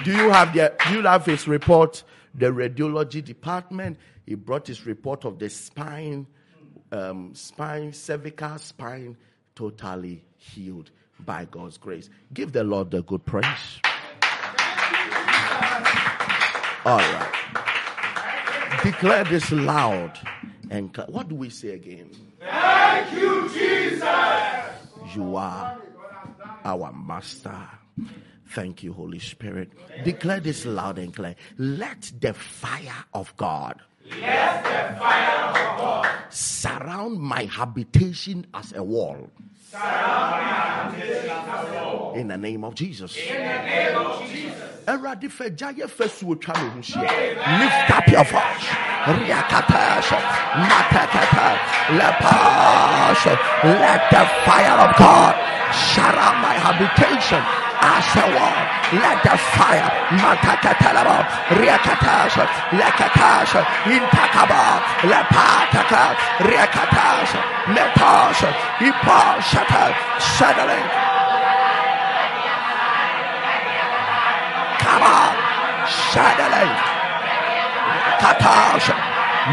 Do 0.04 0.10
you 0.10 0.30
have 0.30 0.52
the 0.54 0.74
do 0.88 0.94
you 0.94 1.02
have 1.02 1.24
his 1.26 1.46
report? 1.46 2.02
The 2.34 2.46
radiology 2.46 3.22
department. 3.24 3.98
He 4.26 4.34
brought 4.34 4.66
his 4.66 4.86
report 4.86 5.24
of 5.24 5.38
the 5.38 5.50
spine, 5.50 6.26
um, 6.90 7.34
spine, 7.34 7.92
cervical 7.92 8.58
spine, 8.58 9.16
totally 9.54 10.24
healed 10.36 10.90
by 11.20 11.44
God's 11.44 11.76
grace. 11.78 12.08
Give 12.32 12.52
the 12.52 12.64
Lord 12.64 12.90
the 12.90 13.02
good 13.02 13.24
praise. 13.24 13.80
All 16.84 16.98
right. 16.98 17.28
Declare 18.82 19.24
this 19.24 19.52
loud 19.52 20.18
and 20.70 20.90
cl- 20.94 21.08
what 21.08 21.28
do 21.28 21.34
we 21.36 21.48
say 21.50 21.70
again? 21.70 22.10
Thank 22.40 23.12
you, 23.12 23.48
Jesus. 23.50 24.02
You 25.14 25.36
are 25.36 25.78
our 26.64 26.92
master. 26.92 27.68
Thank 28.54 28.82
you, 28.82 28.92
Holy 28.92 29.18
Spirit. 29.18 29.70
Declare 30.04 30.40
this 30.40 30.66
loud 30.66 30.98
and 30.98 31.14
clear. 31.14 31.34
Let 31.56 32.12
the 32.20 32.34
fire 32.34 33.04
of 33.14 33.34
God. 33.38 33.80
Let 34.20 34.62
the 34.64 35.00
fire 35.00 35.48
of 35.48 35.78
God 35.78 36.08
surround 36.28 37.18
my 37.18 37.44
habitation 37.44 38.46
as 38.52 38.74
a 38.74 38.82
wall. 38.82 39.30
In 42.14 42.28
the 42.28 42.36
name 42.36 42.62
of 42.64 42.74
Jesus. 42.74 43.16
in 43.16 43.32
the 43.32 43.40
name 43.40 43.96
of 43.96 44.28
Jesus. 44.28 44.52
Awurade 44.84 45.30
fagya 45.32 45.72
yɛ 45.72 45.88
fasuo 45.88 46.36
me 46.36 46.44
ho. 46.44 47.00
Lift 47.56 47.90
up 47.90 48.06
your 48.08 48.24
voice. 48.24 48.68
Riakatasha, 49.16 50.18
matakata, 50.60 51.56
lepasha. 51.96 53.32
Let 53.64 54.10
the 54.10 54.26
fire 54.44 54.90
of 54.90 54.96
God 54.98 55.34
surround 55.72 56.42
my 56.42 56.52
habitation 56.52 57.71
as 57.82 58.06
a 58.14 58.26
wall. 58.30 58.58
Let 59.02 59.18
the 59.26 59.34
fire, 59.58 59.90
matakatalaba, 60.22 61.26
riakatasha, 61.58 62.46
lekatasha, 62.78 63.62
intakaba, 63.90 64.78
lepataka, 65.10 66.02
riakatasha, 66.46 67.40
metasha, 67.74 68.50
ipashata, 68.78 69.84
settling. 70.22 70.88
Come 74.82 75.02
on, 75.02 75.34
Shadalay, 75.86 76.70
Katash, 78.22 78.88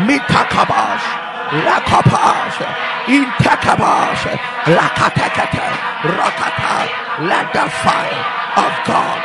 Mitakabash, 0.05 1.28
Lakapash, 1.51 2.59
Intakabash, 3.07 4.25
Lakatakata, 4.69 5.67
Rakata, 6.05 7.27
let 7.27 7.51
the 7.53 7.65
fire 7.83 8.23
of 8.65 8.73
God 8.85 9.19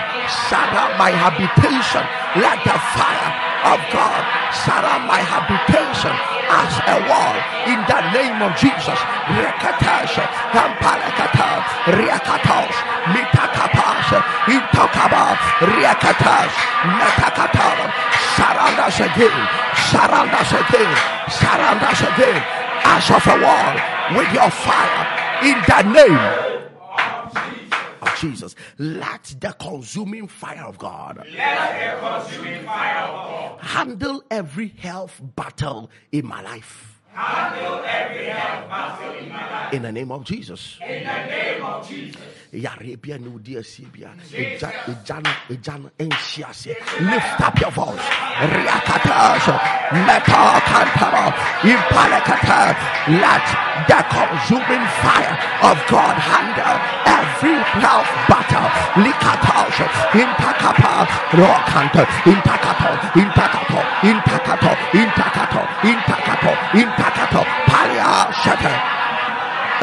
surround 0.48 0.94
my 0.98 1.10
habitation. 1.12 2.04
Let 2.40 2.58
the 2.64 2.76
fire 2.96 3.30
of 3.74 3.80
God 3.92 4.22
surround 4.64 5.04
my 5.08 5.20
habitation 5.20 6.14
as 6.50 6.72
a 6.94 6.98
wall. 7.08 7.36
In 7.68 7.80
the 7.88 8.00
name 8.16 8.38
of 8.42 8.52
Jesus. 8.56 8.98
Rekatash, 9.36 10.16
Kampalakata, 10.52 11.50
Riakatos, 11.96 12.76
Mitakapash, 14.04 14.44
Intokaba, 14.46 15.36
Riakatas. 15.64 16.52
Surround 18.36 18.78
us 18.80 19.00
again, 19.00 19.48
surround 19.90 20.30
us 20.30 20.52
again, 20.52 20.96
surround 21.30 21.82
us 21.82 22.00
again 22.00 22.42
as 22.84 23.10
of 23.10 23.26
a 23.26 23.36
wall 23.42 23.74
with 24.18 24.32
your 24.32 24.50
fire 24.50 25.24
in 25.42 25.56
the 25.66 25.82
name 25.92 26.18
of 28.02 28.16
Jesus. 28.18 28.54
Let 28.78 29.34
the 29.40 29.52
consuming 29.52 30.28
fire 30.28 30.64
of 30.64 30.78
God 30.78 31.24
Let 31.36 32.00
the 32.00 32.06
consuming 32.06 32.64
fire 32.64 33.04
of 33.04 33.30
God 33.30 33.60
handle 33.60 34.22
every 34.30 34.68
health 34.68 35.20
battle 35.36 35.90
in 36.12 36.26
my 36.26 36.42
life. 36.42 36.93
Handle 37.14 37.84
every 37.86 38.26
health 38.26 38.68
battle 38.68 39.14
in 39.14 39.28
my 39.28 39.50
life. 39.50 39.72
In 39.74 39.82
the 39.82 39.92
name 39.92 40.10
of 40.12 40.24
Jesus. 40.24 40.78
In 40.82 41.04
the 41.04 41.26
name 41.26 41.64
of 41.64 41.88
Jesus. 41.88 42.20
Yare 42.52 42.96
bia 42.96 43.18
ne 43.18 43.28
wodi 43.28 43.56
asie 43.58 43.86
bia 43.92 44.10
egya 44.30 44.70
egya 44.86 45.18
no 45.22 45.30
egya 45.50 45.74
no 45.82 45.90
ɛnhyi 45.98 46.44
aseɛ 46.46 46.74
lift 47.10 47.40
up 47.40 47.58
your 47.60 47.70
voice. 47.72 48.06
Riakatas 48.38 49.46
meta 50.06 50.42
kantara. 50.68 51.24
Impalekata. 51.66 52.60
Let 53.10 53.46
the 53.90 54.00
consuming 54.06 54.86
fire 55.02 55.34
of 55.66 55.76
God 55.90 56.14
handle 56.14 56.78
every 57.10 57.58
health 57.82 58.10
battle. 58.30 58.68
Likatas 59.02 59.76
intakapa 60.14 60.92
rokanta. 61.34 62.02
Intakato 62.30 62.90
intakato 63.18 63.80
intakato 64.06 64.70
intakato 64.94 65.62
intakato 65.82 66.52
intakato 66.78 67.03
shata. 68.42 68.94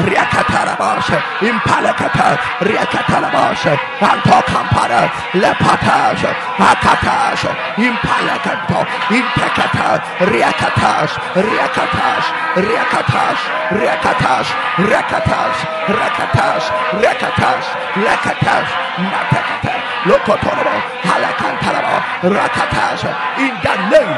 Riakatarabasha, 0.02 1.20
Impalakata, 1.44 2.38
Riakatarabasha, 2.64 3.76
Antokampara, 4.00 5.12
Lepatasha, 5.36 6.32
Akatasha, 6.56 7.52
Impalakato, 7.76 8.88
Impakata, 9.12 10.00
Riakatash, 10.32 11.14
Riakatash, 11.36 12.28
Riakatash, 12.56 13.42
Riakatash, 13.76 14.50
Riakatash, 14.88 15.60
Rakatash, 16.00 16.66
Riakatash, 17.02 17.68
Lakatash, 18.06 18.72
Matakata, 19.12 19.76
Lokotorabo, 20.08 20.76
Halakantarabo, 21.04 21.96
Rakatash, 22.32 23.04
in 23.44 23.54
the 23.62 23.76
name. 23.92 24.18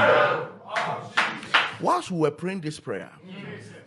Whilst 1.82 2.12
we 2.12 2.18
were 2.20 2.32
praying 2.32 2.62
this 2.62 2.80
prayer, 2.80 3.10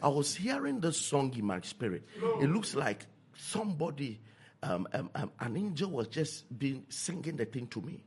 I 0.03 0.09
was 0.09 0.35
hearing 0.35 0.81
this 0.81 0.97
song 0.97 1.33
in 1.37 1.45
my 1.47 1.61
spirit. 1.61 2.05
It 2.41 2.49
looks 2.51 2.75
like 2.75 3.07
somebody, 3.35 4.21
um, 4.63 4.87
um, 4.93 5.11
um, 5.15 5.31
an 5.41 5.57
angel 5.57 5.91
was 5.91 6.09
just 6.09 6.45
being 6.59 6.85
singing 6.89 7.37
the 7.37 7.45
thing 7.45 7.67
to 7.69 7.81
me. 7.81 8.03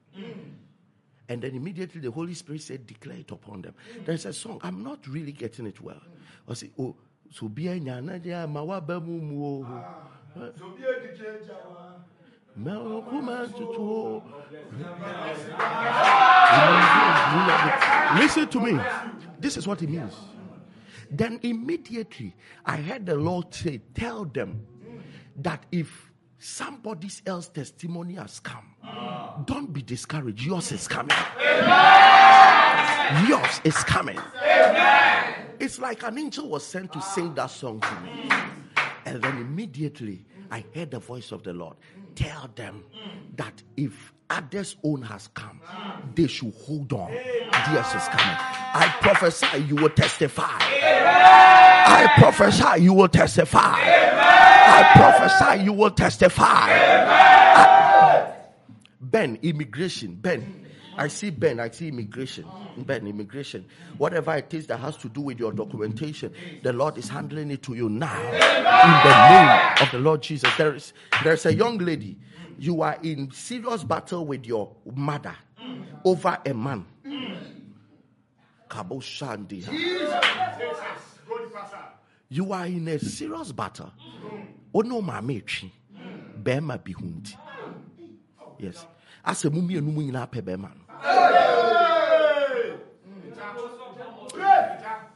And 1.29 1.41
then 1.41 1.53
immediately 1.55 2.01
the 2.01 2.11
Holy 2.11 2.33
Spirit 2.33 2.61
said, 2.63 2.87
Declare 2.87 3.17
it 3.19 3.31
upon 3.31 3.61
them. 3.61 3.75
There's 4.05 4.25
a 4.25 4.33
song, 4.33 4.59
I'm 4.63 4.83
not 4.83 5.07
really 5.07 5.31
getting 5.31 5.67
it 5.67 5.79
well. 5.81 6.01
I 6.47 6.53
say, 6.55 6.71
Oh, 6.79 6.95
so 7.31 7.47
be 7.47 7.67
a 7.67 7.79
nyana 7.79 8.21
dia 8.21 8.47
mawa 8.49 8.85
ba 8.85 8.99
mu 8.99 9.21
mu 9.21 9.45
o. 9.45 9.83
Ma 12.55 12.73
o 12.77 13.01
kuma 13.03 13.47
tutu 13.47 13.79
o. 13.79 14.23
Listen 18.19 18.47
to 18.47 18.59
me. 18.59 18.79
This 19.39 19.57
is 19.57 19.67
what 19.67 19.81
it 19.83 19.89
means. 19.89 20.13
Then 21.11 21.39
immediately 21.43 22.35
I 22.65 22.77
heard 22.77 23.05
the 23.05 23.15
Lord 23.15 23.53
say, 23.53 23.81
Tell 23.93 24.25
them 24.25 24.65
that 25.37 25.65
if 25.71 26.11
somebody 26.37 27.09
else's 27.25 27.49
testimony 27.49 28.15
has 28.15 28.39
come, 28.39 28.75
don't 29.45 29.71
be 29.73 29.81
discouraged. 29.81 30.45
Yours 30.45 30.71
is 30.71 30.87
coming. 30.87 31.17
Yours 33.27 33.61
is 33.63 33.75
coming. 33.83 34.19
It's 35.59 35.79
like 35.79 36.03
an 36.03 36.17
angel 36.17 36.47
was 36.47 36.65
sent 36.65 36.93
to 36.93 37.01
sing 37.01 37.33
that 37.35 37.47
song 37.47 37.81
to 37.81 38.01
me. 38.01 38.29
And 39.05 39.21
then 39.21 39.37
immediately 39.37 40.25
I 40.51 40.63
heard 40.73 40.91
the 40.91 40.99
voice 40.99 41.31
of 41.31 41.43
the 41.43 41.53
Lord 41.53 41.75
tell 42.19 42.49
them 42.55 42.83
that 43.37 43.63
if 43.77 44.13
others' 44.29 44.75
own 44.83 45.01
has 45.03 45.29
come, 45.29 45.61
they 46.15 46.27
should 46.27 46.53
hold 46.65 46.91
on. 46.91 47.11
Theirs 47.11 47.87
is 47.95 48.07
coming. 48.09 48.37
I 48.73 48.93
prophesy 49.01 49.59
you 49.63 49.75
will 49.77 49.89
testify. 49.89 50.43
I 50.51 52.13
prophesy 52.19 52.83
you 52.83 52.93
will 52.93 53.07
testify. 53.07 53.59
I 53.61 54.91
prophesy 54.95 55.63
you 55.63 55.73
will 55.73 55.91
testify. 55.91 56.45
I- 56.45 58.33
ben, 59.01 59.39
immigration, 59.41 60.15
Ben. 60.15 60.58
I 60.99 61.07
see 61.07 61.29
Ben, 61.29 61.61
I 61.61 61.69
see 61.69 61.87
immigration. 61.87 62.45
Ben, 62.75 63.07
immigration. 63.07 63.65
Whatever 63.97 64.35
it 64.35 64.53
is 64.53 64.67
that 64.67 64.81
has 64.81 64.97
to 64.97 65.07
do 65.07 65.21
with 65.21 65.39
your 65.39 65.53
documentation, 65.53 66.33
the 66.61 66.73
Lord 66.73 66.97
is 66.97 67.07
handling 67.07 67.51
it 67.51 67.63
to 67.63 67.73
you 67.73 67.87
now. 67.87 68.19
In 68.21 68.37
the 69.07 69.29
name 69.29 69.77
of 69.81 69.91
the 69.93 69.99
Lord 69.99 70.21
Jesus. 70.21 70.53
There 70.57 70.75
is 70.75 70.91
there's 71.23 71.45
a 71.45 71.53
young 71.53 71.77
lady. 71.77 72.17
You 72.57 72.81
are 72.81 72.97
in 73.01 73.31
serious 73.31 73.85
battle 73.85 74.25
with 74.25 74.45
your 74.45 74.75
mother 74.93 75.37
over 76.03 76.37
a 76.45 76.53
man. 76.53 76.85
You 82.29 82.51
are 82.51 82.65
in 82.65 82.87
a 82.89 82.99
serious 82.99 83.51
battle. 83.53 83.93
Ono 84.73 85.01
mame 85.01 85.41
twi. 85.47 85.71
Bema 86.43 86.77
bi 86.77 86.91
ho. 86.91 87.07
Yes. 88.59 88.85
Asɛ 89.25 89.49
mu 89.51 89.61
mmienu 89.61 89.93
mu 89.93 90.01
nyinaa 90.01 90.27
pɛ 90.29 90.41
bɛrima 90.41 90.69
no. 90.75 90.88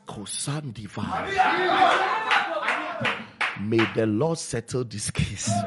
Kosandiva. 0.07 1.03
May 3.61 3.85
the 3.95 4.05
Lord 4.05 4.37
settle 4.37 4.83
this 4.83 5.11
case. 5.11 5.49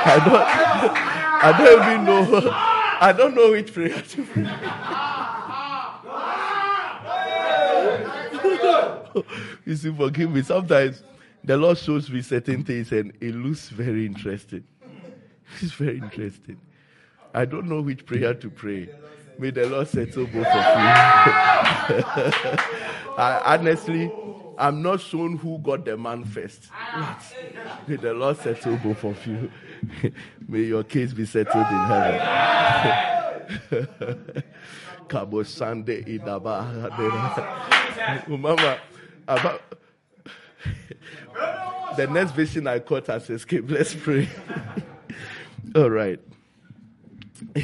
I 0.00 0.20
don't, 0.24 0.42
I 1.44 1.52
don't 1.58 1.82
even 1.82 2.04
know. 2.04 2.50
I 3.00 3.12
don't 3.12 3.34
know 3.34 3.50
which 3.52 3.72
prayer 3.72 4.02
to 4.02 4.24
pray. 4.24 4.44
you 9.64 9.76
see, 9.76 9.92
forgive 9.92 10.30
me. 10.30 10.42
Sometimes 10.42 11.02
the 11.44 11.56
Lord 11.56 11.78
shows 11.78 12.10
me 12.10 12.22
certain 12.22 12.64
things 12.64 12.92
and 12.92 13.12
it 13.20 13.34
looks 13.34 13.68
very 13.68 14.06
interesting. 14.06 14.64
It's 15.60 15.72
very 15.72 15.98
interesting. 15.98 16.60
I 17.34 17.44
don't 17.44 17.68
know 17.68 17.80
which 17.82 18.06
prayer 18.06 18.34
to 18.34 18.50
pray. 18.50 18.88
May 19.38 19.50
the 19.50 19.66
Lord 19.66 19.88
settle 19.88 20.26
both 20.26 20.36
of 20.36 20.44
you. 20.44 20.52
I, 23.16 23.42
honestly, 23.44 24.10
I'm 24.58 24.82
not 24.82 25.00
shown 25.00 25.36
who 25.36 25.58
got 25.58 25.84
the 25.84 25.96
man 25.96 26.24
first. 26.24 26.66
What? 26.66 27.22
May 27.86 27.96
the 27.96 28.14
Lord 28.14 28.36
settle 28.38 28.76
both 28.76 29.04
of 29.04 29.26
you. 29.26 29.50
May 30.48 30.62
your 30.62 30.82
case 30.82 31.12
be 31.12 31.24
settled 31.24 31.66
in 31.66 31.78
heaven. 31.84 32.20
Kabo 35.06 35.46
Sunday 35.46 36.02
Idaba. 36.02 36.88
Mama, 38.28 38.78
about 39.26 39.62
the 41.96 42.06
next 42.08 42.32
vision 42.32 42.66
I 42.66 42.80
caught 42.80 43.06
has 43.06 43.30
escaped. 43.30 43.70
Let's 43.70 43.94
pray. 43.94 44.28
All 45.74 45.90
right. 45.90 46.20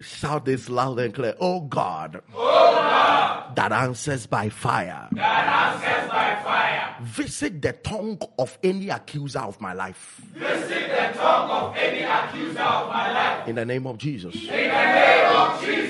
Shout 0.00 0.44
this 0.44 0.68
loud 0.68 0.98
and 0.98 1.14
clear. 1.14 1.34
Oh 1.40 1.60
God. 1.60 2.22
Oh 2.34 2.74
God. 2.74 3.54
That 3.56 3.72
answers 3.72 4.26
by 4.26 4.48
fire. 4.48 5.08
That 5.12 5.74
answers 5.74 6.10
by 6.10 6.34
fire. 6.42 6.96
Visit 7.02 7.62
the 7.62 7.72
tongue 7.72 8.18
of 8.38 8.58
any 8.62 8.88
accuser 8.88 9.40
of 9.40 9.60
my 9.60 9.72
life. 9.72 10.20
Visit 10.34 10.68
the 10.68 11.18
tongue 11.18 11.50
of 11.50 11.76
any 11.76 12.02
accuser 12.02 12.62
of 12.62 12.88
my 12.88 13.12
life. 13.12 13.48
In 13.48 13.54
the 13.56 13.64
name 13.64 13.86
of 13.86 13.98
Jesus. 13.98 14.34
In 14.34 14.46
the 14.46 14.56
name 14.56 15.36
of 15.36 15.60
Jesus. 15.64 15.82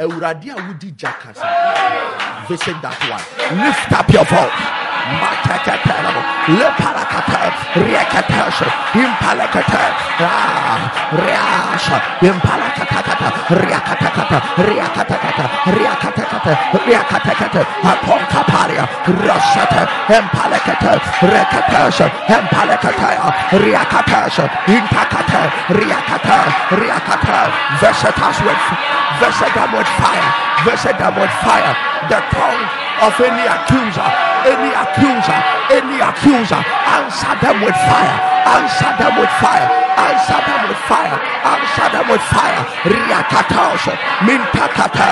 Awurade 0.00 0.50
a 0.50 0.56
wodi 0.56 0.92
gya 0.96 1.12
kasa. 1.12 1.44
Visit 2.48 2.80
that 2.80 2.96
one. 3.10 3.66
Lift 3.66 3.92
up 3.92 4.08
your 4.10 4.24
voice. 4.24 4.79
Matakatarabo, 5.20 6.22
Leparakata, 6.60 7.40
Riakatasha, 7.74 8.66
Impalakata, 8.92 9.82
ah, 10.20 10.78
Riasha, 11.16 11.96
Impalakatakata, 12.20 13.28
Riakatakata, 13.60 14.38
Riakatakata, 14.66 15.44
Riakatakata, 15.74 16.52
Riakatakata, 16.84 17.62
Aponkaparia, 17.82 18.84
Rosata, 19.24 19.82
Impalakata, 20.08 20.92
Rekatasha, 21.24 22.06
Impalakataya, 22.28 23.26
Riakatasha, 23.62 24.44
Impakata, 24.66 25.42
Riakata, 25.74 26.38
Riakata, 26.76 27.38
visit 27.80 28.18
us 28.20 28.38
with, 28.44 28.62
them 29.54 29.72
with 29.72 29.90
fire, 29.98 30.30
them 30.98 31.14
with 31.16 31.30
fire, 31.42 31.74
the 32.08 32.20
tongue 32.30 32.89
of 33.00 33.16
any 33.20 33.44
accuser, 33.48 34.08
any 34.44 34.70
accuser, 34.76 35.38
any 35.72 35.98
accuser, 36.04 36.60
answer 36.60 37.34
them 37.40 37.56
with 37.64 37.76
fire, 37.88 38.16
answer 38.44 38.92
them 39.00 39.14
with 39.16 39.32
fire, 39.40 39.68
answer 39.96 40.40
them 40.44 40.60
with 40.68 40.80
fire, 40.84 41.16
answer 41.48 41.88
them 41.96 42.06
with 42.12 42.24
fire. 42.28 42.60
Riakatasha, 42.84 43.94
Mintakata, 44.24 45.08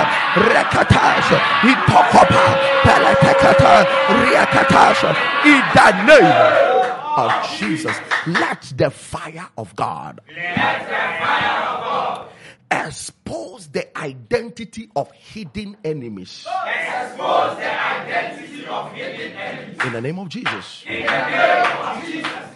Rekatasha, 0.53 1.39
Itokopa, 1.64 2.45
Peletekata, 2.84 3.72
Riakatasha, 4.20 5.11
in 5.49 5.62
the 5.72 5.89
name 6.05 6.89
of 7.16 7.32
Jesus, 7.59 7.97
let 8.26 8.62
the 8.76 8.91
fire 8.91 9.49
of 9.57 9.74
God. 9.76 10.20
Let 10.28 10.55
the 10.57 11.24
fire 11.24 11.68
of 11.68 11.80
God 11.82 12.28
expose 12.71 13.69
the 13.69 13.99
identity 13.99 14.91
of 14.97 15.11
hidden 15.12 15.77
enemies. 15.85 16.47
expose 16.47 17.57
the 17.57 17.83
identity 17.83 18.66
of 18.66 18.93
hidden 18.93 19.37
enemies. 19.37 19.85
In 19.85 19.93
the 19.93 20.01
name 20.01 20.19
of 20.19 20.29
Jesus. 20.29 20.85
In 20.87 21.07
the 21.07 21.29
name 21.29 21.87
of 21.87 22.05
Jesus. 22.05 22.49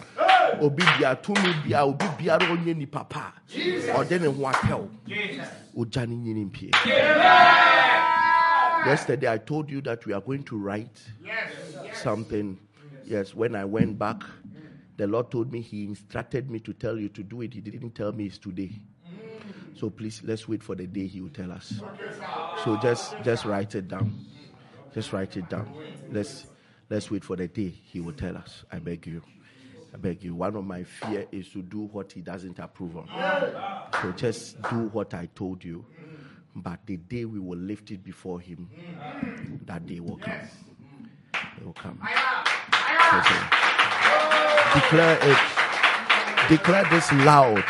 Obi 0.61 0.83
bia 0.97 1.15
tumi 1.15 1.63
bia 1.63 1.83
obi 1.83 2.05
biara 2.05 2.47
onye 2.47 2.75
nipa 2.75 3.03
pa. 3.03 3.33
Ɔde 3.49 4.21
ne 4.21 4.27
ho. 4.27 4.89
Jesus. 5.07 5.47
Ogya 5.75 6.07
ne 6.07 6.15
nyini 6.15 6.45
mpie. 6.45 6.71
Yesterday 8.85 9.27
I 9.31 9.37
told 9.37 9.69
you 9.69 9.81
that 9.81 10.05
we 10.05 10.13
are 10.13 10.21
going 10.21 10.43
to 10.43 10.57
write 10.57 11.01
something. 11.93 12.59
Yes, 13.05 13.33
when 13.33 13.55
I 13.55 13.65
went 13.65 13.97
back, 13.97 14.23
the 14.97 15.07
Lord 15.07 15.31
told 15.31 15.51
me 15.51 15.61
He 15.61 15.85
instructed 15.85 16.49
me 16.51 16.59
to 16.59 16.73
tell 16.73 16.97
you 16.97 17.09
to 17.09 17.23
do 17.23 17.41
it. 17.41 17.53
He 17.53 17.61
didn't 17.61 17.95
tell 17.95 18.11
me 18.11 18.25
it's 18.25 18.37
today. 18.37 18.71
So 19.75 19.89
please 19.89 20.21
let's 20.23 20.47
wait 20.47 20.63
for 20.63 20.75
the 20.75 20.87
day 20.87 21.07
He 21.07 21.21
will 21.21 21.29
tell 21.29 21.51
us. 21.51 21.81
So 22.63 22.77
just 22.77 23.15
just 23.23 23.45
write 23.45 23.75
it 23.75 23.87
down. 23.87 24.25
Just 24.93 25.11
write 25.13 25.35
it 25.37 25.49
down. 25.49 25.73
Let's 26.11 26.45
let's 26.89 27.09
wait 27.09 27.23
for 27.23 27.35
the 27.35 27.47
day 27.47 27.69
He 27.69 27.99
will 27.99 28.13
tell 28.13 28.37
us. 28.37 28.63
I 28.71 28.79
beg 28.79 29.07
you. 29.07 29.21
I 29.93 29.97
beg 29.97 30.23
you. 30.23 30.35
One 30.35 30.55
of 30.55 30.65
my 30.65 30.83
fear 30.83 31.27
is 31.31 31.49
to 31.49 31.61
do 31.61 31.81
what 31.91 32.11
He 32.11 32.21
doesn't 32.21 32.59
approve 32.59 32.97
of. 32.97 33.09
So 34.01 34.11
just 34.11 34.61
do 34.63 34.89
what 34.91 35.13
I 35.13 35.27
told 35.35 35.63
you. 35.63 35.85
But 36.55 36.85
the 36.85 36.97
day 36.97 37.25
we 37.25 37.39
will 37.39 37.57
lift 37.57 37.89
it 37.91 38.03
before 38.03 38.39
Him, 38.39 38.69
that 39.65 39.85
day 39.87 39.99
will 39.99 40.17
come. 40.17 40.39
It 41.57 41.65
will 41.65 41.73
come. 41.73 41.99
Declare 44.73 45.19
it. 45.21 46.49
Declare 46.49 46.85
this 46.89 47.11
loud 47.11 47.63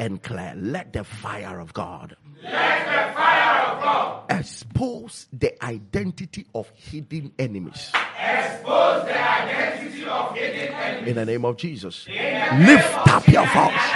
and 0.00 0.22
clear. 0.22 0.54
Let 0.56 0.92
the 0.94 1.04
fire 1.04 1.60
of 1.60 1.72
God 1.74 2.16
Let 2.42 2.52
the 2.52 3.14
fire 3.14 3.66
of 3.68 3.82
God 3.82 4.24
expose 4.30 5.26
the 5.32 5.62
identity 5.62 6.46
of 6.54 6.70
hidden 6.74 7.32
enemies. 7.38 7.92
expose 8.18 9.04
the 9.04 9.12
identity 9.12 10.04
of 10.06 10.34
hidden 10.34 10.72
enemies. 10.74 11.08
In 11.10 11.14
the 11.16 11.26
name 11.26 11.44
of 11.44 11.56
Jesus. 11.58 12.08
Lift 12.08 12.96
up 13.08 13.28
your 13.28 13.44
voice. 13.52 13.88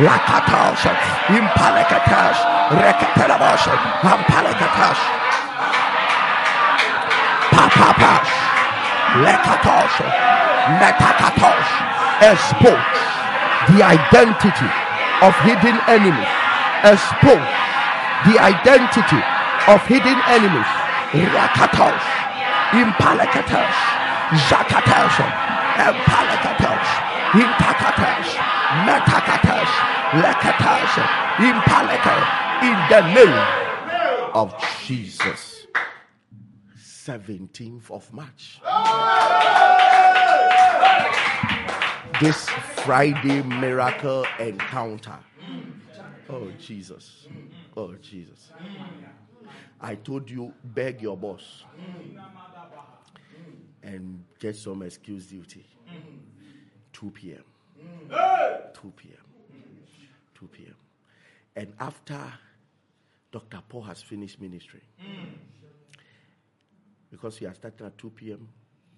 Lakatash, 0.00 0.86
impalekatash, 1.28 2.40
rekatelabash, 2.80 3.64
ampalekatash. 4.00 5.02
Papapash, 7.52 8.32
lekatash, 9.24 9.96
metakatash. 10.80 11.70
Expose 12.32 13.00
the 13.76 13.82
identity 13.84 14.70
of 15.22 15.34
hidden 15.44 15.76
enemies. 15.86 16.32
Expose 16.84 17.50
the 18.24 18.36
identity 18.40 19.20
of 19.68 19.80
hidden 19.86 20.18
enemies. 20.28 20.70
Rakatash, 21.12 22.06
impalekatash, 22.72 23.78
zakatash, 24.48 25.16
impalekatash, 25.76 26.88
impakatash, 27.36 28.30
metakatash, 28.86 29.72
lekatash, 30.24 30.94
impalekatash. 31.36 32.50
In 32.62 32.76
the 32.88 33.02
name 33.14 33.40
of 34.34 34.54
Jesus. 34.86 35.66
17th 36.76 37.90
of 37.90 38.12
March. 38.12 38.60
This 42.20 42.48
Friday 42.84 43.42
miracle 43.42 44.26
encounter. 44.38 45.18
Oh, 46.28 46.50
Jesus. 46.58 47.26
Oh, 47.76 47.94
Jesus. 47.94 48.52
I 49.80 49.94
told 49.94 50.28
you, 50.30 50.52
beg 50.62 51.00
your 51.00 51.16
boss. 51.16 51.64
and 53.82 54.22
get 54.38 54.56
some 54.56 54.82
excuse 54.82 55.26
duty. 55.26 55.64
2 56.92 57.10
p.m. 57.10 57.44
2 58.74 58.92
p.m. 58.96 59.16
2 60.34 60.46
p.m. 60.48 60.74
And 61.56 61.72
after 61.80 62.20
Dr. 63.32 63.60
Paul 63.68 63.82
has 63.82 64.02
finished 64.02 64.40
ministry, 64.40 64.82
because 67.10 67.40
we 67.40 67.46
are 67.46 67.54
starting 67.54 67.86
at 67.86 67.96
2 67.98 68.10
p.m., 68.10 68.48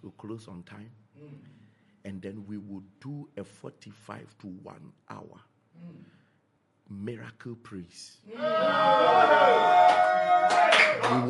we'll 0.03 0.13
close 0.13 0.49
on 0.49 0.63
time. 0.65 0.91
And 2.05 2.21
then 2.21 2.45
we 2.47 2.59
will 2.59 2.83
do 3.01 3.29
a 3.37 3.45
45 3.45 4.39
to 4.41 4.47
1 4.49 4.93
hour 5.11 5.41
miracle 6.91 7.55
praise. 7.63 8.19
we 8.27 8.35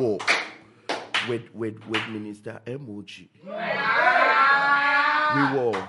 will 0.03 0.19
with 1.29 1.53
with 1.53 1.87
with 1.87 2.07
Minister 2.09 2.59
MOG. 2.67 3.09
We 5.35 5.43
will 5.57 5.87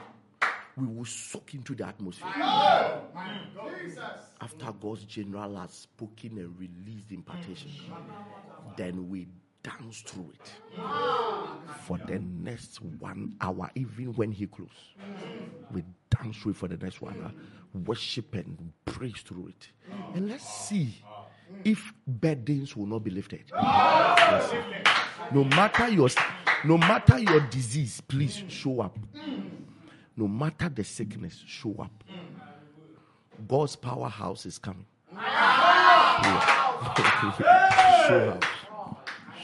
we 0.76 0.86
will 0.86 1.04
soak 1.04 1.54
into 1.54 1.74
the 1.74 1.86
atmosphere. 1.86 2.30
After 4.40 4.72
God's 4.72 5.04
general 5.04 5.56
has 5.56 5.72
spoken 5.72 6.38
and 6.38 6.58
released 6.58 7.10
impartation, 7.12 7.70
then 8.76 9.08
we 9.08 9.26
dance 9.64 10.02
through 10.02 10.30
it 10.34 10.52
for 11.82 11.98
the 12.06 12.20
next 12.20 12.80
one 13.00 13.34
hour, 13.40 13.70
even 13.74 14.14
when 14.14 14.30
he 14.30 14.46
closes. 14.46 14.94
We 15.72 15.82
dance 16.10 16.36
through 16.36 16.52
it 16.52 16.56
for 16.58 16.68
the 16.68 16.76
next 16.76 17.00
one 17.00 17.16
hour, 17.20 17.32
worship 17.84 18.34
and 18.34 18.72
praise 18.84 19.22
through 19.22 19.48
it. 19.48 19.68
And 20.14 20.28
let's 20.28 20.46
see 20.46 21.02
if 21.64 21.92
burdens 22.06 22.76
will 22.76 22.86
not 22.86 23.02
be 23.02 23.10
lifted. 23.10 23.44
Yes. 23.52 24.52
No 25.32 25.44
matter 25.44 25.88
your 25.88 26.08
no 26.64 26.78
matter 26.78 27.18
your 27.18 27.40
disease, 27.40 28.00
please 28.00 28.42
show 28.48 28.80
up. 28.82 28.98
No 30.16 30.28
matter 30.28 30.68
the 30.68 30.84
sickness, 30.84 31.42
show 31.46 31.74
up. 31.80 32.04
God's 33.48 33.76
powerhouse 33.76 34.46
is 34.46 34.58
coming. 34.58 34.86
show 38.06 38.30
up. 38.30 38.44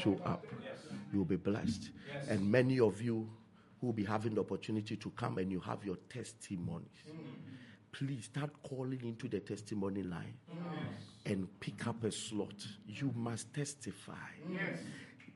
Show 0.02 0.20
up. 0.24 0.44
You'll 1.12 1.24
be 1.24 1.36
blessed. 1.36 1.90
And 2.28 2.50
many 2.50 2.80
of 2.80 3.00
you 3.02 3.28
who 3.80 3.86
will 3.88 3.92
be 3.94 4.04
having 4.04 4.34
the 4.34 4.40
opportunity 4.40 4.96
to 4.96 5.10
come 5.10 5.38
and 5.38 5.50
you 5.50 5.60
have 5.60 5.84
your 5.84 5.96
testimonies. 6.08 6.88
Please 7.92 8.24
start 8.26 8.50
calling 8.62 9.00
into 9.02 9.28
the 9.28 9.40
testimony 9.40 10.02
line 10.02 10.34
and 11.26 11.48
pick 11.58 11.86
up 11.86 12.04
a 12.04 12.12
slot. 12.12 12.54
You 12.86 13.12
must 13.16 13.52
testify. 13.52 14.12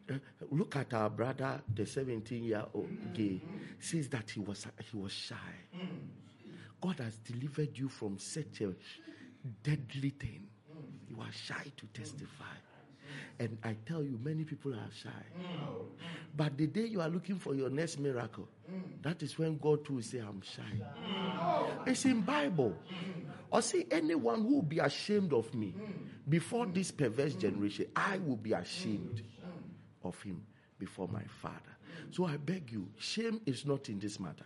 Uh, 0.09 0.15
look 0.51 0.77
at 0.77 0.93
our 0.93 1.09
brother, 1.09 1.61
the 1.75 1.87
17 1.87 2.45
year 2.45 2.65
old 2.75 2.91
gay, 3.15 3.41
says 3.81 4.09
that 4.09 4.31
he 4.31 4.41
was, 4.41 4.67
he 4.91 4.97
was 4.97 5.13
shy. 5.13 5.35
God 6.81 6.99
has 7.01 7.17
delivered 7.19 7.77
you 7.77 7.89
from 7.89 8.19
such 8.19 8.61
a 8.61 8.75
deadly 9.63 10.11
thing. 10.11 10.47
You 11.09 11.17
are 11.21 11.33
shy 11.33 11.73
to 11.77 11.87
testify. 11.99 12.45
And 13.39 13.59
I 13.65 13.77
tell 13.87 14.03
you, 14.03 14.19
many 14.23 14.45
people 14.45 14.73
are 14.75 14.89
shy. 14.93 15.09
Mm. 15.09 15.69
Mm. 15.69 15.87
But 16.37 16.57
the 16.57 16.67
day 16.67 16.87
you 16.87 17.01
are 17.01 17.09
looking 17.09 17.39
for 17.39 17.55
your 17.55 17.71
next 17.71 17.99
miracle, 17.99 18.49
mm. 18.71 18.81
that 19.03 19.23
is 19.23 19.39
when 19.39 19.59
God 19.59 19.89
will 19.89 20.03
say, 20.03 20.19
I'm 20.19 20.41
shy. 20.43 20.63
Oh. 21.41 21.71
It's 21.87 22.05
in 22.05 22.21
Bible. 22.21 22.75
Or 23.51 23.63
see 23.63 23.87
anyone 23.91 24.43
who 24.43 24.55
will 24.57 24.63
be 24.63 24.79
ashamed 24.79 25.33
of 25.33 25.53
me 25.55 25.75
before 26.29 26.67
this 26.67 26.91
perverse 26.91 27.35
generation, 27.35 27.87
I 27.95 28.19
will 28.19 28.37
be 28.37 28.53
ashamed 28.53 29.23
of 30.03 30.21
him 30.23 30.43
before 30.79 31.09
my 31.09 31.23
Father. 31.41 31.59
So 32.11 32.27
I 32.27 32.37
beg 32.37 32.71
you, 32.71 32.89
shame 32.99 33.41
is 33.47 33.67
not 33.67 33.89
in 33.89 33.99
this 33.99 34.21
matter. 34.21 34.45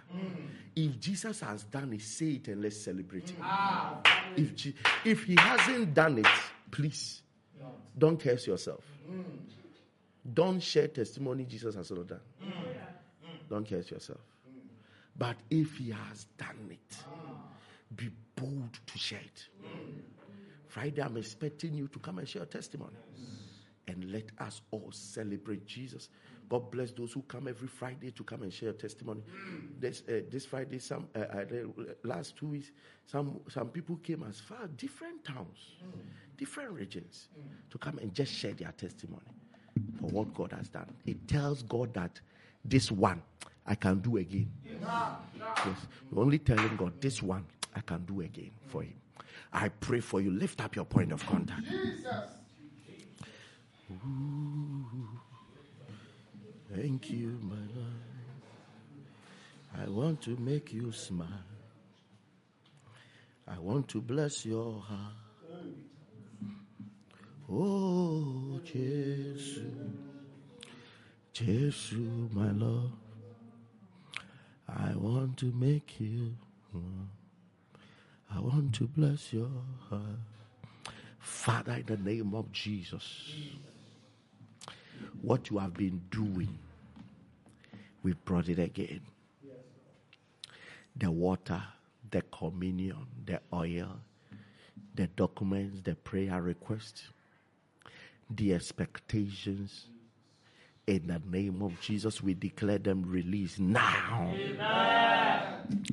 If 0.74 0.98
Jesus 1.00 1.40
has 1.40 1.64
done 1.64 1.92
it, 1.92 2.02
say 2.02 2.32
it 2.32 2.48
and 2.48 2.62
let's 2.62 2.76
celebrate 2.80 3.30
him. 3.30 3.40
Ah. 3.42 4.00
If, 4.36 4.72
if 5.04 5.24
he 5.24 5.36
hasn't 5.36 5.92
done 5.94 6.18
it, 6.18 6.26
please 6.70 7.22
don't 7.98 8.18
curse 8.18 8.46
yourself. 8.46 8.84
Don't 10.32 10.60
share 10.60 10.88
testimony 10.88 11.44
Jesus 11.44 11.74
has 11.74 11.90
not 11.90 12.06
done. 12.06 12.20
Don't 13.48 13.68
curse 13.68 13.90
yourself. 13.90 14.20
But 15.16 15.36
if 15.50 15.76
he 15.76 15.90
has 15.90 16.26
done 16.36 16.70
it, 16.70 16.96
be 17.96 18.10
bold 18.36 18.78
to 18.86 18.98
share 18.98 19.20
it. 19.20 19.48
Friday, 20.68 21.02
I'm 21.02 21.16
expecting 21.16 21.74
you 21.74 21.88
to 21.88 21.98
come 21.98 22.18
and 22.18 22.28
share 22.28 22.40
your 22.40 22.46
testimony. 22.46 22.96
And 23.88 24.12
let 24.12 24.26
us 24.38 24.60
all 24.70 24.90
celebrate 24.92 25.66
Jesus. 25.66 26.10
God 26.48 26.70
bless 26.70 26.92
those 26.92 27.12
who 27.12 27.22
come 27.22 27.48
every 27.48 27.68
Friday 27.68 28.10
to 28.12 28.24
come 28.24 28.42
and 28.42 28.52
share 28.52 28.72
testimony. 28.72 29.22
This 29.78 30.02
uh, 30.08 30.20
this 30.30 30.46
Friday, 30.46 30.78
some 30.78 31.08
uh, 31.14 31.18
uh, 31.18 31.44
last 32.04 32.36
two 32.36 32.46
weeks, 32.48 32.70
some 33.06 33.40
some 33.48 33.68
people 33.68 33.96
came 33.96 34.24
as 34.28 34.40
far 34.40 34.66
different 34.76 35.24
towns, 35.24 35.58
different 36.36 36.70
regions, 36.72 37.28
to 37.70 37.78
come 37.78 37.98
and 37.98 38.14
just 38.14 38.32
share 38.32 38.52
their 38.52 38.72
testimony 38.72 39.26
for 40.00 40.06
what 40.06 40.34
God 40.34 40.52
has 40.52 40.68
done. 40.68 40.92
It 41.06 41.28
tells 41.28 41.62
God 41.62 41.92
that 41.94 42.20
this 42.64 42.90
one 42.90 43.22
I 43.66 43.74
can 43.74 44.00
do 44.00 44.16
again. 44.16 44.50
Yes, 45.38 45.76
you're 46.10 46.20
only 46.22 46.38
telling 46.38 46.76
God 46.76 47.00
this 47.00 47.22
one 47.22 47.44
I 47.76 47.80
can 47.80 48.04
do 48.04 48.22
again 48.22 48.50
for 48.66 48.82
Him. 48.82 48.94
I 49.52 49.68
pray 49.68 50.00
for 50.00 50.20
you. 50.20 50.30
Lift 50.30 50.62
up 50.62 50.76
your 50.76 50.84
point 50.84 51.12
of 51.12 51.24
contact. 51.26 51.62
Ooh. 53.90 55.17
Thank 56.74 57.10
you, 57.10 57.38
my 57.42 57.56
Lord. 57.74 58.08
I 59.76 59.88
want 59.88 60.20
to 60.22 60.36
make 60.36 60.72
you 60.72 60.92
smile. 60.92 61.26
I 63.46 63.58
want 63.58 63.88
to 63.88 64.00
bless 64.02 64.44
your 64.44 64.80
heart. 64.80 65.14
Oh, 67.50 68.60
Jesus, 68.64 69.60
Jesus, 71.32 71.94
my 72.32 72.50
Lord. 72.50 72.90
I 74.68 74.94
want 74.94 75.38
to 75.38 75.52
make 75.52 75.98
you. 75.98 76.34
I 78.30 78.40
want 78.40 78.74
to 78.74 78.86
bless 78.88 79.32
your 79.32 79.48
heart. 79.88 80.20
Father, 81.18 81.72
in 81.72 81.86
the 81.86 81.96
name 81.96 82.34
of 82.34 82.52
Jesus 82.52 83.32
what 85.22 85.50
you 85.50 85.58
have 85.58 85.74
been 85.74 86.00
doing, 86.10 86.58
we 88.02 88.12
brought 88.12 88.48
it 88.48 88.58
again. 88.58 89.00
The 90.96 91.10
water, 91.10 91.62
the 92.10 92.22
communion, 92.22 93.06
the 93.24 93.40
oil, 93.52 93.88
the 94.94 95.06
documents, 95.08 95.80
the 95.82 95.94
prayer 95.94 96.40
requests, 96.42 97.04
the 98.30 98.54
expectations. 98.54 99.86
In 100.86 101.06
the 101.06 101.20
name 101.30 101.62
of 101.62 101.78
Jesus, 101.80 102.22
we 102.22 102.32
declare 102.34 102.78
them 102.78 103.04
released 103.06 103.60
now. 103.60 104.32
Amen. 104.34 105.84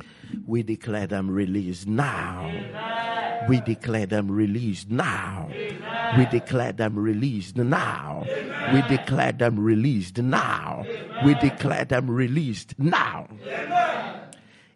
We 0.47 0.63
declare 0.63 1.05
them 1.05 1.30
released 1.30 1.86
now. 1.86 2.45
Amen. 2.45 3.49
We 3.49 3.59
declare 3.59 4.05
them 4.05 4.32
released 4.32 4.89
now. 4.89 5.49
Amen. 5.51 5.95
We 6.18 6.26
declare 6.28 6.72
them 6.72 6.97
released 6.97 7.57
now. 7.57 8.24
We 8.74 8.82
declare 8.88 9.32
them 9.32 9.59
released 9.59 10.18
now. 10.18 10.86
We 11.26 11.36
declare 11.36 11.86
them 11.86 12.09
released 12.09 12.80
now. 12.80 13.28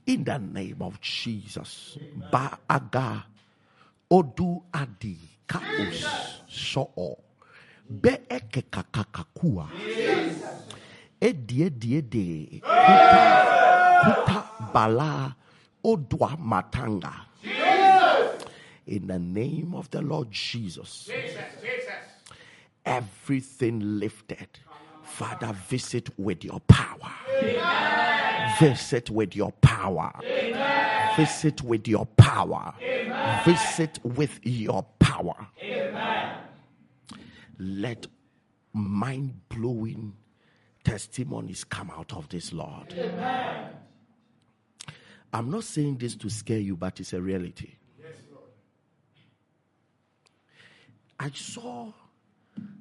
In 0.06 0.24
the 0.24 0.40
name 0.40 0.82
of 0.82 1.00
Jesus. 1.00 1.98
Ba'aga 2.32 3.24
odu 4.12 4.64
adi 4.74 5.18
kaus 5.48 6.44
so'o. 6.50 7.18
Be 7.90 8.26
eke 8.30 8.70
kakakakua. 8.70 9.70
Edi 11.22 11.64
edi 11.64 11.98
edi. 11.98 12.62
Kuta, 12.62 13.26
kuta 14.04 14.40
bala 14.74 15.36
odwa 15.84 16.38
matanga. 16.38 17.29
In 18.90 19.08
the 19.08 19.20
name 19.20 19.76
of 19.76 19.90
the 19.92 20.02
Lord 20.02 20.32
Jesus. 20.32 21.06
Jesus, 21.06 21.36
Jesus 21.62 21.94
everything 22.86 24.00
lifted. 24.00 24.48
Father, 25.04 25.54
visit 25.68 26.10
with 26.18 26.44
your 26.44 26.60
power. 26.62 27.12
Amen. 27.42 28.54
Visit 28.60 29.10
with 29.10 29.36
your 29.36 29.52
power. 29.62 30.12
Amen. 30.24 31.16
Visit 31.16 31.62
with 31.62 31.88
your 31.88 32.06
power. 32.06 32.74
Amen. 32.82 33.44
Visit 33.46 34.00
with 34.04 34.40
your 34.44 34.84
power. 35.00 35.48
Let 37.62 38.08
mind 38.74 39.34
blowing 39.50 40.14
testimonies 40.84 41.64
come 41.64 41.92
out 41.92 42.14
of 42.14 42.30
this, 42.30 42.54
Lord. 42.54 42.94
I'm 45.32 45.52
not 45.52 45.64
saying 45.64 45.98
this 45.98 46.16
to 46.16 46.30
scare 46.30 46.60
you, 46.60 46.76
but 46.76 47.00
it's 47.00 47.14
a 47.14 47.22
reality. 47.22 47.74
Yes, 48.00 48.14
I 51.20 51.32
saw 51.32 51.92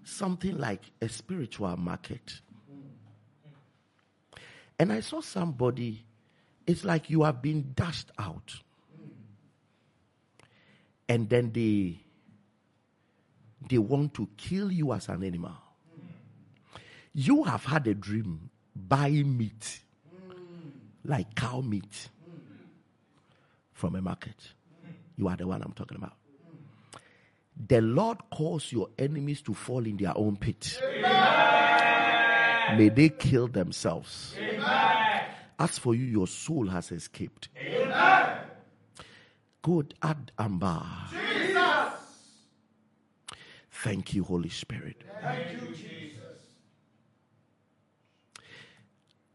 something 0.05 0.57
like 0.57 0.83
a 1.03 1.09
spiritual 1.09 1.77
market. 1.77 2.41
And 4.79 4.93
I 4.93 5.01
saw 5.01 5.21
somebody, 5.21 6.05
it's 6.67 6.85
like 6.85 7.11
you 7.11 7.25
have 7.25 7.43
been 7.43 7.73
dashed 7.75 8.11
out. 8.19 8.55
And 11.09 11.29
then 11.29 11.53
they 11.53 12.01
they 13.69 13.79
want 13.79 14.15
to 14.15 14.29
kill 14.37 14.71
you 14.71 14.93
as 14.93 15.09
an 15.09 15.25
animal. 15.25 15.57
You 17.13 17.43
have 17.45 17.65
had 17.65 17.87
a 17.89 17.95
dream 17.95 18.51
buying 18.77 19.37
meat, 19.37 19.81
like 21.05 21.35
cow 21.35 21.61
meat, 21.61 22.09
from 23.73 23.97
a 23.97 24.03
market. 24.03 24.37
You 25.17 25.27
are 25.27 25.37
the 25.37 25.47
one 25.47 25.63
I'm 25.63 25.73
talking 25.73 25.97
about. 25.97 26.18
The 27.67 27.81
Lord 27.81 28.19
calls 28.31 28.71
your 28.71 28.89
enemies 28.99 29.43
to 29.43 29.55
fall 29.55 29.85
in 29.85 29.97
their 29.97 30.17
own 30.17 30.37
pit. 30.37 30.81
May 32.77 32.91
they 32.91 33.09
kill 33.09 33.49
themselves. 33.49 34.37
As 35.59 35.79
for 35.79 35.95
you, 35.95 36.05
your 36.05 36.29
soul 36.29 36.69
has 36.69 36.93
escaped. 36.93 37.49
Good 39.63 39.95
Ad 40.03 40.31
Amba. 40.39 40.87
Thank 43.71 44.15
you, 44.15 44.25
Holy 44.25 44.51
Spirit. 44.51 45.03
Thank 45.21 45.53
you, 45.53 45.69
Jesus. 45.69 46.39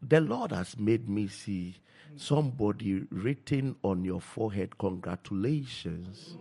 The 0.02 0.20
Lord 0.20 0.52
has 0.52 0.78
made 0.78 1.08
me 1.08 1.28
see 1.28 1.76
somebody 2.16 3.06
written 3.10 3.76
on 3.82 4.04
your 4.04 4.20
forehead, 4.20 4.78
Congratulations. 4.78 6.36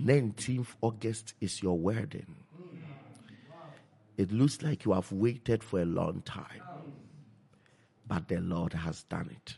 19th 0.00 0.68
August 0.80 1.34
is 1.40 1.62
your 1.62 1.78
wedding. 1.78 2.36
It 4.16 4.30
looks 4.32 4.62
like 4.62 4.84
you 4.84 4.92
have 4.92 5.10
waited 5.10 5.62
for 5.64 5.80
a 5.80 5.84
long 5.84 6.22
time, 6.22 6.62
but 8.06 8.28
the 8.28 8.40
Lord 8.40 8.72
has 8.74 9.02
done 9.04 9.30
it. 9.30 9.56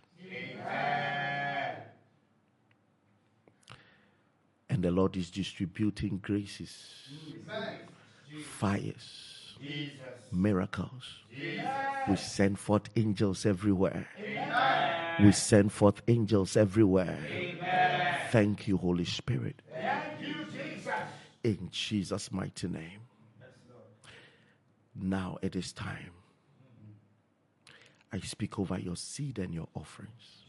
And 4.70 4.82
the 4.82 4.90
Lord 4.90 5.16
is 5.16 5.30
distributing 5.30 6.18
graces, 6.22 6.72
fires, 8.44 9.56
Jesus. 9.60 9.92
miracles. 10.32 11.20
We 12.08 12.16
send 12.16 12.58
forth 12.58 12.88
angels 12.96 13.46
everywhere. 13.46 14.08
We 15.20 15.32
send 15.32 15.72
forth 15.72 16.02
angels 16.08 16.56
everywhere. 16.56 17.18
Thank 18.30 18.66
you, 18.66 18.76
Holy 18.78 19.04
Spirit. 19.04 19.62
In 21.44 21.68
Jesus' 21.70 22.32
mighty 22.32 22.68
name. 22.68 23.00
Now 24.96 25.38
it 25.42 25.54
is 25.54 25.72
time. 25.72 26.10
I 28.12 28.20
speak 28.20 28.58
over 28.58 28.78
your 28.78 28.96
seed 28.96 29.38
and 29.38 29.52
your 29.52 29.68
offerings. 29.74 30.44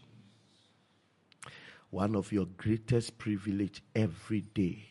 One 1.90 2.16
of 2.16 2.32
your 2.32 2.46
greatest 2.58 3.18
privilege 3.18 3.82
every 3.96 4.42
day 4.42 4.86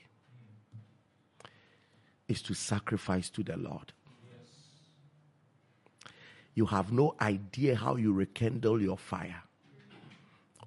is 2.28 2.42
to 2.42 2.54
sacrifice 2.54 3.30
to 3.30 3.42
the 3.42 3.56
Lord. 3.56 3.92
You 6.54 6.66
have 6.66 6.92
no 6.92 7.14
idea 7.20 7.76
how 7.76 7.96
you 7.96 8.12
rekindle 8.12 8.80
your 8.80 8.98
fire 8.98 9.42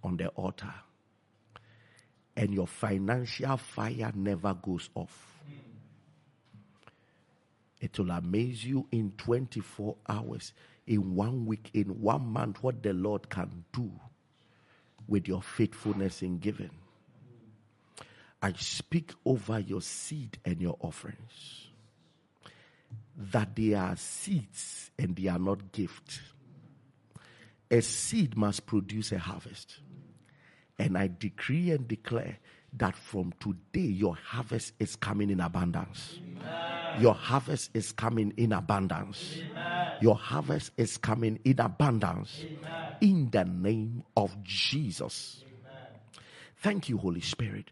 on 0.03 0.17
the 0.17 0.27
altar, 0.29 0.73
and 2.37 2.53
your 2.53 2.67
financial 2.67 3.57
fire 3.57 4.11
never 4.15 4.53
goes 4.53 4.89
off. 4.93 5.41
It 7.81 7.97
will 7.97 8.11
amaze 8.11 8.63
you 8.63 8.87
in 8.91 9.11
24 9.17 9.95
hours, 10.07 10.53
in 10.85 11.15
one 11.15 11.45
week, 11.47 11.71
in 11.73 12.01
one 12.01 12.27
month, 12.27 12.63
what 12.63 12.81
the 12.83 12.93
Lord 12.93 13.29
can 13.29 13.65
do 13.73 13.91
with 15.07 15.27
your 15.27 15.41
faithfulness 15.41 16.21
in 16.21 16.37
giving. 16.37 16.69
I 18.41 18.53
speak 18.53 19.13
over 19.25 19.59
your 19.59 19.81
seed 19.81 20.37
and 20.45 20.61
your 20.61 20.77
offerings 20.79 21.67
that 23.17 23.55
they 23.55 23.73
are 23.73 23.95
seeds 23.95 24.91
and 24.99 25.15
they 25.15 25.27
are 25.27 25.39
not 25.39 25.71
gifts. 25.71 26.19
A 27.71 27.81
seed 27.81 28.37
must 28.37 28.67
produce 28.67 29.11
a 29.11 29.17
harvest. 29.17 29.79
And 30.79 30.97
I 30.97 31.09
decree 31.19 31.71
and 31.71 31.87
declare 31.87 32.37
that 32.73 32.95
from 32.95 33.33
today 33.39 33.79
your 33.87 34.15
harvest 34.15 34.73
is 34.79 34.95
coming 34.95 35.29
in 35.29 35.39
abundance. 35.39 36.19
Your 36.99 37.13
harvest 37.13 37.71
is 37.73 37.91
coming 37.91 38.33
in 38.37 38.53
abundance. 38.53 39.39
Your 40.01 40.15
harvest 40.15 40.71
is 40.77 40.97
coming 40.97 41.39
in 41.43 41.59
abundance. 41.59 42.45
In 43.01 43.29
the 43.31 43.45
name 43.45 44.03
of 44.15 44.43
Jesus. 44.43 45.43
Thank 46.57 46.89
you, 46.89 46.97
Holy 46.97 47.21
Spirit, 47.21 47.69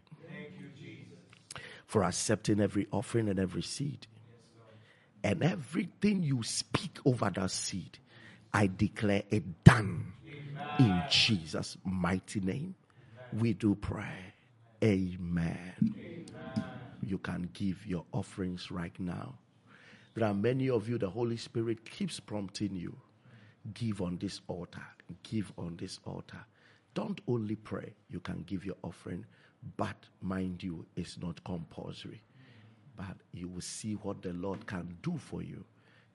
you, 0.78 0.96
for 1.86 2.04
accepting 2.04 2.60
every 2.60 2.86
offering 2.92 3.28
and 3.28 3.38
every 3.38 3.62
seed. 3.62 4.06
And 5.24 5.42
everything 5.42 6.22
you 6.22 6.42
speak 6.44 6.98
over 7.04 7.30
that 7.30 7.50
seed, 7.50 7.98
I 8.52 8.68
declare 8.68 9.24
it 9.30 9.64
done. 9.64 10.12
In 10.78 11.02
Jesus' 11.10 11.76
mighty 11.84 12.40
name, 12.40 12.76
we 13.32 13.52
do 13.52 13.74
pray. 13.74 14.34
Amen. 14.82 16.26
You 17.02 17.18
can 17.18 17.48
give 17.52 17.86
your 17.86 18.04
offerings 18.12 18.70
right 18.70 18.98
now. 18.98 19.34
There 20.14 20.26
are 20.26 20.34
many 20.34 20.70
of 20.70 20.88
you, 20.88 20.98
the 20.98 21.10
Holy 21.10 21.36
Spirit 21.36 21.88
keeps 21.88 22.20
prompting 22.20 22.74
you. 22.74 22.96
Give 23.74 24.00
on 24.00 24.18
this 24.18 24.40
altar. 24.48 24.84
Give 25.22 25.52
on 25.58 25.76
this 25.76 25.98
altar. 26.04 26.44
Don't 26.94 27.20
only 27.28 27.56
pray, 27.56 27.92
you 28.08 28.20
can 28.20 28.42
give 28.46 28.64
your 28.64 28.76
offering, 28.82 29.26
but 29.76 29.96
mind 30.22 30.62
you, 30.62 30.86
it's 30.96 31.18
not 31.18 31.42
compulsory. 31.44 32.22
But 32.96 33.16
you 33.32 33.48
will 33.48 33.60
see 33.60 33.92
what 33.94 34.22
the 34.22 34.32
Lord 34.32 34.66
can 34.66 34.96
do 35.02 35.18
for 35.18 35.42
you 35.42 35.62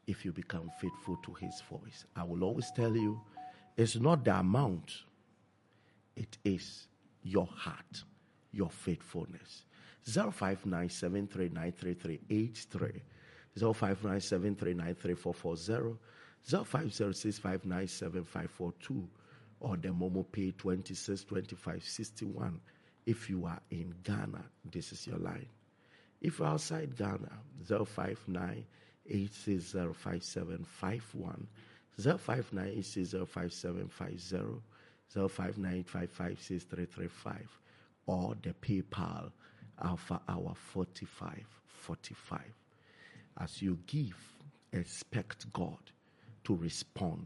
if 0.07 0.25
you 0.25 0.31
become 0.31 0.71
faithful 0.79 1.17
to 1.17 1.33
His 1.33 1.61
voice. 1.69 2.05
I 2.15 2.23
will 2.23 2.43
always 2.43 2.71
tell 2.75 2.95
you, 2.95 3.21
it's 3.77 3.95
not 3.95 4.25
the 4.25 4.35
amount, 4.39 4.91
it 6.15 6.37
is 6.43 6.87
your 7.23 7.47
heart, 7.55 8.03
your 8.51 8.69
faithfulness. 8.69 9.63
0597393383 10.07 13.01
0597393440 13.57 15.97
0506597542 16.47 19.07
or 19.59 19.77
the 19.77 19.89
Momo 19.89 20.25
Pay 20.31 20.49
262561 20.51 22.59
if 23.05 23.29
you 23.29 23.45
are 23.45 23.61
in 23.69 23.93
Ghana 24.03 24.43
this 24.71 24.91
is 24.91 25.05
your 25.05 25.19
line. 25.19 25.45
If 26.19 26.39
you're 26.39 26.47
outside 26.47 26.97
Ghana 26.97 27.29
059 27.67 28.65
8605751 29.11 31.45
059 31.97 32.83
059556335 35.15 37.37
or 38.05 38.35
the 38.41 38.53
PayPal 38.61 39.31
Alpha 39.83 40.21
Hour 40.27 40.53
4545. 40.55 42.41
As 43.39 43.61
you 43.61 43.79
give, 43.87 44.17
expect 44.73 45.51
God 45.53 45.77
to 46.43 46.55
respond 46.55 47.25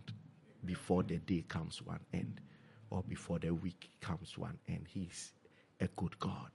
before 0.65 1.03
the 1.03 1.17
day 1.17 1.43
comes 1.47 1.77
to 1.77 1.89
an 1.91 1.99
end 2.13 2.41
or 2.89 3.03
before 3.03 3.39
the 3.39 3.53
week 3.53 3.89
comes 4.01 4.31
to 4.31 4.43
an 4.45 4.57
end. 4.67 4.85
He's 4.87 5.33
a 5.79 5.87
good 5.95 6.17
God 6.19 6.51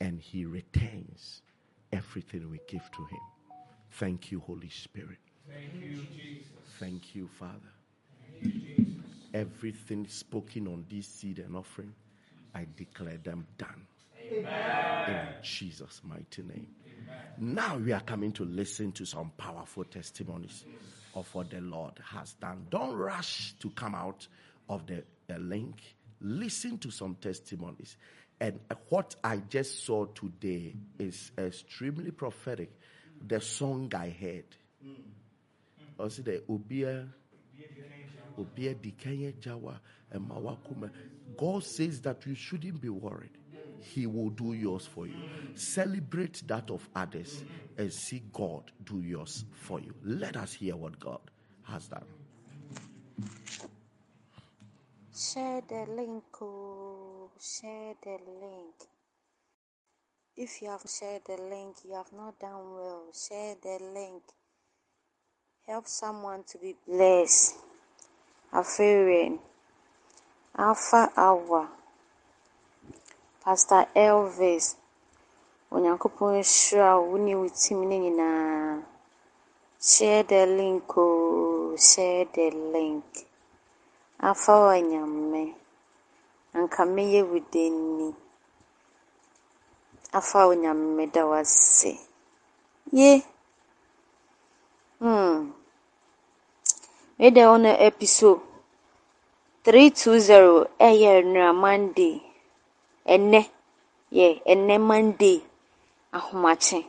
and 0.00 0.20
He 0.20 0.44
retains 0.44 1.42
everything 1.92 2.48
we 2.50 2.60
give 2.68 2.88
to 2.92 3.04
Him. 3.04 3.20
Thank 3.92 4.30
you, 4.32 4.40
Holy 4.40 4.68
Spirit. 4.68 5.18
Thank 5.48 5.74
you, 5.82 6.04
Jesus. 6.16 6.48
Thank 6.80 7.14
you, 7.14 7.28
Father. 7.38 7.72
Thank 8.40 8.54
you, 8.54 8.60
Jesus. 8.76 8.93
Everything 9.34 10.06
spoken 10.06 10.68
on 10.68 10.86
this 10.88 11.08
seed 11.08 11.40
and 11.40 11.56
offering, 11.56 11.92
I 12.54 12.66
declare 12.76 13.18
them 13.18 13.46
done. 13.58 13.86
Amen. 14.32 15.08
In 15.08 15.42
Jesus' 15.42 16.00
mighty 16.04 16.42
name. 16.42 16.68
Now 17.36 17.76
we 17.76 17.92
are 17.92 18.00
coming 18.00 18.30
to 18.32 18.44
listen 18.44 18.92
to 18.92 19.04
some 19.04 19.32
powerful 19.36 19.84
testimonies 19.84 20.64
of 21.14 21.32
what 21.34 21.50
the 21.50 21.60
Lord 21.60 21.94
has 22.12 22.32
done. 22.34 22.66
Don't 22.70 22.94
rush 22.94 23.54
to 23.58 23.70
come 23.70 23.94
out 23.94 24.26
of 24.68 24.86
the, 24.86 25.02
the 25.26 25.38
link. 25.38 25.82
Listen 26.20 26.78
to 26.78 26.90
some 26.90 27.16
testimonies. 27.16 27.96
And 28.40 28.60
what 28.88 29.16
I 29.22 29.38
just 29.38 29.84
saw 29.84 30.06
today 30.06 30.76
is 30.98 31.32
extremely 31.36 32.12
prophetic. 32.12 32.70
The 33.26 33.40
song 33.40 33.92
I 33.94 34.10
heard. 34.10 34.44
Also, 35.98 36.22
the 36.22 36.42
Ubia. 36.48 37.08
God 41.36 41.64
says 41.64 42.00
that 42.02 42.26
you 42.26 42.34
shouldn't 42.34 42.80
be 42.80 42.88
worried. 42.88 43.38
He 43.80 44.06
will 44.06 44.30
do 44.30 44.54
yours 44.54 44.86
for 44.86 45.06
you. 45.06 45.14
Celebrate 45.54 46.42
that 46.48 46.70
of 46.70 46.88
others 46.94 47.44
and 47.76 47.92
see 47.92 48.22
God 48.32 48.70
do 48.84 49.00
yours 49.00 49.44
for 49.52 49.80
you. 49.80 49.94
Let 50.04 50.36
us 50.36 50.52
hear 50.54 50.76
what 50.76 50.98
God 50.98 51.20
has 51.64 51.88
done. 51.88 52.04
share 55.16 55.62
the 55.68 55.86
link, 55.92 56.24
oh, 56.40 57.30
share 57.40 57.94
the 58.02 58.18
link. 58.40 58.74
If 60.36 60.60
you 60.62 60.70
have 60.70 60.82
shared 60.88 61.22
the 61.26 61.36
link, 61.42 61.76
you 61.84 61.94
have 61.94 62.12
not 62.12 62.38
done 62.40 62.72
well. 62.74 63.04
Share 63.12 63.54
the 63.62 63.78
link. 63.94 64.22
Help 65.66 65.86
someone 65.86 66.44
to 66.48 66.58
be 66.58 66.74
blessed. 66.86 67.54
Afering. 68.60 69.34
Alpha 70.66 71.02
Hour. 71.22 71.64
Pastor 73.42 73.82
Elvis. 74.06 74.66
Onyankopɔn 75.74 76.34
hyira 76.52 76.90
wo 77.06 77.14
ne 77.24 77.32
wo 77.40 77.46
nyinaa. 77.90 78.82
Share 79.90 80.22
the 80.30 80.40
link 80.58 80.96
oh, 80.96 81.76
share 81.88 82.24
the 82.34 82.46
link. 82.74 83.04
Afa 84.28 84.52
wa 84.64 84.74
nyame. 84.90 85.42
Anka 86.56 86.82
meyɛ 86.94 87.20
wo 87.30 87.38
afa 90.14 90.46
onyame 90.46 90.86
meda 90.96 91.22
ye 92.92 93.24
hmm 95.00 95.50
wo 97.18 97.56
no 97.64 97.70
episode 97.88 98.40
320 99.64 100.66
ɛyɛ 100.88 101.12
nnura 101.24 101.50
monday 101.64 102.14
ɛnɛ 103.14 103.40
yɛ 104.18 104.26
ɛnɛ 104.52 104.74
monday 104.90 105.36
ahomakye 106.16 106.80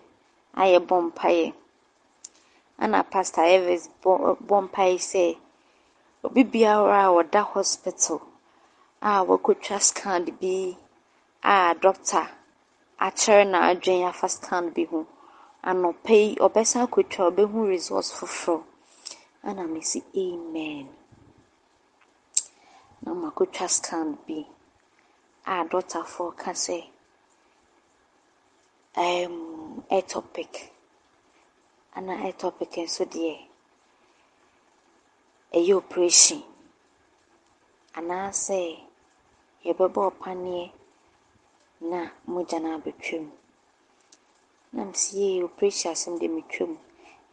a 0.56 0.64
yɛbɔ 0.74 0.96
ana 2.84 3.00
pastor 3.12 3.44
evans 3.56 3.84
bɔ 4.02 4.58
sɛ 5.10 5.26
obi 6.26 6.42
biara 6.52 7.00
a 7.08 7.14
wɔda 7.16 7.42
hospital 7.54 8.20
a 9.02 9.24
wɔkɔtwa 9.28 9.78
scan 9.90 10.24
bi 10.40 10.76
a 11.44 11.76
doctor 11.82 12.26
akyerɛ 13.00 13.44
n'adwene 13.52 14.08
afa 14.12 14.28
scan 14.30 14.66
bi 14.74 14.84
ho. 14.92 15.06
Anɔpa 15.70 16.10
yi, 16.22 16.36
ɔbɛsan 16.46 16.82
akɔtwa 16.88 17.22
ɔbɛhu 17.32 17.68
results 17.68 18.12
foforɔ. 18.18 18.64
Ɛna 19.50 19.64
mesi 19.74 20.00
amen. 20.24 20.88
Na 23.04 23.12
makɔtwa 23.22 23.68
scan 23.76 24.08
bi 24.26 24.38
a 25.54 25.56
dɔktafoɔ 25.70 26.30
ka 26.42 26.52
sɛ 26.64 26.78
um, 29.06 29.36
ectopic. 29.98 30.54
Ɛna 31.98 32.14
ectopic 32.30 32.74
nso 32.86 33.04
deɛ, 33.14 33.34
ɛyɛ 35.58 35.74
operation. 35.82 36.42
Anaasɛ 37.98 38.60
yɛbɛbɔ 39.66 40.02
ɔpaneɛ 40.12 40.64
na 41.90 42.00
mogya 42.32 42.58
no 42.64 42.70
abɛtwam. 42.78 43.26
Na 44.74 44.82
mesi 44.90 45.12
yee 45.20 45.44
operation 45.48 45.92
asɛm 45.96 46.14
deɛ 46.22 46.30
metwam. 46.36 46.72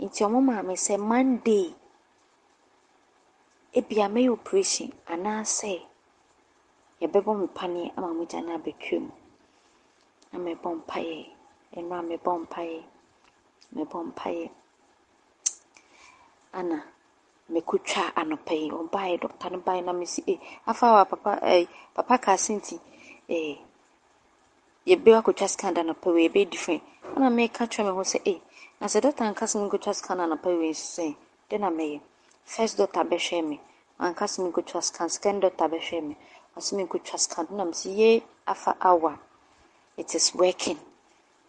Nti 0.05 0.21
ɔmo 0.27 0.39
maa 0.49 0.63
me 0.69 0.75
sɛ 0.87 0.95
Monday 1.11 1.67
ebia 3.78 4.07
mɛyɛ 4.15 4.31
operation 4.36 4.90
anaasɛ 5.12 5.73
yɛbɛbɔ 7.01 7.31
me 7.40 7.47
paneɛ 7.59 7.93
ama 7.97 8.09
mogya 8.19 8.40
no 8.44 8.53
abɛtwam. 8.59 9.05
Na 10.32 10.39
mebɔ 10.39 10.69
mpaeɛ. 10.78 11.19
Ɛno 11.77 11.93
a 11.99 12.03
mebɔ 12.11 12.31
mpaeɛ. 12.43 12.78
Mebɔ 13.74 13.99
mpaeɛ. 14.09 14.51
Ana 16.59 16.77
mekɔtwa 17.53 18.03
anɔpa 18.20 18.53
yi. 18.61 18.66
Ɔbaeɛ, 18.81 19.15
dɔkta 19.23 19.47
no 19.53 19.59
baeɛ 19.66 19.85
na 19.85 19.93
mesi 19.93 20.20
ee 20.28 20.39
afa 20.66 20.86
wa 20.93 21.05
papa 21.05 21.32
ɛɛ 21.43 21.69
papa 21.94 22.19
kaa 22.24 22.36
se 22.36 22.53
nti 22.55 22.77
ɛɛ 23.28 23.59
yɛbɛ 24.86 25.11
akɔtwa 25.20 25.49
scan 25.49 25.74
da 25.74 25.81
anɔpa 25.82 26.09
wei 26.15 26.28
ɛbɛyɛ 26.28 26.51
different 26.51 26.82
ɛna 27.16 27.28
meka 27.32 27.66
kyerɛ 27.73 27.85
me 27.86 27.93
ho 27.97 28.03
sɛ 28.12 28.19
eh 28.27 28.40
na 28.81 28.86
sɛ 28.86 29.01
dɔkta 29.01 29.23
anka 29.28 29.44
sɛ 29.47 29.57
menkɔtwa 29.61 29.94
scan 29.94 30.19
anɔpa 30.20 30.49
wei 30.59 30.70
nso 30.70 30.86
sɛ 31.03 31.16
dɛn 31.51 31.61
na 31.61 31.70
mɛyɛ 31.70 32.01
first 32.44 32.77
doctor 32.78 33.05
bɛhwɛ 33.05 33.44
me 33.48 33.60
anka 33.98 34.24
sɛ 34.27 34.39
menkɔtwa 34.44 34.82
scan 34.82 35.09
second-daughter 35.09 35.69
bɛhwɛ 35.69 36.02
me 36.09 36.16
ɔsɛ 36.56 36.73
menkɔtwa 36.78 37.19
scan 37.19 37.47
na 37.51 37.64
mesi 37.64 37.90
ye 37.90 38.23
afa 38.47 38.77
awa. 38.81 39.19
It 39.97 40.14
is 40.14 40.35
working. 40.35 40.78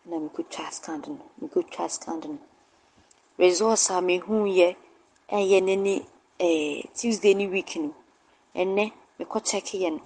Na 0.05 0.17
mekɔtwa 0.17 0.71
scan 0.71 1.01
no 1.07 1.19
mekɔtwa 1.41 1.89
scan 1.89 2.19
no 2.19 2.39
results 3.37 3.89
a 3.89 4.01
mehu 4.01 4.45
yɛ 4.59 4.75
ɛyɛ 5.31 5.59
n'ani 5.67 6.05
ɛɛ 6.39 6.93
tuesday 6.97 7.33
ne 7.33 7.47
week 7.47 7.75
no 7.77 7.93
ɛnɛ 8.55 8.91
mekɔ 9.19 9.37
check 9.49 9.65
yɛ 9.81 9.89
no 9.91 10.01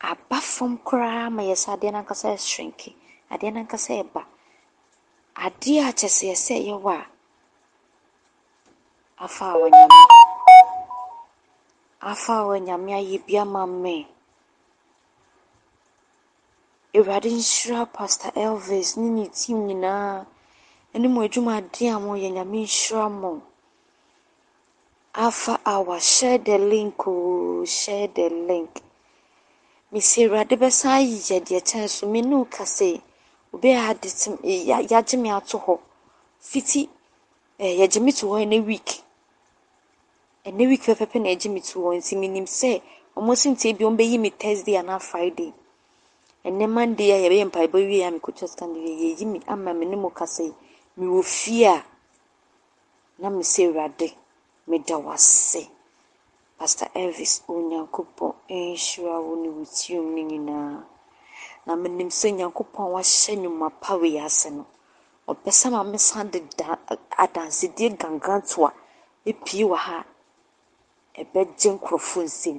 aba 0.00 0.40
fam 0.40 0.78
koraa 0.78 1.30
ma 1.30 1.42
yɛsɛ 1.42 1.68
adeɛ 1.76 1.92
no 1.92 1.98
ankasa 2.02 2.28
ɛhyerenke 2.36 2.94
adeɛ 3.30 3.52
no 3.52 3.60
ankasa 3.64 3.92
ɛba 4.02 4.22
adeɛ 5.36 5.80
a 5.88 5.92
kyɛ 5.98 6.08
sɛ 6.08 6.24
yɛsɛ 6.32 7.06
afa 9.18 9.44
a 9.52 9.56
wɔnyame 9.60 10.15
afa 12.12 12.32
a 12.40 12.46
wɔnyame 12.48 12.90
ayɛ 13.00 13.16
bi 13.26 13.34
ama 13.42 13.62
me. 13.66 14.06
Awurade 16.94 17.30
nhyira 17.38 17.80
pastor 17.92 18.30
elvis 18.44 18.96
ne 18.96 19.08
ne 19.16 19.26
team 19.38 19.58
nyinaa. 19.66 20.24
Ɛne 20.94 21.06
mo 21.12 21.20
adwumaden 21.26 21.90
a 21.94 21.98
moyɛ 22.06 22.28
nyame 22.36 22.58
nhyira 22.64 23.10
mo. 23.20 23.42
Afa 25.14 25.58
awa 25.64 25.98
share 26.00 26.38
the 26.38 26.56
link 26.58 27.06
o 27.08 27.10
oh, 27.12 27.64
share 27.64 28.06
the 28.08 28.28
link. 28.28 28.82
Mesi 29.92 30.22
Awurade 30.24 30.54
bɛsan 30.62 30.92
ayɛ 31.02 31.40
deɛ 31.46 31.60
kyɛn 31.68 31.88
so. 31.88 32.06
Me 32.06 32.20
ne 32.22 32.36
wo 32.36 32.44
kasa 32.44 32.84
yi, 32.84 33.02
obɛyɛ 33.52 33.90
ade 33.90 34.08
te 34.08 34.30
yɛagye 34.86 35.18
me 35.18 35.30
ato 35.30 35.58
hɔ. 35.58 35.80
Fiti 36.40 36.88
ɛɛ 37.58 37.78
yɛgye 37.80 38.00
me 38.02 38.12
to 38.12 38.26
hɔ 38.26 38.46
ɛnɛ 38.46 38.64
week. 38.64 39.02
Ɛnɛ 40.48 40.62
week 40.70 40.82
pɛpɛɛpɛ 40.86 41.18
na 41.22 41.28
yɛgye 41.32 41.48
me 41.54 41.60
to 41.68 41.76
hɔ 41.84 41.90
nti 41.98 42.14
menim 42.22 42.46
sɛ 42.46 42.80
ɔmo 43.18 43.32
si 43.40 43.48
ntie 43.50 43.72
bi 43.76 43.84
ɔmo 43.84 43.96
bɛyi 43.98 44.16
me 44.20 44.30
Thursday 44.30 44.76
anaa 44.80 45.00
Friday. 45.00 45.52
Ɛnɛ 46.44 46.68
Monday 46.76 47.10
a 47.10 47.16
yɛbɛyɛ 47.24 47.44
mpaebɔ 47.50 47.78
wie 47.88 48.02
a 48.02 48.10
mekɔtwa 48.12 48.46
scan 48.48 48.72
wie 48.74 48.94
yɛyi 49.14 49.26
me 49.26 49.40
ama 49.48 49.74
me 49.74 49.86
ne 49.86 49.96
mo 49.96 50.10
kasa 50.10 50.44
yi. 50.44 50.54
Mewɔ 50.98 51.24
fie 51.24 51.64
a 51.64 51.84
na 53.18 53.28
mesi 53.30 53.64
Awurade 53.66 54.14
meda 54.68 54.96
wo 54.98 55.10
ase. 55.10 55.68
Pastor 56.58 56.88
Elvis 56.94 57.42
Onyankopɔn 57.48 58.32
nhyira 58.48 59.18
wo 59.26 59.34
ne 59.34 59.48
wo 59.48 59.64
tirim 59.64 60.14
no 60.14 60.22
nyinaa. 60.22 60.84
Na 61.66 61.74
menim 61.74 62.08
sɛ 62.08 62.30
Nyankopɔn 62.38 62.86
a 62.86 62.90
wahyɛ 62.94 63.34
nnwuma 63.36 63.72
pa 63.80 63.96
wei 63.96 64.18
ase 64.20 64.50
no, 64.50 64.64
ɔbɛsa 65.26 65.72
ma 65.72 65.82
mesan 65.82 66.30
de 66.30 66.38
da 66.56 66.76
adansedie 67.18 67.98
gangantoa 67.98 68.70
epie 69.26 69.64
wɔ 69.66 69.74
ha 69.76 69.98
a 69.98 70.15
ɛbɛgye 71.20 71.70
nkurɔfoɔ 71.76 72.24
nsam. 72.28 72.58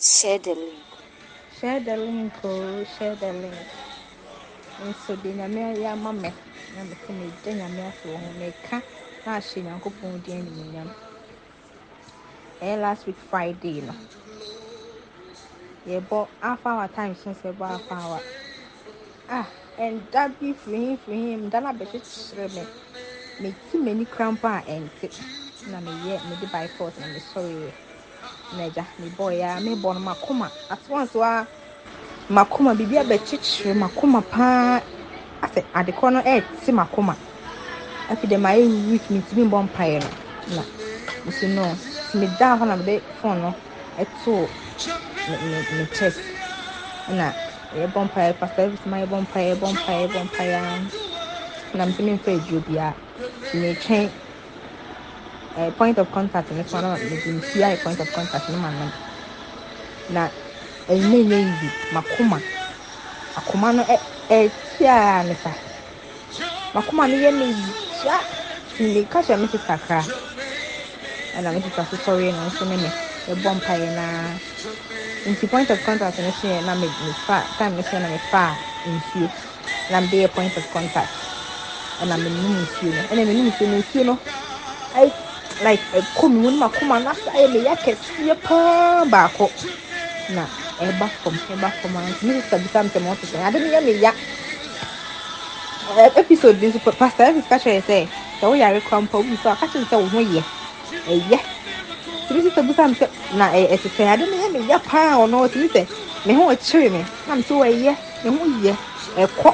Share 0.00 0.38
the 0.38 0.54
link. 0.54 0.86
Share 1.60 1.80
the 1.80 1.96
link 1.96 2.34
oh, 2.44 2.84
share 2.84 3.16
the 3.16 3.32
link. 3.32 3.68
Nso 4.80 5.16
de 5.22 5.32
nyame 5.34 5.60
ayɛ 5.74 5.92
ama 5.92 6.12
me. 6.12 6.30
Na 6.74 6.84
mete 6.84 7.08
megye 7.12 7.54
nyame 7.54 7.88
ase 7.88 8.04
wɔ 8.08 8.18
ho. 8.18 8.30
Meka 8.38 8.82
na 9.26 9.36
ahyɛ 9.38 9.62
nyankopɔn 9.64 10.22
din 10.22 10.46
animuonyam 10.46 10.90
ɛyɛ 12.62 12.80
last 12.80 13.06
week 13.06 13.18
friday 13.18 13.80
no. 13.82 13.94
Yɛbɔ 15.86 16.28
half 16.42 16.66
hour 16.66 16.88
time 16.88 17.14
so 17.14 17.30
sɛ 17.30 17.52
ɛbɔ 17.54 17.68
half 17.68 17.92
hour. 17.92 18.20
Ah 19.28 19.48
ɛnda 19.78 20.38
bi 20.38 20.54
firi 20.54 20.96
firi 20.98 21.16
hin 21.30 21.50
da 21.50 21.60
no 21.60 21.68
abɛkyekyere 21.72 22.54
me. 22.54 22.64
Meti 23.40 23.78
m'ani 23.78 24.06
kora 24.10 24.32
mpo 24.32 24.48
a 24.48 24.62
ɛnte 24.66 25.39
na 25.66 25.80
meyɛ 25.80 26.22
mede 26.24 26.46
by 26.52 26.68
force 26.68 26.98
na 26.98 27.06
mesɔreɛ 27.06 27.72
na 28.52 28.64
agya 28.64 28.84
mebɔɔyɛ 29.00 29.46
a 29.56 29.60
mebɔ 29.60 29.94
no 29.94 30.00
makoma 30.00 30.52
at 30.70 30.88
once 30.88 31.14
wa 31.14 31.46
makoma 32.30 32.74
biribi 32.78 32.98
abɛkyekyere 33.02 33.74
makoma 33.74 34.22
paa 34.30 34.80
asɛ 35.42 35.60
adekorɔ 35.74 36.12
no 36.12 36.20
ɛɛte 36.22 36.72
makoma 36.72 37.16
afei 38.10 38.28
dɛm 38.30 38.44
ayɛ 38.46 38.64
weak 38.90 39.04
mentumi 39.10 39.44
mbɔ 39.48 39.68
mpaeɛ 39.68 39.98
no 40.04 40.10
na 40.56 40.64
nso 41.26 41.46
no 41.48 41.64
medaa 42.14 42.58
hɔ 42.58 42.66
na 42.68 42.76
mede 42.76 43.02
phone 43.20 43.40
no 43.42 43.54
ɛtoo 43.98 44.48
me 45.28 45.36
me 45.50 45.58
me 45.78 45.86
chest 45.92 46.20
ɛna 47.08 47.34
yɛbɔ 47.74 47.98
mpaeɛ 48.08 48.38
pastor 48.40 48.62
every 48.62 48.78
time 48.78 48.94
yɛbɔ 49.02 49.16
mpaeɛ 49.26 49.46
yɛbɔ 49.54 49.66
mpaeɛ 49.76 50.00
yɛbɔ 50.08 50.20
mpaeɛ 50.28 50.90
na 51.74 51.86
mentumi 51.86 52.12
mfa 52.18 52.32
aduro 52.38 52.60
biara 52.66 52.96
nti 53.42 53.56
metwɛn 53.62 54.12
ɛɛ 55.56 55.76
point 55.76 55.98
of 55.98 56.10
contact 56.10 56.50
no 56.52 56.62
so 56.64 56.80
na 56.80 56.98
mede 56.98 57.30
nsuo 57.30 57.64
ayɛ 57.64 57.82
point 57.82 58.00
of 58.00 58.12
contact 58.12 58.48
no 58.48 58.58
ma 58.58 58.70
nom 58.70 58.92
na 60.08 60.30
ɛnyɛ 60.88 61.24
nyɛ 61.26 61.38
yibi 61.46 61.74
makoma 61.90 62.42
akoma 63.36 63.72
no 63.74 63.82
ɛtia 64.30 65.26
ne 65.26 65.34
sa 65.34 65.54
makoma 66.74 67.08
no 67.10 67.16
yɛ 67.16 67.32
ne 67.34 67.46
yi 67.46 67.76
hyia 67.90 68.26
meka 68.78 69.20
kyerɛ 69.22 69.40
me 69.40 69.48
kra 69.48 70.08
ɛna 71.34 71.52
me 71.54 71.60
sista 71.60 71.84
so 71.86 71.96
sɔre 71.96 72.34
no 72.34 72.44
nso 72.46 72.64
ne 72.66 72.76
me 72.76 72.94
ɛbɔ 73.26 73.60
mpaeɛ 73.62 73.90
naa 73.92 74.38
nti 75.26 75.48
point 75.50 75.70
of 75.70 75.82
contact 75.82 76.18
no 76.18 76.30
so 76.30 76.46
yɛ 76.48 76.62
na 76.64 76.74
me 76.74 76.94
me 76.98 77.12
fa 77.12 77.48
time 77.56 77.76
no 77.76 77.82
so 77.82 77.96
yɛ 77.96 78.02
na 78.02 78.08
me 78.08 78.18
fa 78.18 78.58
nsuo 78.84 79.30
na 79.88 80.00
me 80.00 80.08
de 80.08 80.16
yɛ 80.26 80.32
point 80.34 80.56
of 80.56 80.70
contact. 80.70 81.18
Ɛna 82.00 82.20
me 82.22 82.30
num 82.30 82.62
nsuo 82.64 82.94
no 82.94 83.02
ɛna 83.04 83.26
me 83.26 83.34
num 83.34 83.48
nsuo 83.50 83.68
no 83.68 83.78
nsuo 83.78 84.04
no 84.06 84.20
like 85.60 85.88
eh, 85.92 86.02
ɛkɔm 86.02 86.34
wɔn 86.44 86.56
mu 86.58 86.66
akɔm 86.66 86.90
anasa 86.96 87.30
ayɛ 87.32 87.44
eh, 87.44 87.48
ne 87.52 87.60
yɛ 87.66 87.74
kɛseɛ 87.84 88.36
paa 88.42 89.04
baako. 89.06 89.54
Na 90.28 90.50
eh, 90.78 90.90
ɛba 90.92 91.10
fam 91.12 91.40
ɛba 91.48 91.72
fam 91.74 91.96
a 91.96 92.00
ah, 92.10 92.14
minister 92.22 92.58
bisa 92.60 92.80
ntɛm 92.84 93.06
ɔte 93.12 93.26
sɛ 93.30 93.38
ade 93.48 93.60
ne 93.62 93.70
yɛ 93.70 93.84
ne 93.84 93.92
ya. 93.92 94.12
Episode 96.16 96.60
bi 96.60 96.68
nso 96.68 96.80
pastor 96.98 97.24
ebi 97.32 97.42
ka 97.48 97.56
kyerɛ 97.58 97.82
sɛ 97.82 98.12
sɛ 98.40 98.48
wo 98.48 98.54
yare 98.54 98.80
kora 98.82 99.02
mpa 99.02 99.18
obi 99.18 99.36
so 99.36 99.50
a 99.50 99.56
ka 99.56 99.66
kyerɛ 99.68 99.86
sɛ 99.88 99.96
wo 100.02 100.08
ho 100.10 100.18
yɛ. 100.20 100.44
Ɛyɛ 101.06 101.40
minister 102.30 102.62
bisa 102.64 102.84
ntɛm 102.88 103.10
na 103.30 103.52
ɛte 103.52 103.88
sɛ 103.90 104.04
ade 104.14 104.26
ne 104.30 104.36
yɛ 104.38 104.52
ne 104.52 104.60
ya 104.60 104.78
paa 104.80 105.16
ɔno 105.18 105.46
ɔte 105.48 105.56
ne 105.60 105.68
sɛ 105.68 105.88
me 106.24 106.34
ho 106.34 106.50
ɔkyere 106.52 106.92
me 106.92 107.12
na 107.26 107.36
me 107.36 107.42
sɛ 107.42 107.54
wɔyɛ 107.54 107.98
me 108.22 108.30
ho 108.30 108.46
yɛ 108.46 108.78
ɛkɔ. 109.16 109.52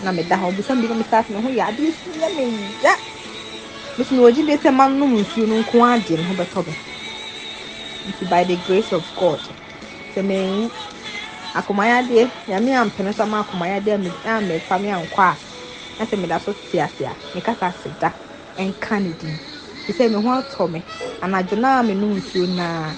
Na 0.00 0.12
meda 0.12 0.36
hɔ 0.36 0.54
bisa 0.56 0.76
bi 0.80 0.88
na 0.88 0.94
me 0.94 1.04
sa 1.04 1.24
me 1.30 1.40
ho 1.42 1.48
yɛ 1.48 1.68
ade 1.68 1.80
ne 1.80 1.92
yɛ 2.20 2.34
ne 2.34 2.76
ya 2.82 2.96
mi 3.96 4.04
si 4.04 4.14
mi 4.14 4.20
wɔ 4.24 4.30
gyi 4.34 4.42
de 4.48 4.54
sɛ 4.62 4.70
ma 4.78 4.84
nom 4.88 5.12
nsuo 5.22 5.44
no 5.48 5.56
nko 5.62 5.76
mi 6.66 6.74
nti 8.08 8.24
by 8.28 8.44
the 8.44 8.56
grace 8.56 8.92
of 8.92 9.04
god. 9.14 9.42
Sɛ 10.14 10.20
mi 10.28 10.36
nwu 10.46 10.72
akomayadeɛ 11.58 12.24
nyame 12.48 12.72
ampene 12.82 13.10
sɛ 13.18 13.24
ma 13.32 13.38
akomayadeɛ 13.44 13.94
a 13.94 13.98
mi 13.98 14.10
a 14.24 14.40
mi 14.42 14.58
fa 14.60 14.78
mi 14.78 14.88
ankɔ 14.90 15.20
a 15.32 15.40
na 15.98 16.04
sɛ 16.06 16.18
mi 16.20 16.28
da 16.28 16.38
so 16.38 16.52
te 16.54 16.80
ase 16.80 17.02
a 17.06 17.16
mi 17.34 17.40
kasa 17.42 17.66
ase 17.68 17.90
da 18.00 18.10
ɛnka 18.58 19.02
ne 19.02 19.12
din 19.12 19.40
te 19.86 19.92
sɛ 19.92 20.10
me 20.10 20.16
ho 20.22 20.30
atɔ 20.42 20.70
me? 20.70 20.80
No 21.22 21.38
a 21.80 21.82
menom 21.84 22.18
nsuo 22.18 22.46
naa 22.48 22.94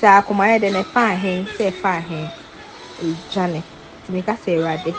sɛ 0.00 0.06
akoma 0.22 0.44
yɛ 0.50 0.58
dɛ 0.62 0.72
na 0.72 0.80
ɛfa 0.82 1.02
ahen 1.14 1.46
sɛ 1.56 1.72
ɛfa 1.72 1.90
ahen 2.00 2.32
ɛdwane 3.00 3.64
nti 4.00 4.10
meka 4.12 4.34
sɛ 4.36 4.50
awurade 4.58 4.92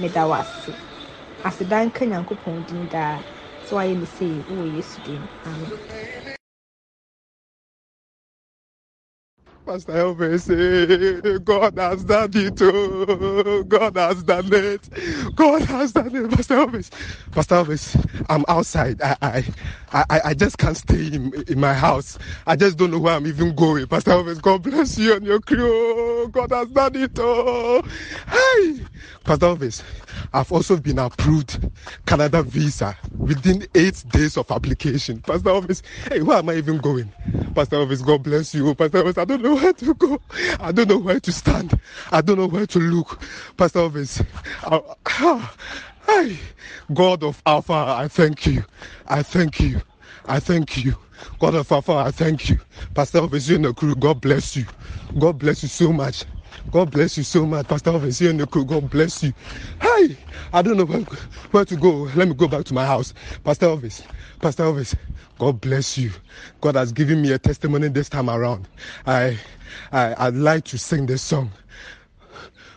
meda 0.00 0.26
wo 0.28 0.34
ase 0.34 0.74
aseda 1.44 1.78
nka 1.86 2.02
nyankopɔn 2.06 2.66
din 2.66 2.88
daa 2.88 3.22
sɛ 3.66 3.72
wayɛ 3.76 3.94
me 4.00 4.06
sei 4.06 4.34
wowɔ 4.48 4.66
yesu 4.76 4.98
din 5.06 5.22
amen 5.46 5.80
Pastor 9.66 9.92
Elvis, 9.94 10.50
eh, 10.50 11.38
God 11.38 11.78
has 11.78 12.04
done 12.04 12.30
it. 12.34 12.60
Oh, 12.62 13.64
God 13.64 13.96
has 13.96 14.22
done 14.24 14.48
it. 14.52 14.90
God 15.36 15.62
has 15.62 15.92
done 15.92 16.14
it. 16.16 16.30
Pastor 16.32 16.56
Elvis, 16.66 16.90
Pastor 17.32 17.56
Elvis, 17.64 18.24
I'm 18.28 18.44
outside. 18.48 19.00
I, 19.02 19.16
I, 19.22 19.44
I, 20.10 20.20
I 20.26 20.34
just 20.34 20.58
can't 20.58 20.76
stay 20.76 21.08
in, 21.14 21.32
in 21.48 21.60
my 21.60 21.74
house. 21.74 22.18
I 22.46 22.56
just 22.56 22.76
don't 22.78 22.90
know 22.90 22.98
where 22.98 23.14
I'm 23.14 23.26
even 23.26 23.54
going. 23.54 23.86
Pastor 23.86 24.12
Elvis, 24.12 24.42
God 24.42 24.64
bless 24.64 24.98
you 24.98 25.14
and 25.16 25.24
your 25.26 25.40
crew. 25.40 26.11
Oh, 26.22 26.28
God 26.28 26.50
has 26.52 26.68
done 26.68 26.96
it. 26.96 27.12
Oh, 27.18 27.82
hey, 28.28 28.86
Pastor 29.24 29.46
Elvis, 29.46 29.82
I've 30.32 30.52
also 30.52 30.76
been 30.78 31.00
approved 31.00 31.60
Canada 32.06 32.44
visa 32.44 32.96
within 33.24 33.66
eight 33.74 34.04
days 34.08 34.36
of 34.38 34.50
application. 34.52 35.20
Pastor 35.22 35.50
Elvis, 35.50 35.82
hey, 36.10 36.22
where 36.22 36.38
am 36.38 36.50
I 36.50 36.54
even 36.56 36.78
going? 36.78 37.12
Pastor 37.54 37.76
Elvis, 37.78 38.06
God 38.06 38.22
bless 38.22 38.54
you. 38.54 38.74
Pastor 38.76 39.02
Elvis, 39.02 39.18
I 39.18 39.24
don't 39.26 39.42
know 39.42 39.56
where 39.56 39.72
to 39.74 39.94
go. 39.94 40.20
I 40.60 40.72
don't 40.72 40.88
know 40.88 40.98
where 40.98 41.20
to 41.20 41.32
stand. 41.32 41.78
I 42.12 42.22
don't 42.22 42.38
know 42.38 42.48
where 42.48 42.66
to 42.68 42.78
look. 42.78 43.20
Pastor 43.56 43.80
Elvis, 43.80 44.24
I, 44.62 44.80
ah, 45.08 45.54
hey, 46.06 46.38
God 46.94 47.24
of 47.24 47.42
Alpha, 47.46 47.74
I 47.98 48.08
thank 48.08 48.46
you. 48.46 48.64
I 49.08 49.24
thank 49.24 49.60
you. 49.60 49.82
I 50.26 50.40
thank 50.40 50.84
you. 50.84 50.96
God 51.40 51.54
of 51.56 51.72
Alpha, 51.72 51.92
I 51.94 52.10
thank 52.12 52.50
you. 52.50 52.58
Pastor 52.94 53.20
you 53.20 53.58
the 53.58 53.74
crew, 53.74 53.94
God 53.96 54.20
bless 54.20 54.56
you. 54.56 54.66
God 55.18 55.38
bless 55.38 55.62
you 55.62 55.68
so 55.70 55.92
much. 55.92 56.24
God 56.72 56.90
bless 56.90 57.16
you 57.18 57.24
so 57.24 57.46
much, 57.46 57.68
Pastor 57.68 57.92
you 57.92 58.32
the 58.34 58.46
crew. 58.46 58.64
God 58.64 58.90
bless 58.90 59.22
you. 59.22 59.32
Hey, 59.80 60.18
I 60.52 60.62
don't 60.62 60.76
know 60.78 60.86
where, 60.86 61.02
where 61.52 61.64
to 61.66 61.76
go. 61.76 62.10
Let 62.16 62.28
me 62.28 62.34
go 62.34 62.48
back 62.48 62.64
to 62.66 62.74
my 62.74 62.86
house. 62.86 63.14
Pastor 63.44 63.66
Elvis, 63.68 64.06
Pastor 64.40 64.64
Elvis, 64.64 64.96
God 65.38 65.60
bless 65.60 65.98
you. 65.98 66.12
God 66.60 66.76
has 66.76 66.92
given 66.92 67.22
me 67.22 67.32
a 67.32 67.38
testimony 67.38 67.88
this 67.88 68.08
time 68.08 68.30
around. 68.30 68.68
I, 69.06 69.38
I, 69.92 70.28
I'd 70.28 70.34
like 70.36 70.64
to 70.66 70.78
sing 70.78 71.06
this 71.06 71.22
song. 71.22 71.50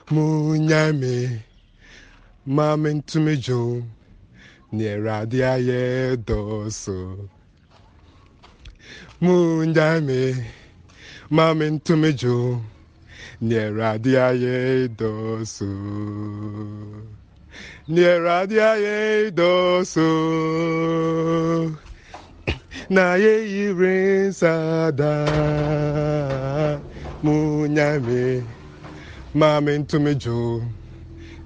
Munyame, 0.09 1.41
mame 2.45 2.93
ntumejo, 3.01 3.83
nyerade 4.73 5.43
aye 5.45 6.17
doso. 6.17 7.29
Munyame, 9.21 10.45
mame 11.29 11.69
ntumejo, 11.69 12.61
nyerade 13.41 14.19
aye 14.21 14.87
doso. 14.89 15.65
Nyerade 17.89 18.57
aye 18.63 19.31
doso. 19.31 20.07
na 22.89 23.15
ye 23.15 23.33
yiri 23.49 24.27
nsada 24.29 25.13
munyame 27.23 28.43
mame 29.33 29.77
ntumejo 29.77 30.61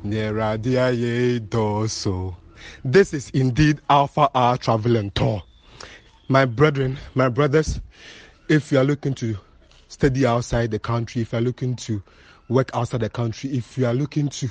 nyerade 0.03 0.81
aye 0.81 1.39
doso 1.39 2.35
this 2.83 3.13
is 3.13 3.29
indeed 3.29 3.79
alpha 3.89 4.29
hour 4.35 4.57
traveling 4.57 5.11
tour 5.11 5.41
my 6.29 6.45
brethren 6.45 6.97
my 7.15 7.27
brothers 7.27 7.81
if 8.47 8.71
you 8.71 8.77
are 8.79 8.83
looking 8.85 9.13
to 9.13 9.35
study 9.89 10.25
outside 10.25 10.71
the 10.71 10.79
country 10.79 11.21
if 11.21 11.33
you 11.33 11.39
are 11.39 11.41
looking 11.41 11.75
to 11.75 12.01
work 12.47 12.69
outside 12.73 13.01
the 13.01 13.09
country 13.09 13.49
if 13.51 13.77
you 13.77 13.85
are 13.85 13.93
looking 13.93 14.29
to 14.29 14.49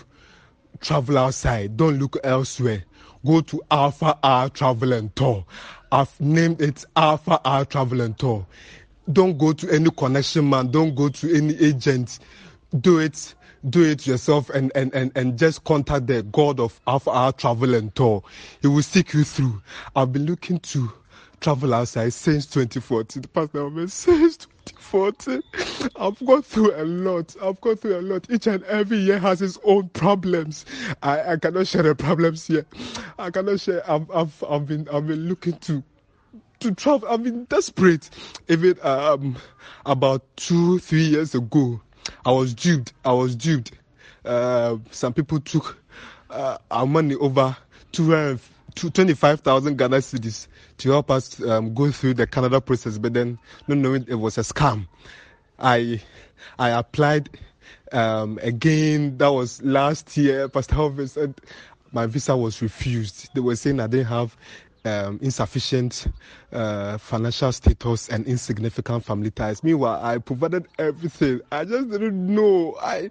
travel 0.80 1.18
outside. 1.18 1.76
Don't 1.76 1.98
look 1.98 2.16
elsewhere. 2.24 2.84
Go 3.26 3.40
to 3.42 3.62
Alpha 3.70 4.18
Hour 4.22 4.48
Travel 4.50 4.92
and 4.92 5.14
Tour. 5.16 5.44
I've 5.90 6.20
named 6.20 6.60
it 6.60 6.84
Alpha 6.96 7.40
Hour 7.44 7.64
Travel 7.64 8.00
and 8.00 8.16
Tour. 8.18 8.46
Don't 9.12 9.38
go 9.38 9.52
to 9.52 9.70
any 9.72 9.90
connection 9.90 10.48
man. 10.48 10.70
Don't 10.70 10.94
go 10.94 11.08
to 11.08 11.34
any 11.34 11.56
agent. 11.58 12.18
Do 12.80 12.98
it. 12.98 13.34
Do 13.70 13.82
it 13.84 14.06
yourself 14.06 14.50
and, 14.50 14.70
and, 14.76 14.94
and, 14.94 15.10
and 15.16 15.36
just 15.36 15.64
contact 15.64 16.06
the 16.06 16.22
God 16.22 16.60
of 16.60 16.80
Alpha 16.86 17.10
Hour 17.10 17.32
Travel 17.32 17.74
and 17.74 17.92
Tour. 17.96 18.22
He 18.62 18.68
will 18.68 18.82
seek 18.82 19.12
you 19.14 19.24
through. 19.24 19.60
I've 19.96 20.12
been 20.12 20.26
looking 20.26 20.60
to 20.60 20.92
travel 21.40 21.74
outside 21.74 22.12
since 22.12 22.46
2014. 22.46 23.22
The 23.22 23.28
pastor 23.28 23.66
Ahmed, 23.66 23.90
since 23.90 24.36
2014. 24.36 25.42
I've 25.96 26.26
gone 26.26 26.42
through 26.42 26.74
a 26.74 26.84
lot. 26.84 27.34
I've 27.42 27.60
gone 27.60 27.76
through 27.76 27.98
a 27.98 28.02
lot. 28.02 28.26
Each 28.30 28.46
and 28.46 28.62
every 28.64 28.98
year 28.98 29.18
has 29.18 29.42
its 29.42 29.58
own 29.64 29.88
problems. 29.90 30.64
I, 31.02 31.32
I 31.32 31.36
cannot 31.36 31.66
share 31.66 31.82
the 31.82 31.94
problems 31.94 32.46
here. 32.46 32.66
I 33.18 33.30
cannot 33.30 33.60
share. 33.60 33.88
I've, 33.90 34.10
I've, 34.10 34.44
I've 34.48 34.66
been 34.66 34.88
I've 34.88 35.06
been 35.06 35.28
looking 35.28 35.54
to 35.58 35.82
to 36.60 36.74
travel. 36.74 37.08
I've 37.08 37.22
been 37.22 37.44
desperate. 37.44 38.10
Even 38.48 38.76
um 38.82 39.36
about 39.86 40.24
two 40.36 40.78
three 40.80 41.04
years 41.04 41.34
ago, 41.34 41.80
I 42.24 42.32
was 42.32 42.54
duped. 42.54 42.92
I 43.04 43.12
was 43.12 43.36
duped. 43.36 43.72
Uh, 44.24 44.76
some 44.90 45.12
people 45.14 45.40
took 45.40 45.78
uh, 46.30 46.58
our 46.70 46.86
money 46.86 47.14
over 47.14 47.56
200 47.92 48.38
to 48.78 48.90
25,000 48.90 49.76
Ghana 49.76 49.96
cedis 49.98 50.46
to 50.78 50.90
help 50.90 51.10
us 51.10 51.40
um, 51.42 51.74
go 51.74 51.90
through 51.90 52.14
the 52.14 52.26
Canada 52.26 52.60
process, 52.60 52.98
but 52.98 53.12
then 53.14 53.38
not 53.66 53.78
knowing 53.78 54.04
it 54.08 54.14
was 54.14 54.38
a 54.38 54.42
scam. 54.42 54.86
I 55.58 56.00
I 56.58 56.70
applied 56.70 57.28
um, 57.92 58.38
again. 58.42 59.18
That 59.18 59.28
was 59.28 59.60
last 59.62 60.16
year. 60.16 60.48
Pastor 60.48 60.76
Elvis 60.76 61.10
said 61.10 61.34
my 61.92 62.06
visa 62.06 62.36
was 62.36 62.62
refused. 62.62 63.30
They 63.34 63.40
were 63.40 63.56
saying 63.56 63.80
I 63.80 63.86
didn't 63.88 64.06
have 64.06 64.36
um, 64.84 65.18
insufficient 65.22 66.06
uh, 66.52 66.98
financial 66.98 67.50
status 67.52 68.08
and 68.08 68.26
insignificant 68.26 69.04
family 69.04 69.30
ties. 69.30 69.64
Meanwhile, 69.64 70.00
I 70.02 70.18
provided 70.18 70.66
everything. 70.78 71.40
I 71.50 71.64
just 71.64 71.90
didn't 71.90 72.26
know. 72.34 72.76
I, 72.80 73.10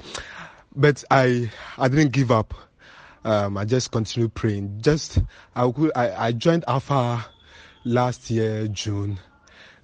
but 0.75 1.03
I 1.11 1.51
I 1.77 1.87
didn't 1.87 2.11
give 2.11 2.31
up. 2.31 2.53
Um, 3.27 3.57
I 3.57 3.65
just 3.65 3.91
continue 3.91 4.29
praying. 4.29 4.79
Just 4.79 5.19
I, 5.53 5.69
could, 5.69 5.91
I 5.97 6.27
I 6.27 6.31
joined 6.31 6.63
Alpha 6.65 7.25
last 7.83 8.29
year 8.29 8.69
June 8.69 9.19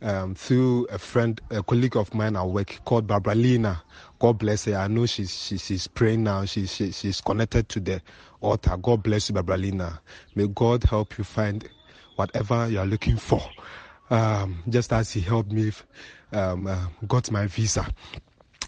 um, 0.01 0.33
through 0.33 0.85
a 0.85 0.97
friend, 0.97 1.41
a 1.49 1.61
colleague 1.61 1.97
of 1.97 2.13
mine 2.13 2.37
at 2.37 2.47
work 2.47 2.79
called 2.85 3.05
Barbara 3.05 3.35
Lina. 3.35 3.83
God 4.19 4.37
bless 4.37 4.63
her. 4.63 4.77
I 4.77 4.87
know 4.87 5.05
she's 5.05 5.35
she, 5.35 5.57
she's 5.57 5.87
praying 5.87 6.23
now. 6.23 6.45
She, 6.45 6.67
she 6.67 6.93
she's 6.93 7.19
connected 7.19 7.67
to 7.67 7.81
the 7.81 8.01
altar. 8.39 8.77
God 8.77 9.03
bless 9.03 9.27
you, 9.27 9.33
Barbara 9.33 9.57
Lina. 9.57 9.99
May 10.35 10.47
God 10.47 10.85
help 10.85 11.17
you 11.17 11.25
find 11.25 11.67
whatever 12.15 12.69
you 12.69 12.79
are 12.79 12.85
looking 12.85 13.17
for. 13.17 13.41
Um, 14.09 14.63
just 14.69 14.93
as 14.93 15.11
He 15.11 15.19
helped 15.19 15.51
me, 15.51 15.73
um, 16.31 16.65
uh, 16.65 16.85
got 17.09 17.29
my 17.29 17.47
visa. 17.47 17.85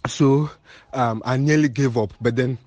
So 0.05 0.49
um, 0.91 1.21
I 1.25 1.37
nearly 1.37 1.69
gave 1.69 1.97
up, 1.97 2.13
but 2.19 2.35
then 2.35 2.57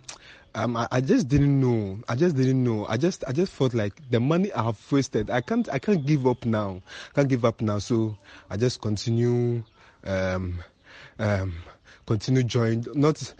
um, 0.55 0.77
I, 0.77 0.89
I 0.91 1.01
just 1.01 1.29
didn't 1.29 1.61
know. 1.61 1.99
I 2.09 2.15
just 2.15 2.37
didn't 2.37 2.63
know. 2.63 2.87
I 2.89 2.97
just 2.97 3.25
I 3.27 3.33
just 3.33 3.53
felt 3.53 3.75
like 3.75 3.95
the 4.11 4.21
money 4.21 4.53
I 4.53 4.65
have 4.65 4.93
wasted. 4.93 5.31
I 5.31 5.41
can't 5.41 5.69
I 5.69 5.79
can't 5.79 6.05
give 6.05 6.27
up 6.27 6.45
now. 6.45 6.83
I 7.11 7.15
can't 7.15 7.29
give 7.29 7.45
up 7.45 7.61
now. 7.61 7.79
So 7.79 8.17
I 8.51 8.57
just 8.57 8.81
continue 8.81 9.63
um, 10.05 10.63
um, 11.19 11.55
continue 12.07 12.43
join. 12.43 12.85
Not 12.95 13.35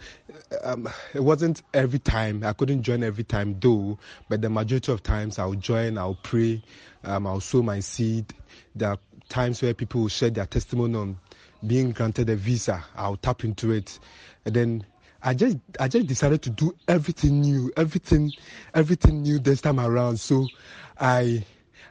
um, 0.63 0.87
it 1.13 1.21
wasn't 1.23 1.63
every 1.73 1.99
time. 1.99 2.43
I 2.43 2.53
couldn't 2.53 2.83
join 2.83 3.03
every 3.03 3.23
time 3.23 3.57
though, 3.59 3.97
but 4.29 4.41
the 4.41 4.49
majority 4.49 4.91
of 4.91 5.03
times 5.03 5.39
I'll 5.39 5.53
join. 5.53 5.97
I'll 5.97 6.19
pray. 6.23 6.61
Um, 7.03 7.27
I'll 7.27 7.39
sow 7.41 7.61
my 7.61 7.79
seed. 7.79 8.33
There 8.75 8.89
are 8.89 8.99
times 9.29 9.61
where 9.61 9.73
people 9.73 10.01
will 10.01 10.07
share 10.09 10.29
their 10.29 10.45
testimony 10.45 10.95
on 10.95 11.17
being 11.65 11.91
granted 11.91 12.29
a 12.29 12.35
visa. 12.35 12.83
I'll 12.95 13.17
tap 13.17 13.43
into 13.43 13.71
it, 13.71 13.99
and 14.45 14.55
then 14.55 14.85
I 15.21 15.33
just 15.33 15.57
I 15.79 15.87
just 15.87 16.07
decided 16.07 16.41
to 16.43 16.49
do 16.49 16.75
everything 16.87 17.41
new, 17.41 17.71
everything 17.77 18.33
everything 18.73 19.21
new 19.23 19.39
this 19.39 19.61
time 19.61 19.79
around. 19.79 20.19
So 20.19 20.47
I 20.99 21.45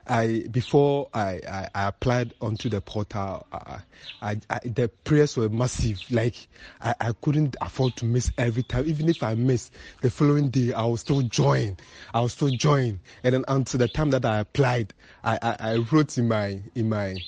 I 0.06 0.44
before 0.50 1.08
I, 1.12 1.40
I, 1.48 1.68
I 1.74 1.88
applied 1.88 2.32
onto 2.40 2.68
the 2.70 2.80
portal, 2.80 3.46
I, 3.52 3.80
I, 4.22 4.36
I, 4.48 4.58
the 4.64 4.88
prayers 5.04 5.36
were 5.36 5.50
massive. 5.50 6.04
Like 6.10 6.48
I, 6.80 6.94
I 7.00 7.12
couldn't 7.20 7.56
afford 7.60 7.96
to 7.96 8.06
miss 8.06 8.32
every 8.38 8.62
time. 8.62 8.86
Even 8.86 9.08
if 9.08 9.22
I 9.22 9.34
miss 9.34 9.70
the 10.00 10.10
following 10.10 10.48
day, 10.48 10.72
I 10.72 10.82
will 10.84 10.96
still 10.96 11.20
join. 11.22 11.76
I 12.14 12.20
will 12.20 12.30
still 12.30 12.50
join. 12.50 13.00
And 13.22 13.34
then 13.34 13.44
until 13.48 13.78
the 13.78 13.88
time 13.88 14.10
that 14.10 14.24
I 14.24 14.38
applied, 14.38 14.94
I, 15.24 15.38
I, 15.42 15.56
I 15.72 15.76
wrote 15.76 16.16
in 16.16 16.28
my 16.28 16.62
in 16.74 16.88
my 16.88 17.22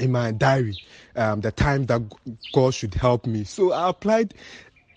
in 0.00 0.10
my 0.10 0.32
diary 0.32 0.78
um, 1.16 1.40
the 1.42 1.52
time 1.52 1.84
that 1.86 2.00
God 2.52 2.74
should 2.74 2.94
help 2.94 3.26
me. 3.26 3.44
So 3.44 3.72
I 3.72 3.90
applied 3.90 4.34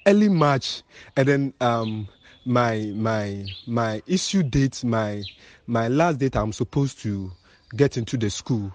early 0.05 0.29
March, 0.29 0.83
and 1.15 1.27
then 1.27 1.53
um, 1.61 2.07
my 2.45 2.91
my 2.95 3.45
my 3.65 4.01
issue 4.05 4.43
date, 4.43 4.83
my 4.83 5.23
my 5.67 5.87
last 5.87 6.19
date 6.19 6.35
I'm 6.35 6.53
supposed 6.53 6.99
to 6.99 7.31
get 7.75 7.97
into 7.97 8.17
the 8.17 8.29
school 8.29 8.71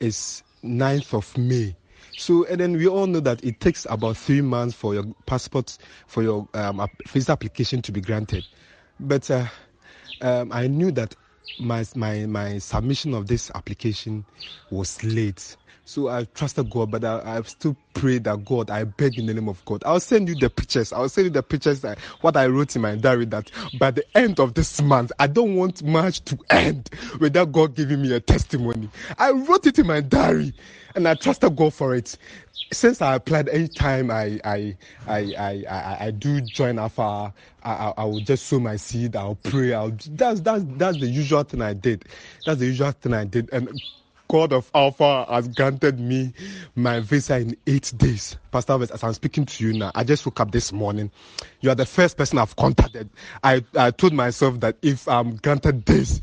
is 0.00 0.42
9th 0.64 1.14
of 1.14 1.36
May. 1.38 1.74
So 2.16 2.44
and 2.46 2.60
then 2.60 2.72
we 2.74 2.86
all 2.86 3.06
know 3.06 3.20
that 3.20 3.42
it 3.44 3.60
takes 3.60 3.86
about 3.88 4.16
three 4.16 4.42
months 4.42 4.74
for 4.74 4.94
your 4.94 5.04
passport 5.26 5.76
for 6.06 6.22
your 6.22 6.48
um, 6.54 6.86
visa 7.08 7.32
application 7.32 7.82
to 7.82 7.92
be 7.92 8.00
granted. 8.00 8.44
But 9.00 9.30
uh, 9.30 9.46
um, 10.20 10.52
I 10.52 10.66
knew 10.66 10.90
that 10.92 11.14
my 11.58 11.84
my 11.96 12.26
my 12.26 12.58
submission 12.58 13.14
of 13.14 13.26
this 13.26 13.50
application 13.54 14.24
was 14.70 15.02
late 15.02 15.56
so 15.84 16.08
I 16.08 16.24
trusted 16.34 16.70
God, 16.70 16.90
but 16.90 17.04
I, 17.04 17.38
I 17.38 17.42
still 17.42 17.76
pray 17.94 18.18
that 18.20 18.44
God, 18.44 18.70
I 18.70 18.84
beg 18.84 19.18
in 19.18 19.26
the 19.26 19.34
name 19.34 19.48
of 19.48 19.64
God. 19.66 19.82
I'll 19.86 20.00
send 20.00 20.28
you 20.28 20.36
the 20.36 20.50
pictures. 20.50 20.92
I'll 20.92 21.08
send 21.10 21.26
you 21.26 21.30
the 21.30 21.42
pictures 21.42 21.82
that 21.82 22.00
what 22.22 22.36
I 22.36 22.46
wrote 22.46 22.76
in 22.76 22.82
my 22.82 22.96
diary 22.96 23.26
that 23.26 23.50
by 23.74 23.90
the 23.92 24.04
end 24.16 24.40
of 24.40 24.54
this 24.54 24.82
month, 24.82 25.12
I 25.18 25.28
don't 25.28 25.56
want 25.56 25.82
March 25.84 26.24
to 26.26 26.38
end 26.50 26.90
without 27.20 27.52
God 27.52 27.76
giving 27.76 28.02
me 28.02 28.12
a 28.14 28.20
testimony. 28.20 28.90
I 29.18 29.32
wrote 29.32 29.66
it 29.66 29.78
in 29.78 29.86
my 29.86 30.00
diary 30.02 30.54
and 30.96 31.08
I 31.08 31.14
trusted 31.14 31.56
God 31.56 31.74
for 31.74 31.94
it. 31.94 32.16
Since 32.72 33.02
I 33.02 33.14
applied, 33.16 33.48
anytime 33.50 34.10
I 34.10 34.40
I 34.44 34.76
I 35.06 35.18
I 35.38 35.64
I, 35.70 36.06
I 36.06 36.10
do 36.12 36.40
join 36.40 36.80
Alpha, 36.80 37.32
I, 37.62 37.72
I, 37.72 37.94
I 37.98 38.04
will 38.06 38.20
just 38.20 38.46
sow 38.46 38.60
my 38.60 38.76
seed. 38.76 39.16
I'll 39.16 39.36
pray. 39.36 39.74
I'll 39.74 39.92
that's 40.10 40.40
that's 40.40 40.64
that's 40.76 40.98
the 40.98 41.06
usual 41.06 41.44
thing 41.44 41.62
I 41.62 41.74
did. 41.74 42.06
That's 42.44 42.60
the 42.60 42.66
usual 42.66 42.92
thing 42.92 43.14
I 43.14 43.24
did, 43.26 43.50
and 43.52 43.80
God 44.28 44.52
of 44.52 44.70
Alpha 44.74 45.26
has 45.28 45.48
granted 45.48 46.00
me 46.00 46.32
my 46.76 47.00
visa 47.00 47.38
in 47.38 47.56
eight 47.66 47.92
days. 47.96 48.38
Pastor 48.50 48.82
as 48.82 49.04
I'm 49.04 49.14
speaking 49.14 49.46
to 49.46 49.64
you 49.64 49.72
now, 49.74 49.92
I 49.94 50.04
just 50.04 50.26
woke 50.26 50.40
up 50.40 50.50
this 50.52 50.72
morning. 50.72 51.10
You 51.60 51.70
are 51.70 51.74
the 51.76 51.86
first 51.86 52.16
person 52.16 52.38
I've 52.38 52.56
contacted. 52.56 53.10
I, 53.44 53.64
I 53.76 53.90
told 53.90 54.14
myself 54.14 54.60
that 54.60 54.78
if 54.82 55.08
I'm 55.08 55.36
granted 55.36 55.84
this, 55.86 56.20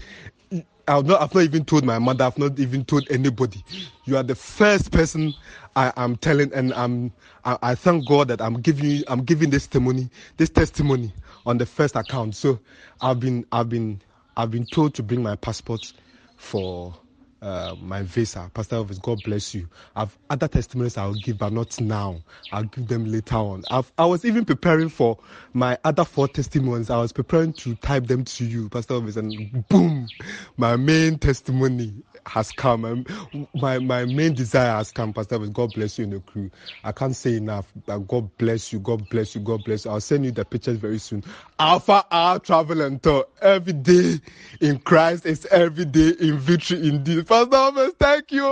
I've 0.88 1.06
not, 1.06 1.22
I've 1.22 1.34
not 1.34 1.44
even 1.44 1.64
told 1.65 1.86
my 1.86 1.99
mother, 1.99 2.26
I've 2.26 2.38
not 2.38 2.60
even 2.60 2.84
told 2.86 3.10
anybody. 3.11 3.64
You 4.06 4.18
are 4.18 4.23
the 4.23 4.36
first 4.36 4.91
person 4.91 5.36
I 5.76 5.94
am 5.95 6.18
telling, 6.18 6.53
and 6.53 6.73
I'm, 6.73 7.14
I, 7.45 7.57
I 7.61 7.76
thank 7.76 8.06
God 8.06 8.28
that 8.30 8.41
I'm 8.41 8.56
giving 8.61 9.03
I'm 9.07 9.23
giving 9.23 9.49
this 9.52 9.64
testimony, 9.68 10.10
this 10.38 10.49
testimony 10.49 11.14
on 11.45 11.57
the 11.60 11.65
first 11.65 11.95
account. 11.95 12.36
So 12.36 12.60
I've 13.02 13.19
been, 13.19 13.45
I've 13.52 13.69
been, 13.69 14.02
I've 14.38 14.52
been 14.52 14.65
told 14.65 14.95
to 14.95 15.03
bring 15.03 15.23
my 15.23 15.36
passport 15.38 15.94
for 16.36 16.95
uh, 17.41 17.76
my 17.80 18.03
visa. 18.03 18.51
Pastor 18.53 18.77
Elvis, 18.77 19.01
God 19.01 19.23
bless 19.23 19.53
you. 19.55 19.69
I've 19.95 20.18
other 20.30 20.47
testimonies 20.47 20.97
I'll 20.97 21.15
give, 21.15 21.39
but 21.39 21.53
not 21.53 21.80
now. 21.81 22.23
I'll 22.51 22.63
give 22.65 22.88
them 22.88 23.05
later 23.05 23.38
on. 23.38 23.65
I've, 23.69 23.91
I 23.97 24.05
was 24.05 24.26
even 24.26 24.45
preparing 24.45 24.89
for 24.89 25.18
my 25.53 25.77
other 25.84 26.05
four 26.05 26.27
testimonies. 26.27 26.89
I 26.89 26.99
was 26.99 27.13
preparing 27.13 27.53
to 27.53 27.76
type 27.76 28.07
them 28.07 28.26
to 28.26 28.45
you, 28.45 28.69
Pastor 28.69 28.95
Elvis, 28.95 29.18
and 29.18 29.68
boom, 29.69 30.11
my 30.57 30.76
main 30.77 31.18
testimony 31.19 32.03
has 32.27 32.52
come. 32.52 32.85
Um, 32.85 33.48
my 33.53 33.80
my 33.80 34.06
main 34.06 34.34
desire 34.34 34.72
has 34.77 34.91
come, 34.91 35.14
Pastor. 35.14 35.39
God 35.39 35.73
bless 35.73 35.98
you 35.99 36.06
in 36.06 36.11
the 36.11 36.19
crew. 36.22 36.52
I 36.84 36.91
can't 36.91 37.15
say 37.15 37.38
enough. 37.38 37.72
But 37.85 37.99
God 38.07 38.30
bless 38.38 38.73
you. 38.73 38.80
God 38.80 39.10
bless 39.10 39.35
you. 39.35 39.41
God 39.41 39.64
bless 39.64 39.85
you. 39.85 39.91
I'll 39.91 40.02
send 40.02 40.26
you 40.26 40.31
the 40.31 40.45
pictures 40.45 40.77
very 40.77 40.99
soon. 40.99 41.23
Alpha 41.60 42.06
Hour 42.11 42.39
travel 42.39 42.81
and 42.81 43.02
tour 43.02 43.26
every 43.41 43.73
day 43.73 44.19
in 44.61 44.80
Christ 44.80 45.26
is 45.26 45.45
every 45.48 45.85
day 45.85 46.14
in 46.19 46.38
victory 46.38 46.88
indeed. 46.89 47.27
Pastor, 47.27 47.91
thank 47.99 48.31
you. 48.31 48.43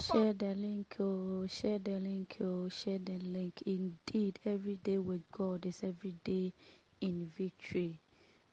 Share 0.00 0.34
the 0.34 0.54
link, 0.56 0.96
oh, 1.00 1.46
share 1.48 1.78
the 1.78 1.98
link, 2.00 2.36
oh, 2.42 2.68
share 2.68 2.98
the 2.98 3.18
link. 3.18 3.62
Indeed, 3.66 4.38
every 4.46 4.76
day 4.76 4.98
with 4.98 5.22
God 5.32 5.66
is 5.66 5.80
every 5.84 6.14
day 6.24 6.52
in 7.00 7.30
victory. 7.36 8.00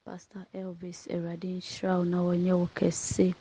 Pastor 0.05 0.47
Elvis 0.55 1.07
Eradin 1.09 1.61
Shroud 1.63 2.07
na 2.07 2.19
wɔnyɛ 2.23 2.53
wo 2.59 2.69
kɛse 2.75 3.35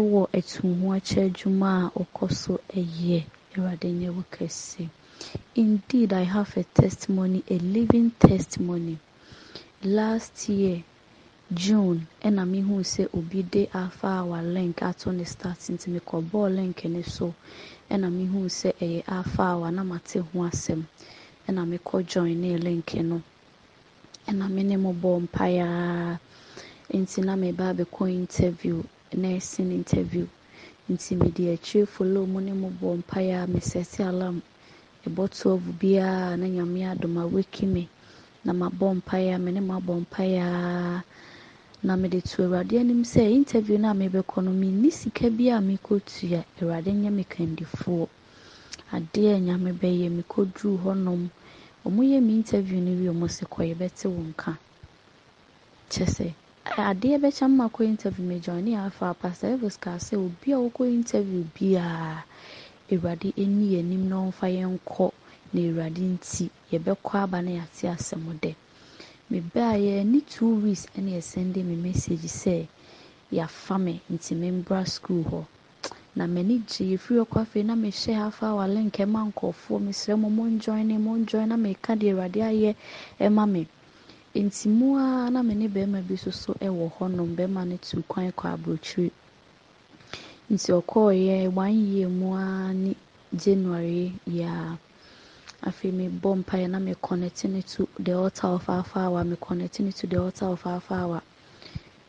wɔ 0.00 0.22
atuho 0.38 0.86
akyɛ 0.96 1.20
adwuma 1.28 1.70
a 1.86 1.90
ɔkɔ 2.00 2.32
so 2.32 2.60
yɛ. 2.74 3.24
Awurade 3.54 3.88
nyɛ 3.92 4.08
wo 4.16 4.24
kɛse. 4.32 4.88
Indeed, 5.54 6.12
I 6.12 6.22
have 6.24 6.56
a 6.56 6.64
testimony, 6.64 7.44
a 7.48 7.58
living 7.58 8.10
testimony. 8.18 8.98
Last 9.84 10.48
year, 10.48 10.82
June, 11.54 12.06
ɛna 12.22 12.42
mehu 12.48 12.80
sɛ 12.82 13.08
obi 13.12 13.42
de 13.42 13.68
Alpha 13.74 14.06
Hour 14.08 14.42
link 14.42 14.80
ato 14.82 15.10
ne 15.10 15.24
start 15.24 15.58
nti 15.58 15.90
mekɔbɔɔ 16.00 16.54
link 16.56 16.84
no 16.86 17.02
so 17.02 17.34
ɛna 17.90 18.08
mehu 18.10 18.46
sɛ 18.48 18.72
ɛyɛ 18.80 19.02
Alpha 19.06 19.42
Hour 19.42 19.70
na 19.70 19.82
mate 19.84 20.14
ho 20.18 20.38
asɛm 20.48 20.82
ɛna 21.46 21.62
mekɔ 21.68 22.06
join 22.06 22.40
ne 22.40 22.56
link 22.56 22.94
no 22.94 23.22
ɛna 24.26 24.50
me 24.50 24.62
ne 24.62 24.76
mo 24.76 24.94
bɔɔ 24.94 25.28
mpaeɛ 25.28 26.18
nti 26.94 27.22
na 27.24 27.36
meba 27.36 27.74
abɛkɔ 27.74 28.10
interview 28.10 28.82
nursing 29.16 29.70
interview. 29.72 30.26
Nti 30.90 31.16
mede 31.16 31.52
akyire 31.54 31.86
follow 31.86 32.26
mu 32.26 32.40
ne 32.40 32.52
mo 32.52 32.68
bɔ 32.80 32.88
mpaeɛ 33.02 33.44
a 33.44 33.46
mesɛte 33.46 34.00
alarm. 34.08 34.42
Ɛbɔ 35.06 35.28
12 35.30 35.78
biara 35.80 36.36
na 36.36 36.46
nyame 36.46 36.80
adom 36.90 37.16
a 37.18 37.26
waki 37.26 37.66
me. 37.66 37.88
Na 38.44 38.52
mabɔ 38.52 39.00
mpaeɛ 39.02 39.34
a 39.34 39.38
me 39.38 39.52
ne 39.52 39.60
mo 39.60 39.80
abɔ 39.80 40.04
mpaeɛ 40.06 40.40
a 40.40 41.04
na 41.82 41.96
mede 41.96 42.22
to 42.24 42.42
awurade 42.44 42.78
anim 42.78 43.02
sɛ 43.02 43.30
interview 43.30 43.78
no 43.78 43.90
a 43.90 43.94
mebɛkɔ 43.94 44.44
no 44.44 44.50
menni 44.52 44.90
sika 44.92 45.30
bi 45.30 45.48
a 45.50 45.58
mekɔtua 45.60 46.44
awurade 46.60 46.92
nyɛ 46.92 47.10
me 47.12 47.24
kandifoɔ. 47.24 48.08
Adeɛ 48.92 49.36
a 49.36 49.40
nyame 49.40 49.72
bɛyɛ 49.72 50.08
mekɔduruu 50.22 50.78
hɔnom. 50.84 51.28
Ɔmo 51.86 52.00
yɛ 52.02 52.22
me 52.22 52.34
interview 52.34 52.80
no 52.80 52.90
wie 52.92 53.08
ɔmo 53.10 53.28
se 53.30 53.44
kɔ 53.46 53.74
yɛbɛte 53.74 54.06
wo 54.10 54.22
nka. 54.22 54.58
Kyɛ 55.90 56.06
sɛ 56.06 56.32
adeɛ 56.90 57.14
bɛkyɛ 57.22 57.46
mma 57.50 57.66
kɔ 57.74 57.80
interview 57.92 58.24
mejoine 58.30 58.72
afa 58.86 59.06
pastor 59.20 59.48
elvis 59.52 59.76
kaa 59.84 59.98
sɛ 60.06 60.14
obi 60.26 60.48
a 60.56 60.58
wɔkɔ 60.64 60.82
interview 60.98 61.42
biara 61.54 62.22
awurade 62.92 63.28
ani 63.44 63.66
anim 63.80 64.04
na 64.08 64.16
ɔmfa 64.26 64.46
yɛn 64.58 64.78
kɔ 64.90 65.06
na 65.52 65.60
awurade 65.68 66.02
nti 66.14 66.44
yɛbɛkɔ 66.70 67.12
aba 67.22 67.38
na 67.42 67.50
yɛate 67.58 67.84
asɛm 67.94 68.24
dɛ. 68.42 68.54
Mebaeɛ 69.30 70.04
ne 70.06 70.20
two 70.20 70.54
weeks 70.62 70.86
ɛna 70.96 71.10
yɛsɛnde 71.18 71.60
me 71.68 71.74
message 71.86 72.26
sɛ 72.42 72.68
yɛafa 73.32 73.76
me 73.84 74.00
nti 74.14 74.32
membra 74.40 74.86
school 74.86 75.24
hɔ. 75.30 75.44
Na 76.14 76.26
m'ani 76.28 76.62
gye 76.68 76.94
yɛfiri 76.94 77.26
hɔ 77.26 77.40
afei 77.42 77.64
na 77.64 77.74
mehyɛ 77.74 78.14
afa 78.28 78.46
awa 78.46 78.66
link 78.68 78.98
ma 79.08 79.24
nkurɔfoɔ 79.28 79.78
mesrɛ 79.82 80.14
mo 80.16 80.28
monjoin 80.30 80.86
ne 80.86 80.96
monjoin 80.96 81.48
na 81.48 81.56
meka 81.56 81.96
deɛ 81.98 82.12
awurade 82.14 82.40
ayɛ 82.50 82.74
ɛma 83.20 83.50
me 83.50 83.66
nti 84.40 84.64
mu 84.68 84.96
ara 84.96 85.28
na 85.30 85.42
me 85.42 85.54
ne 85.54 85.68
barima 85.68 86.00
bi 86.00 86.14
nso 86.16 86.30
so 86.32 86.52
wɔ 86.54 86.86
hɔnom 86.96 87.36
barima 87.36 87.64
no 87.68 87.76
tu 87.76 88.02
kwan 88.08 88.32
kɔ 88.32 88.44
aburokyire. 88.54 89.10
Nti 90.50 90.72
ɔkɔɔeɛ 90.72 91.52
one 91.52 91.76
year 91.92 92.08
mu 92.08 92.32
ara 92.34 92.72
ne 92.72 92.96
january 93.36 94.12
yi 94.26 94.40
a 94.42 94.78
afei 95.62 95.92
mebɔ 95.92 96.44
mpaeɛ 96.44 96.70
na 96.70 96.78
me 96.78 96.94
connect 97.02 97.44
ne 97.44 97.60
to 97.60 97.86
the 97.98 98.12
altar 98.16 98.46
of 98.48 98.66
alpha 98.70 99.00
hour 99.00 99.22
me 99.22 99.36
connect 99.36 99.80
ne 99.80 99.92
to 99.92 100.06
the 100.06 100.16
altar 100.18 100.46
of 100.46 100.64
hour 100.90 101.20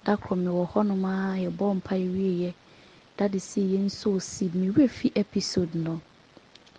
da 0.06 0.16
koro 0.16 0.40
mewɔ 0.40 0.70
hɔnom 0.72 1.04
a 1.04 1.44
yɛbɔ 1.52 1.82
mpaeɛ 1.82 2.08
wieɛ 2.14 2.54
dade 3.18 3.40
si 3.41 3.62
yɛn 3.76 3.91
sow 3.91 4.18
seed. 4.20 4.54
Mewura 4.54 4.90
fi 4.90 5.12
episode 5.16 5.76
no 5.76 6.00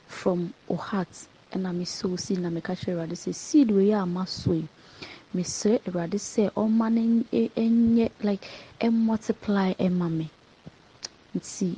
from 0.07 0.55
o 0.71 0.77
heart 0.77 1.29
ɛna 1.53 1.75
me 1.75 1.85
sow 1.85 2.17
seed 2.17 2.39
na 2.41 2.49
meka 2.49 2.73
kyerɛ 2.75 2.95
awurade 2.97 3.13
sɛ 3.13 3.35
seed 3.35 3.71
wei 3.71 3.93
a 3.93 4.07
ma 4.07 4.25
so 4.25 4.53
yi 4.55 4.67
mesrɛ 5.35 5.73
awurade 5.87 6.19
sɛ 6.33 6.45
ɔma 6.63 6.87
no 6.95 7.03
nyɛ 7.95 8.07
like 8.23 8.45
ɛmultiply 8.87 9.69
ɛma 9.87 10.07
me 10.19 10.27
nti 11.37 11.69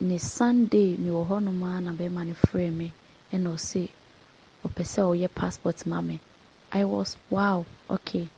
ne 0.00 0.16
sunday 0.18 0.96
mewɔ 0.96 1.22
hɔnom 1.28 1.60
a 1.68 1.80
na 1.80 1.90
bɛrima 1.98 2.22
no 2.28 2.34
frɛ 2.34 2.72
me 2.78 2.92
ɛna 3.32 3.48
ɔse 3.56 3.82
ɔpɛ 4.66 4.82
sɛ 4.92 5.00
ɔyɛ 5.12 5.28
passport 5.34 5.86
ma 5.86 6.00
me 6.00 6.20
i 6.72 6.84
was 6.84 7.16
wow 7.30 7.66
okay. 7.88 8.28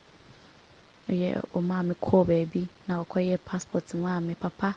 Ɔyɛ 1.11 1.31
ɔmaa 1.59 1.83
me 1.89 1.95
kɔɔ 2.07 2.23
baabi 2.29 2.63
na 2.87 3.03
ɔkɔyɛ 3.05 3.37
passport 3.45 3.87
maa 3.95 4.21
me 4.21 4.35
papa 4.35 4.71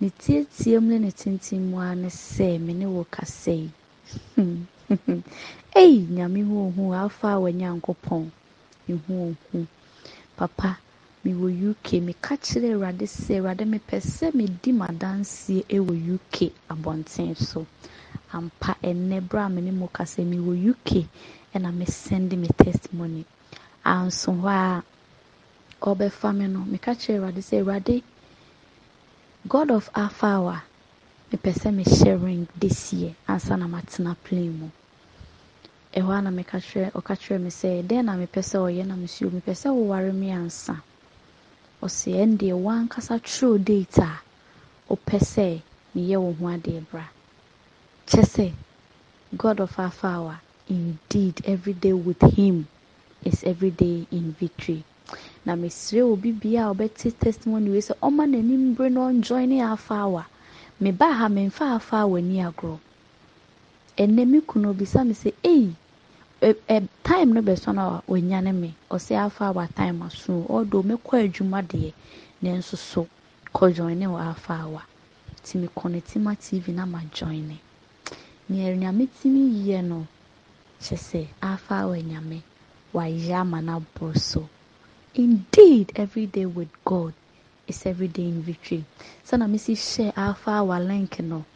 ne 0.00 0.08
tietie 0.10 0.78
mu 0.80 0.88
ne 0.90 0.98
ne 0.98 1.10
tenten 1.10 1.60
mu 1.70 1.76
ara 1.78 1.94
ne 1.94 2.08
sɛ 2.08 2.58
me 2.64 2.72
ne 2.72 2.86
wo 2.86 3.04
kasa 3.10 3.52
yi 3.52 3.70
ei 5.82 6.06
nyame 6.16 6.40
hu 6.48 6.54
ohu 6.66 6.94
afa 6.94 7.28
a 7.34 7.40
wɔnyankopɔn 7.44 8.30
ehu 8.92 9.12
ohu 9.28 9.66
papa 10.36 10.78
mewɔ 11.24 11.48
uk 11.70 11.86
meka 12.06 12.34
kyerɛ 12.44 12.68
awurade 12.74 13.06
sɛ 13.20 13.32
awurade 13.38 13.64
mepɛ 13.72 13.96
sɛ 14.14 14.26
medi 14.38 14.70
m'adanseɛ 14.72 15.78
wɔ 15.86 15.94
uk 16.16 16.34
abɔnten 16.72 17.34
so. 17.36 17.66
Ampa 18.32 18.76
ɛnnɛ 18.82 19.20
berɛ 19.28 19.46
a 19.46 19.48
me 19.48 19.60
ne 19.62 19.70
mo 19.72 19.86
kasa 19.96 20.22
mewɔ 20.22 20.52
uk 20.70 20.88
ɛna 21.54 21.70
mesɛnde 21.78 22.34
me 22.38 22.48
testimony. 22.64 23.24
Anso 23.84 24.30
hɔ 24.42 24.48
a 24.48 24.82
ɔbɛfa 25.90 26.28
me 26.36 26.46
no 26.46 26.60
meka 26.72 26.92
kyerɛ 27.00 27.18
awurade 27.18 27.42
sɛ 27.48 27.54
awurade 27.62 28.02
god 29.48 29.70
of 29.70 29.90
afawa 29.94 30.62
mepɛ 31.32 31.50
sɛ 31.60 31.68
mehyɛ 31.76 32.22
ring 32.24 32.48
this 32.58 32.92
year 32.92 33.14
ansa 33.28 33.56
na 33.58 33.66
matena 33.66 34.16
plane 34.24 34.52
mu 34.58 34.68
ɛhɔ 35.96 36.12
a 36.12 36.20
na 36.22 36.30
meka 36.30 36.58
kyerɛ 36.60 36.92
ɔka 36.92 37.14
kyerɛ 37.16 37.40
me 37.40 37.48
sɛ 37.50 37.82
dɛn 37.88 38.04
na 38.04 38.12
mepɛ 38.20 38.40
sɛ 38.44 38.56
ɔyɛ 38.68 38.84
na 38.86 38.94
mesuo 38.96 39.30
mepɛ 39.32 39.52
sɛ 39.56 39.68
woware 39.72 40.12
me 40.12 40.28
ansa. 40.30 40.82
Ɔsɛ 41.82 42.10
ɛn 42.20 42.36
deɛ 42.36 42.52
wankasa 42.52 43.16
twerɛ 43.24 43.64
date 43.64 43.98
a 44.04 44.20
wopɛ 44.90 45.18
sɛ 45.32 45.62
meyɛ 45.94 46.20
wo 46.20 46.32
ho 46.36 46.44
adeɛ 46.52 46.84
bra. 46.90 47.04
Kyɛ 48.06 48.24
sɛ 48.28 48.52
god 49.38 49.58
of 49.60 49.72
afawa 49.76 50.36
indeed 50.68 51.40
every 51.46 51.72
day 51.72 51.94
with 51.94 52.20
him 52.36 52.68
is 53.24 53.42
every 53.44 53.70
day 53.70 54.06
in 54.10 54.32
victory. 54.38 54.84
Na 55.46 55.54
mesrɛ 55.56 56.02
obi 56.02 56.30
bia 56.30 56.68
a 56.68 56.74
ɔbɛte 56.74 57.18
testimony 57.18 57.70
wei 57.70 57.80
sɛ 57.80 57.94
ɔma 58.02 58.28
n'anim 58.28 58.74
bere 58.76 58.90
na 58.90 59.00
ɔnjoin 59.08 59.48
ne 59.48 59.60
afawa 59.62 60.26
mebaa 60.78 61.14
ha 61.14 61.28
memfa 61.28 61.80
afawa 61.80 62.20
ni 62.22 62.36
agorɔ. 62.44 62.78
Ɛnɛ 63.96 64.28
me 64.28 64.40
kunu 64.42 64.74
obisa 64.74 65.06
me 65.06 65.14
sɛ 65.14 65.32
ei 65.42 65.74
time 66.40 67.32
no 67.32 67.40
bɛsɔ 67.40 67.74
no 67.74 67.82
a 67.82 68.02
ɔnyane 68.12 68.52
me. 68.54 68.74
Ɔsɛ 68.90 69.16
afa 69.26 69.44
awa 69.46 69.66
time 69.74 70.02
aso 70.02 70.44
ɔdo 70.48 70.82
mɛkɔ 70.84 71.24
adwuma 71.24 71.62
deɛ 71.66 71.92
nanso 72.42 72.76
so 72.76 73.08
kɔ 73.54 73.74
join 73.74 73.98
ne 73.98 74.06
wɔ 74.06 74.20
afa 74.32 74.54
awa 74.60 74.82
nti 75.42 75.58
me 75.60 75.68
connect 75.74 76.16
ma 76.16 76.34
tv 76.34 76.68
na 76.74 76.84
ma 76.84 77.00
join 77.12 77.48
ne. 77.48 77.60
Nea 78.50 78.76
nyame 78.76 79.08
timi 79.08 79.64
yɛ 79.66 79.82
no 79.84 80.06
kyɛ 80.80 80.96
sɛ 80.98 81.26
afa 81.42 81.74
awa 81.84 81.96
nyame 81.96 82.42
wayɛ 82.92 83.32
ama 83.40 83.62
no 83.62 83.80
aboro 83.80 84.14
so. 84.18 84.48
Indeed 85.14 85.92
every 85.96 86.26
day 86.26 86.44
with 86.44 86.68
god 86.84 87.14
is 87.66 87.86
every 87.86 88.08
day 88.08 88.24
in 88.28 88.42
victory. 88.42 88.84
Sana 89.24 89.46
mesi 89.48 89.72
hyɛ 89.72 90.12
afa 90.16 90.50
awa 90.60 90.78
link 90.80 91.18
no 91.20 91.46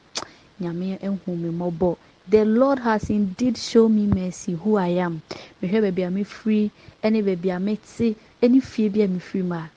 nyame 0.58 0.98
ehu 1.00 1.36
me 1.36 1.50
mmɔbɔ 1.50 1.96
the 2.30 2.44
lord 2.44 2.78
has 2.78 3.10
indeed 3.10 3.58
shown 3.58 3.92
me 3.96 4.06
mercy 4.06 4.52
who 4.52 4.76
i 4.76 4.86
am. 5.06 5.20
Mehwɛ 5.60 5.80
baabi 5.90 6.02
a 6.06 6.10
mefiri 6.10 6.70
ne 7.02 7.22
baabi 7.22 7.50
a 7.56 7.58
mete 7.58 8.14
ne 8.40 8.60
fie 8.60 8.88
bi 8.88 9.00
a 9.00 9.08
mefiri 9.08 9.42
mu 9.44 9.54
a 9.54 9.68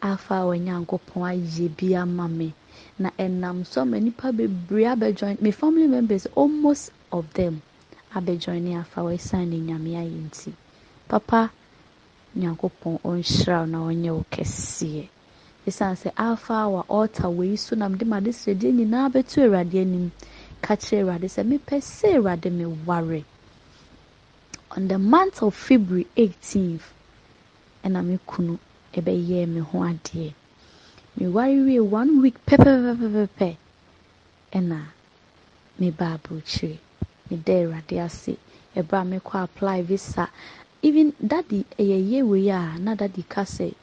afa 0.00 0.34
a 0.36 0.44
wɔnyankopɔn 0.46 1.22
ayɛ 1.30 1.66
bi 1.76 1.94
ama 1.96 2.28
me. 2.28 2.54
Na 2.98 3.10
ɛnam 3.18 3.66
so 3.66 3.84
ma 3.84 3.98
nipa 3.98 4.30
bebree 4.32 4.86
abɛjoin 4.86 5.40
me 5.42 5.50
family 5.50 5.88
members 5.88 6.26
almost 6.36 6.92
of 7.10 7.32
them 7.34 7.60
abɛjoin 8.14 8.62
ne 8.62 8.76
afa 8.76 9.00
wɔ 9.00 9.14
esan 9.18 9.48
ne 9.50 9.58
nyame 9.58 9.90
ayɛ 9.98 10.20
nti. 10.30 10.52
Papa 11.08 11.50
nyankopɔn 12.38 13.00
ɔnhyira 13.02 13.68
na 13.68 13.78
ɔnyɛ 13.78 14.10
wo 14.14 14.24
kɛseɛ 14.30 15.08
ɛsiane 15.66 15.96
sɛ 15.98 16.12
afa 16.16 16.54
a 16.54 16.84
ɔɔta 16.88 17.34
wei 17.34 17.56
so 17.56 17.74
na 17.74 17.88
mede 17.88 18.06
ma 18.06 18.20
de 18.20 18.30
srɛdeɛ 18.30 18.70
nyinaa 18.78 19.10
bɛto 19.10 19.42
awurade 19.42 19.74
anim 19.80 20.12
ka 20.62 20.74
kyerɛ 20.76 21.02
awurade 21.02 21.28
sɛ 21.34 21.42
mepɛ 21.50 21.76
sɛ 21.80 22.08
awurade 22.18 22.50
me 22.52 22.64
ware. 22.86 23.24
On 24.76 24.88
the 24.88 24.98
month 24.98 25.42
of 25.42 25.54
february 25.54 26.06
18th 26.16 26.86
ɛna 27.84 28.04
me 28.04 28.18
kunu 28.26 28.58
ɛbɛyɛɛ 28.94 29.48
me 29.48 29.60
ho 29.60 29.78
adeɛ. 29.80 30.32
Meware 31.18 31.64
wie 31.66 31.80
one 31.80 32.20
week 32.22 32.36
pɛpɛpɛpɛpɛ 32.46 33.56
ɛna 34.52 34.78
meba 35.78 36.06
aburokyire 36.18 36.78
meda 37.30 37.52
awurade 37.52 37.96
ase. 38.04 38.36
Ɛberɛ 38.76 39.00
a 39.02 39.04
mekɔ 39.20 39.42
apply 39.44 39.82
visa. 39.82 40.28
Even 40.82 41.12
dadi 41.20 41.64
ɛyɛ 41.78 41.98
yie 42.10 42.22
wei 42.22 42.48
a 42.50 42.78
na 42.78 42.94
dadi 42.94 43.22
ka 43.28 43.42
sɛ 43.42 43.74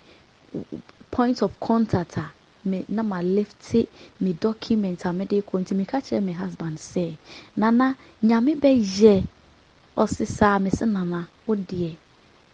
point 1.11 1.41
of 1.41 1.59
contact 1.59 2.17
a 2.17 2.31
me 2.67 2.85
na 2.89 3.03
ma 3.03 3.19
lifte 3.21 3.87
me 4.19 4.33
document 4.33 5.05
a 5.05 5.13
mede 5.13 5.37
kɔ 5.47 5.55
nti 5.61 5.73
meka 5.75 5.97
kyerɛ 6.05 6.23
me 6.23 6.33
husband 6.33 6.77
sɛ 6.77 7.15
nana 7.55 7.95
nyame 8.23 8.55
bɛyɛ 8.63 9.23
ɔse 9.97 10.25
saa 10.27 10.59
me 10.59 10.69
se 10.69 10.85
nana 10.85 11.27
wo 11.45 11.55
deɛ 11.55 11.95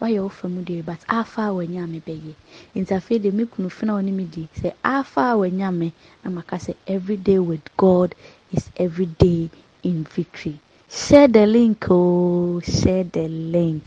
wayɛ 0.00 0.20
wo 0.22 0.28
fa 0.28 0.48
mu 0.48 0.62
deɛ 0.62 0.84
but 0.84 1.00
afa 1.08 1.42
a 1.48 1.52
wanya 1.52 1.88
me 1.88 2.00
bɛyɛ 2.00 2.34
nti 2.76 2.92
afei 2.94 3.18
deɛ 3.18 3.32
me 3.32 3.44
kunu 3.46 3.68
fena 3.68 3.92
ɔne 4.00 4.12
me 4.12 4.24
di 4.24 4.48
sɛ 4.60 4.72
afa 4.84 5.32
a 5.32 5.36
wanya 5.36 5.72
me 5.72 5.92
na 6.22 6.30
maka 6.30 6.56
sɛ 6.56 6.74
every 6.86 7.16
day 7.16 7.38
with 7.38 7.64
god 7.76 8.14
is 8.52 8.70
every 8.76 9.06
day 9.06 9.50
in 9.82 10.04
victory. 10.04 10.58
Share 10.88 11.28
the 11.28 11.46
link 11.46 11.86
oh 11.90 12.60
share 12.60 13.04
the 13.04 13.28
link. 13.28 13.82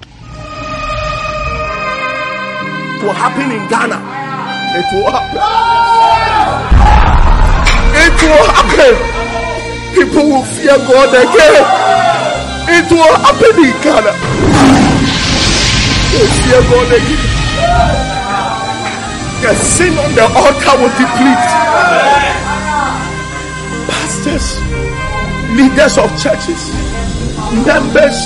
Will 3.01 3.13
happen 3.13 3.51
in 3.51 3.67
Ghana. 3.69 3.99
It 4.77 4.93
will 4.93 5.11
happen. 5.11 5.86
It 7.97 8.13
will 8.21 8.45
happen. 8.53 8.95
People 9.95 10.25
will 10.29 10.45
fear 10.45 10.77
God 10.85 11.09
again. 11.09 11.65
It 12.69 12.87
will 12.91 13.15
happen 13.25 13.53
in 13.57 13.73
Ghana. 13.81 14.13
They 16.11 16.19
will 16.21 16.33
fear 16.45 16.61
God 16.69 16.89
again. 16.93 17.37
The 19.41 19.53
sin 19.55 19.93
on 19.97 20.11
the 20.13 20.25
altar 20.29 20.73
will 20.81 20.93
deplete. 20.97 21.49
Pastors, 23.89 24.47
leaders 25.57 25.97
of 25.97 26.09
churches, 26.21 26.61
members 27.65 28.17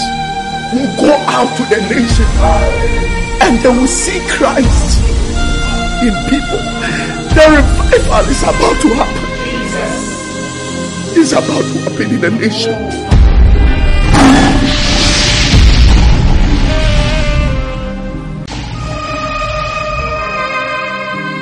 will 0.74 0.92
go 1.00 1.12
out 1.28 1.52
to 1.58 1.64
the 1.72 1.80
nation 1.94 2.28
and 3.44 3.60
they 3.60 3.70
will 3.70 3.88
see 3.88 4.20
Christ 4.28 5.00
in 6.04 6.14
people. 6.30 6.62
The 7.36 7.44
revival 7.56 8.32
is 8.32 8.42
about 8.44 8.82
to 8.82 8.90
happen. 8.96 9.31
It's 11.14 11.34
about 11.34 11.46
to 11.46 11.80
happen 11.82 12.10
in 12.16 12.22
the 12.22 12.32
nation. 12.32 12.74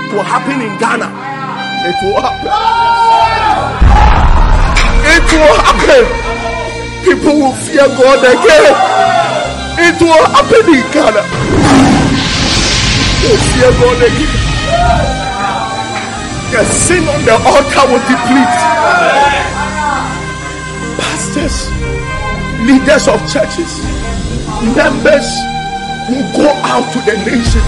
It 0.01 0.13
will 0.15 0.23
happen 0.23 0.59
in 0.61 0.73
Ghana. 0.79 1.05
It 1.85 1.97
will 2.03 2.19
happen. 2.19 2.49
It 5.05 5.25
will 5.37 5.55
happen. 5.61 6.03
People 7.05 7.35
will 7.39 7.53
fear 7.53 7.87
God 7.87 8.19
again. 8.25 8.73
It 9.77 10.01
will 10.01 10.25
happen 10.33 10.65
in 10.73 10.83
Ghana. 10.91 11.23
They 13.21 13.29
will 13.29 13.43
fear 13.53 13.71
God 13.79 14.01
again. 14.01 14.33
The 16.51 16.65
sin 16.65 17.07
on 17.07 17.23
the 17.23 17.33
altar 17.33 17.85
will 17.87 18.01
deplete. 18.09 19.58
Pastors, 20.99 21.71
leaders 22.67 23.07
of 23.07 23.19
churches, 23.31 23.79
members 24.75 25.29
will 26.09 26.27
go 26.35 26.49
out 26.67 26.85
to 26.91 26.99
the 27.07 27.15
nation 27.25 27.63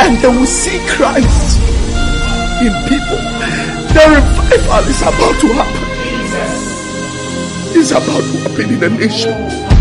and 0.00 0.16
they 0.18 0.28
will 0.28 0.46
see 0.46 0.78
Christ 0.88 1.58
in 2.62 2.72
people. 2.86 3.18
The 3.92 4.04
revival 4.14 4.88
is 4.88 5.02
about 5.02 5.40
to 5.40 5.48
happen. 5.52 5.88
It's 7.74 7.90
about 7.90 8.22
to 8.22 8.38
happen 8.48 8.70
in 8.74 8.80
the 8.80 8.90
nation. 8.90 9.71